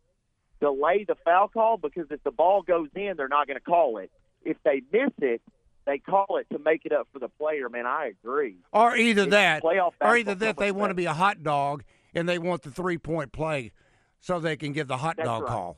delay 0.60 1.06
the 1.08 1.16
foul 1.24 1.48
call 1.48 1.78
because 1.78 2.08
if 2.12 2.24
the 2.24 2.32
ball 2.32 2.62
goes 2.62 2.90
in, 2.96 3.14
they're 3.18 3.28
not 3.28 3.48
going 3.48 3.58
to 3.58 3.64
call 3.64 3.98
it. 3.98 4.12
If 4.44 4.58
they 4.64 4.82
miss 4.92 5.12
it, 5.20 5.42
they 5.86 5.98
call 5.98 6.38
it 6.38 6.48
to 6.52 6.60
make 6.60 6.86
it 6.86 6.92
up 6.92 7.08
for 7.12 7.20
the 7.20 7.30
player. 7.30 7.70
Man, 7.70 7.86
I 7.86 8.08
agree. 8.08 8.58
Or 8.72 8.96
either 8.96 9.24
it's 9.24 9.32
that, 9.32 9.64
or 9.64 10.18
either 10.18 10.36
that 10.36 10.58
they 10.58 10.72
want 10.72 10.92
to 10.92 10.96
be 10.96 11.06
a 11.06 11.14
hot 11.14 11.44
dog 11.44 11.84
and 12.14 12.28
they 12.28 12.38
want 12.38 12.64
the 12.64 12.72
three 12.72 12.98
point 12.98 13.32
play 13.32 13.72
so 14.20 14.40
they 14.40 14.56
can 14.56 14.74
give 14.74 14.88
the 14.88 14.98
hot 14.98 15.18
that's 15.18 15.28
dog 15.28 15.44
right. 15.44 15.50
call. 15.52 15.78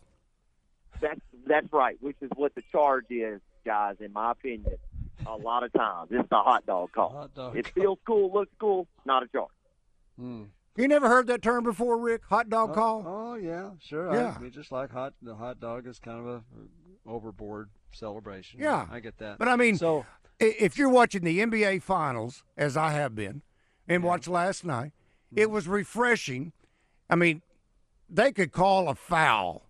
That's 1.01 1.20
that's 1.45 1.74
right, 1.74 1.97
which 2.01 2.18
is 2.22 2.30
what 2.36 2.55
the 2.55 2.64
charge 2.72 3.05
is, 3.09 3.41
guys. 3.66 3.95
In 3.99 4.14
my 4.14 4.32
opinion, 4.32 4.76
a 5.26 5.36
lot 5.36 5.64
of 5.64 5.74
times 5.74 6.09
it's 6.11 6.30
the 6.30 6.36
hot 6.36 6.66
dog 6.66 6.91
call. 6.91 7.09
Hot 7.09 7.34
dog 7.34 7.57
it 7.57 7.68
feels 7.68 7.99
cool, 8.05 8.32
looks 8.32 8.51
cool, 8.59 8.88
not 9.05 9.24
a 9.24 9.28
charge. 9.28 9.49
Hmm. 10.18 10.43
You 10.76 10.88
never 10.88 11.07
heard 11.07 11.28
that 11.28 11.43
term 11.43 11.64
before, 11.64 11.97
Rick? 11.97 12.24
Hot 12.30 12.49
dog 12.49 12.72
oh, 12.72 12.74
call? 12.74 13.03
Oh 13.05 13.36
yeah, 13.36 13.72
sure. 13.80 14.14
Yeah. 14.14 14.34
I 14.36 14.39
mean, 14.39 14.51
just 14.51 14.72
like 14.72 14.91
hot, 14.91 15.14
the 15.22 15.36
hot 15.36 15.59
dog 15.59 15.88
is 15.88 15.99
kind 15.99 16.20
of 16.20 16.26
a 16.26 16.43
overboard 17.05 17.70
celebration. 17.96 18.60
Yeah, 18.60 18.88
I 18.91 19.00
get 19.00 19.18
that. 19.20 19.38
But 19.38 19.48
I 19.48 19.56
mean, 19.56 19.78
so 19.78 20.06
if 20.39 20.78
you're 20.78 20.89
watching 20.89 21.24
the 21.24 21.39
NBA 21.39 21.82
Finals, 21.82 22.44
as 22.58 22.78
I 22.78 22.91
have 22.91 23.16
been, 23.16 23.41
and 23.88 24.04
yeah. 24.04 24.10
watched 24.10 24.28
last 24.28 24.66
night, 24.66 24.91
mm-hmm. 25.32 25.39
it 25.39 25.50
was 25.50 25.68
refreshing. 25.68 26.54
I 27.10 27.16
mean, 27.16 27.41
they 28.10 28.32
could 28.32 28.52
call 28.52 28.89
a 28.89 28.96
foul 28.96 29.64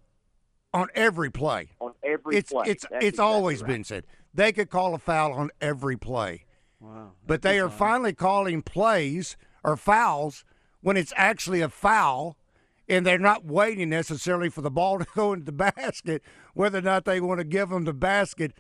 on 0.74 0.88
every 0.96 1.30
play. 1.30 1.70
On 1.80 1.94
every 2.04 2.38
it's, 2.38 2.52
play. 2.52 2.66
It's 2.68 2.84
That's 2.84 3.04
it's 3.04 3.14
exactly 3.14 3.26
always 3.26 3.62
right. 3.62 3.68
been 3.68 3.84
said. 3.84 4.06
They 4.34 4.52
could 4.52 4.70
call 4.70 4.96
a 4.96 5.00
foul 5.00 5.34
on 5.34 5.52
every 5.62 5.98
play. 5.98 6.46
Wow. 6.80 7.12
But 7.26 7.44
they 7.44 7.60
are 7.60 7.70
fun. 7.70 7.78
finally 7.78 8.14
calling 8.14 8.62
plays 8.62 9.38
or 9.64 9.78
fouls 9.78 10.44
when 10.82 10.98
it's 10.98 11.14
actually 11.16 11.62
a 11.62 11.70
foul 11.70 12.38
and 12.94 13.06
they're 13.06 13.18
not 13.18 13.46
waiting 13.46 13.90
necessarily 13.90 14.50
for 14.50 14.62
the 14.62 14.72
ball 14.72 15.00
to 15.00 15.06
go 15.16 15.34
into 15.34 15.46
the 15.46 15.52
basket, 15.52 16.22
whether 16.54 16.80
or 16.80 16.82
not 16.82 17.06
they 17.06 17.20
want 17.20 17.40
to 17.40 17.44
give 17.44 17.70
them 17.70 17.86
the 17.86 17.94
basket 17.94 18.54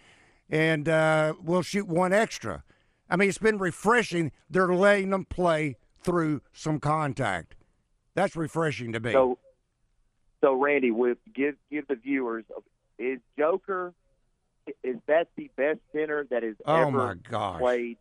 and 0.50 0.88
uh, 0.88 1.34
we'll 1.42 1.62
shoot 1.62 1.88
one 1.88 2.14
extra. 2.14 2.64
I 3.10 3.16
mean, 3.16 3.30
it's 3.30 3.38
been 3.38 3.58
refreshing. 3.58 4.32
They're 4.50 4.74
letting 4.74 5.10
them 5.10 5.26
play 5.26 5.78
through 6.02 6.42
some 6.52 6.80
contact. 6.80 7.56
That's 8.14 8.36
refreshing 8.36 8.92
to 8.94 9.00
me. 9.00 9.14
So, 9.14 9.38
so 10.42 10.54
Randy, 10.54 10.92
with 10.92 11.18
give 11.34 11.56
give 11.72 11.88
the 11.88 11.96
viewers 11.96 12.46
is 13.00 13.20
Joker 13.38 13.94
is 14.84 14.98
that 15.08 15.28
the 15.36 15.50
best 15.56 15.80
center 15.92 16.26
that 16.30 16.44
has 16.44 16.56
oh 16.66 16.76
ever 16.76 16.92
my 16.92 17.16
gosh. 17.16 17.60
played? 17.60 17.98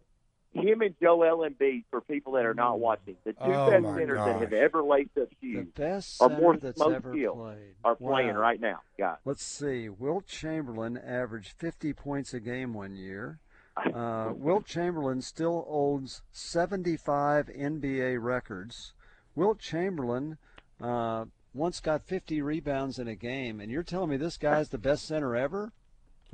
Him 0.55 0.83
and 0.83 0.95
Joel 1.01 1.49
Embiid, 1.49 1.85
for 1.91 2.03
people 2.03 2.35
that 2.35 2.45
are 2.45 2.53
not 2.53 2.79
watching, 2.79 3.17
the 3.25 3.33
two 3.33 3.39
Oh 3.41 3.71
best 3.71 3.85
centers 3.95 4.19
that 4.19 4.41
have 4.41 4.53
ever 4.53 4.83
laced 4.83 5.17
up 5.17 5.29
the 5.31 5.37
shoes 5.41 5.67
best 5.75 6.21
are 6.21 6.29
more 6.29 6.57
that's 6.57 6.79
most 6.79 6.95
ever 6.95 7.11
played 7.13 7.75
are 7.85 7.95
playing 7.97 8.35
right 8.35 8.61
now, 8.61 8.81
guys. 8.99 9.17
Let's 9.25 9.43
see. 9.43 9.89
Wilt 9.89 10.27
Chamberlain 10.27 10.99
averaged 10.99 11.53
50 11.57 11.95
points 11.95 12.35
a 12.35 12.41
game 12.41 12.75
one 12.75 12.95
year. 12.97 13.39
Uh, 13.95 14.35
Wilt 14.35 14.67
Chamberlain 14.67 15.23
still 15.23 15.65
owns 15.67 16.21
75 16.31 17.47
NBA 17.47 18.23
records. 18.23 18.93
Wilt 19.35 19.59
Chamberlain 19.61 20.37
uh, 20.79 21.25
once 21.55 21.81
got 21.81 22.03
50 22.07 22.43
rebounds 22.43 22.99
in 22.99 23.09
a 23.09 23.15
game, 23.15 23.61
and 23.61 23.73
you're 23.73 23.83
telling 23.83 24.11
me 24.11 24.19
this 24.19 24.37
guy's 24.37 24.69
the 24.69 24.77
best 24.77 25.07
center 25.07 25.35
ever? 25.35 25.73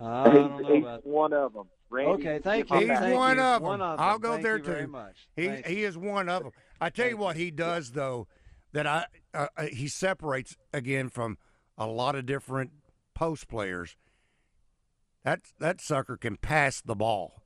I 0.01 0.25
don't 0.25 0.63
know 0.63 0.75
he's 0.75 0.83
about. 0.83 1.07
one 1.07 1.33
of 1.33 1.53
them. 1.53 1.69
Randy, 1.91 2.11
Okay, 2.13 2.39
thank 2.43 2.71
you. 2.71 2.77
He's. 2.81 2.89
Thank 2.89 3.17
one 3.17 3.37
you. 3.37 3.43
of 3.43 3.63
One 3.63 3.79
them. 3.79 3.97
I'll 3.99 4.19
go 4.19 4.33
Thank 4.33 4.43
there 4.43 4.59
you 4.59 4.63
very 4.65 4.83
too. 4.83 4.89
much. 4.89 5.29
He 5.35 5.47
Thank 5.47 5.67
he 5.67 5.81
you. 5.81 5.87
is 5.89 5.97
one 5.97 6.29
of 6.29 6.43
them. 6.43 6.53
I 6.81 6.91
tell 6.91 7.09
you 7.09 7.17
what 7.17 7.37
he 7.37 7.51
does 7.51 7.93
though, 7.93 8.27
that 8.73 8.87
I 8.87 9.07
uh, 9.35 9.47
uh, 9.57 9.67
he 9.67 9.89
separates 9.89 10.57
again 10.73 11.09
from 11.09 11.39
a 11.79 11.87
lot 11.87 12.15
of 12.15 12.27
different 12.27 12.73
post 13.15 13.49
players. 13.49 13.97
That 15.25 15.41
that 15.59 15.81
sucker 15.81 16.17
can 16.17 16.37
pass 16.37 16.81
the 16.81 16.95
ball, 16.95 17.43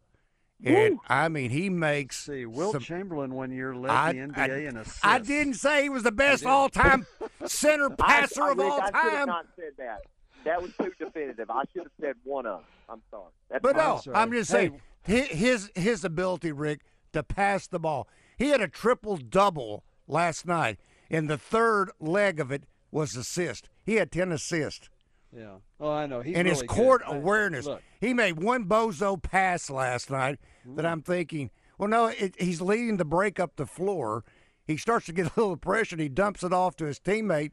and 0.64 0.98
I 1.08 1.28
mean 1.28 1.50
he 1.50 1.70
makes. 1.70 2.26
see, 2.26 2.44
Wilt 2.44 2.72
some- 2.72 2.82
Chamberlain 2.82 3.34
one 3.34 3.50
year 3.50 3.74
led 3.74 3.90
I- 3.90 4.12
the 4.12 4.18
NBA 4.20 4.38
I- 4.38 4.68
in 4.68 4.76
assists. 4.76 5.00
I 5.02 5.18
didn't 5.18 5.54
say 5.54 5.84
he 5.84 5.88
was 5.88 6.02
the 6.02 6.12
best 6.12 6.44
all 6.44 6.68
time 6.68 7.06
center 7.46 7.90
passer 7.98 8.42
I, 8.42 8.50
of 8.52 8.58
Rick, 8.58 8.66
all 8.70 8.80
I 8.80 8.86
should 8.86 9.12
have 9.12 9.26
not 9.28 9.46
said 9.56 9.72
that. 9.78 10.02
That 10.44 10.60
was 10.62 10.72
too 10.80 10.92
definitive. 10.98 11.50
I 11.50 11.62
should 11.72 11.82
have 11.84 11.92
said 12.00 12.16
one 12.24 12.46
of 12.46 12.58
them. 12.60 12.64
I'm 12.88 13.02
sorry. 13.10 13.30
That's 13.50 13.62
But 13.62 13.76
no, 13.76 13.96
I'm 13.96 14.00
sorry. 14.02 14.16
I'm 14.16 14.32
just 14.32 14.50
saying 14.50 14.80
hi- 15.06 15.12
his 15.12 15.70
his 15.74 16.04
ability, 16.04 16.52
Rick, 16.52 16.80
to 17.12 17.22
pass 17.22 17.66
the 17.66 17.78
ball. 17.78 18.08
He 18.36 18.48
had 18.48 18.60
a 18.60 18.68
triple 18.68 19.16
double 19.16 19.84
last 20.08 20.46
night, 20.46 20.78
and 21.10 21.28
the 21.28 21.38
third 21.38 21.90
leg 22.00 22.40
of 22.40 22.50
it 22.50 22.64
was 22.90 23.16
assist. 23.16 23.68
He 23.84 23.94
had 23.94 24.10
ten 24.12 24.32
assists, 24.32 24.88
Yeah. 25.34 25.56
Oh, 25.80 25.90
I 25.90 26.06
know. 26.06 26.20
He's 26.20 26.36
and 26.36 26.46
his 26.46 26.58
really 26.58 26.66
good. 26.68 26.74
court 26.74 27.02
I- 27.06 27.16
awareness. 27.16 27.66
Look, 27.66 27.82
He 28.00 28.12
made 28.14 28.42
one 28.42 28.64
bozo 28.66 29.20
pass 29.22 29.70
last 29.70 30.10
night 30.10 30.38
that 30.64 30.70
mm-hmm. 30.82 30.86
I'm 30.86 31.02
thinking, 31.02 31.50
well, 31.78 31.88
no, 31.88 32.06
it, 32.06 32.34
he's 32.40 32.60
leading 32.60 32.98
to 32.98 33.04
break 33.04 33.40
up 33.40 33.56
the 33.56 33.66
floor. 33.66 34.24
He 34.66 34.76
starts 34.76 35.06
to 35.06 35.12
get 35.12 35.26
a 35.26 35.40
little 35.40 35.56
pressure, 35.56 35.94
and 35.94 36.02
he 36.02 36.08
dumps 36.08 36.42
it 36.42 36.52
off 36.52 36.76
to 36.76 36.84
his 36.84 37.00
teammate 37.00 37.52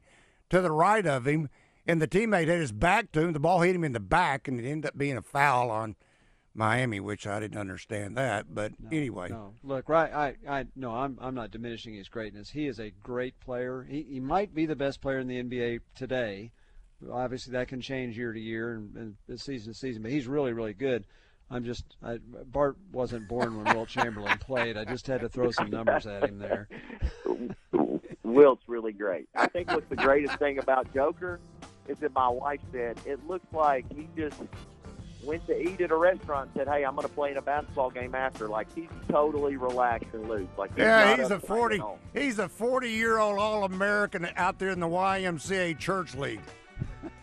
to 0.50 0.60
the 0.60 0.70
right 0.72 1.06
of 1.06 1.26
him, 1.26 1.48
and 1.90 2.00
the 2.00 2.08
teammate 2.08 2.48
had 2.48 2.60
his 2.60 2.72
back 2.72 3.10
to 3.12 3.20
him. 3.20 3.32
The 3.32 3.40
ball 3.40 3.60
hit 3.60 3.74
him 3.74 3.84
in 3.84 3.92
the 3.92 4.00
back, 4.00 4.46
and 4.46 4.60
it 4.60 4.68
ended 4.68 4.88
up 4.90 4.98
being 4.98 5.16
a 5.16 5.22
foul 5.22 5.70
on 5.70 5.96
Miami, 6.54 7.00
which 7.00 7.26
I 7.26 7.40
didn't 7.40 7.58
understand 7.58 8.16
that. 8.16 8.54
But 8.54 8.72
anyway, 8.92 9.28
No, 9.30 9.54
look, 9.64 9.88
right. 9.88 10.12
I, 10.12 10.34
I, 10.48 10.66
no, 10.76 10.92
I'm, 10.92 11.18
I'm 11.20 11.34
not 11.34 11.50
diminishing 11.50 11.94
his 11.94 12.08
greatness. 12.08 12.50
He 12.50 12.66
is 12.66 12.78
a 12.78 12.90
great 13.02 13.38
player. 13.40 13.86
He, 13.88 14.02
he 14.08 14.20
might 14.20 14.54
be 14.54 14.66
the 14.66 14.76
best 14.76 15.00
player 15.00 15.18
in 15.18 15.26
the 15.26 15.42
NBA 15.42 15.80
today. 15.94 16.52
Obviously, 17.10 17.52
that 17.52 17.68
can 17.68 17.80
change 17.80 18.16
year 18.16 18.32
to 18.32 18.40
year 18.40 18.74
and, 18.74 19.16
and 19.28 19.40
season 19.40 19.72
to 19.72 19.78
season. 19.78 20.02
But 20.02 20.12
he's 20.12 20.26
really, 20.28 20.52
really 20.52 20.74
good. 20.74 21.04
I'm 21.50 21.64
just, 21.64 21.84
I, 22.02 22.18
Bart 22.44 22.76
wasn't 22.92 23.26
born 23.26 23.56
when 23.56 23.74
Wilt 23.74 23.88
Chamberlain 23.88 24.38
played. 24.40 24.76
I 24.76 24.84
just 24.84 25.06
had 25.08 25.22
to 25.22 25.28
throw 25.28 25.50
some 25.50 25.70
numbers 25.70 26.06
at 26.06 26.28
him 26.28 26.38
there. 26.38 26.68
Wilt's 28.22 28.68
really 28.68 28.92
great. 28.92 29.28
I 29.34 29.48
think 29.48 29.72
what's 29.72 29.88
the 29.88 29.96
greatest 29.96 30.38
thing 30.38 30.58
about 30.58 30.92
Joker 30.94 31.40
is 31.88 31.98
that 31.98 32.14
my 32.14 32.28
wife 32.28 32.60
said 32.72 32.98
it 33.04 33.26
looks 33.26 33.46
like 33.52 33.84
he 33.94 34.08
just 34.16 34.36
went 35.24 35.46
to 35.46 35.60
eat 35.60 35.80
at 35.80 35.90
a 35.90 35.96
restaurant 35.96 36.50
and 36.54 36.60
said, 36.60 36.72
"Hey, 36.72 36.84
I'm 36.84 36.94
going 36.94 37.06
to 37.06 37.12
play 37.12 37.30
in 37.30 37.36
a 37.36 37.42
basketball 37.42 37.90
game 37.90 38.14
after." 38.14 38.48
Like 38.48 38.72
he's 38.74 38.88
totally 39.08 39.56
relaxed 39.56 40.12
and 40.12 40.28
loose. 40.28 40.48
Like 40.56 40.70
he's 40.70 40.78
yeah, 40.78 41.16
he's 41.16 41.30
a 41.30 41.36
uptight 41.36 41.46
forty. 41.46 41.82
He's 42.14 42.38
a 42.38 42.48
forty-year-old 42.48 43.38
All-American 43.38 44.28
out 44.36 44.58
there 44.58 44.70
in 44.70 44.80
the 44.80 44.88
YMCA 44.88 45.78
Church 45.78 46.14
League. 46.14 46.40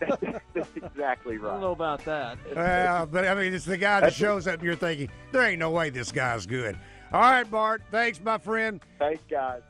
That's 0.54 0.76
exactly 0.76 1.38
right. 1.38 1.50
I 1.50 1.52
don't 1.52 1.60
know 1.60 1.72
about 1.72 2.04
that. 2.04 2.38
Well, 2.54 3.06
but 3.06 3.26
I 3.26 3.34
mean, 3.34 3.52
it's 3.54 3.64
the 3.64 3.76
guy 3.76 4.00
that 4.00 4.14
shows 4.14 4.46
up, 4.46 4.54
and 4.54 4.62
you're 4.62 4.76
thinking, 4.76 5.08
there 5.32 5.42
ain't 5.42 5.58
no 5.58 5.70
way 5.70 5.90
this 5.90 6.12
guy's 6.12 6.46
good. 6.46 6.78
All 7.12 7.20
right, 7.20 7.50
Bart. 7.50 7.82
Thanks, 7.90 8.20
my 8.20 8.38
friend. 8.38 8.80
Thanks, 8.98 9.22
guys. 9.30 9.62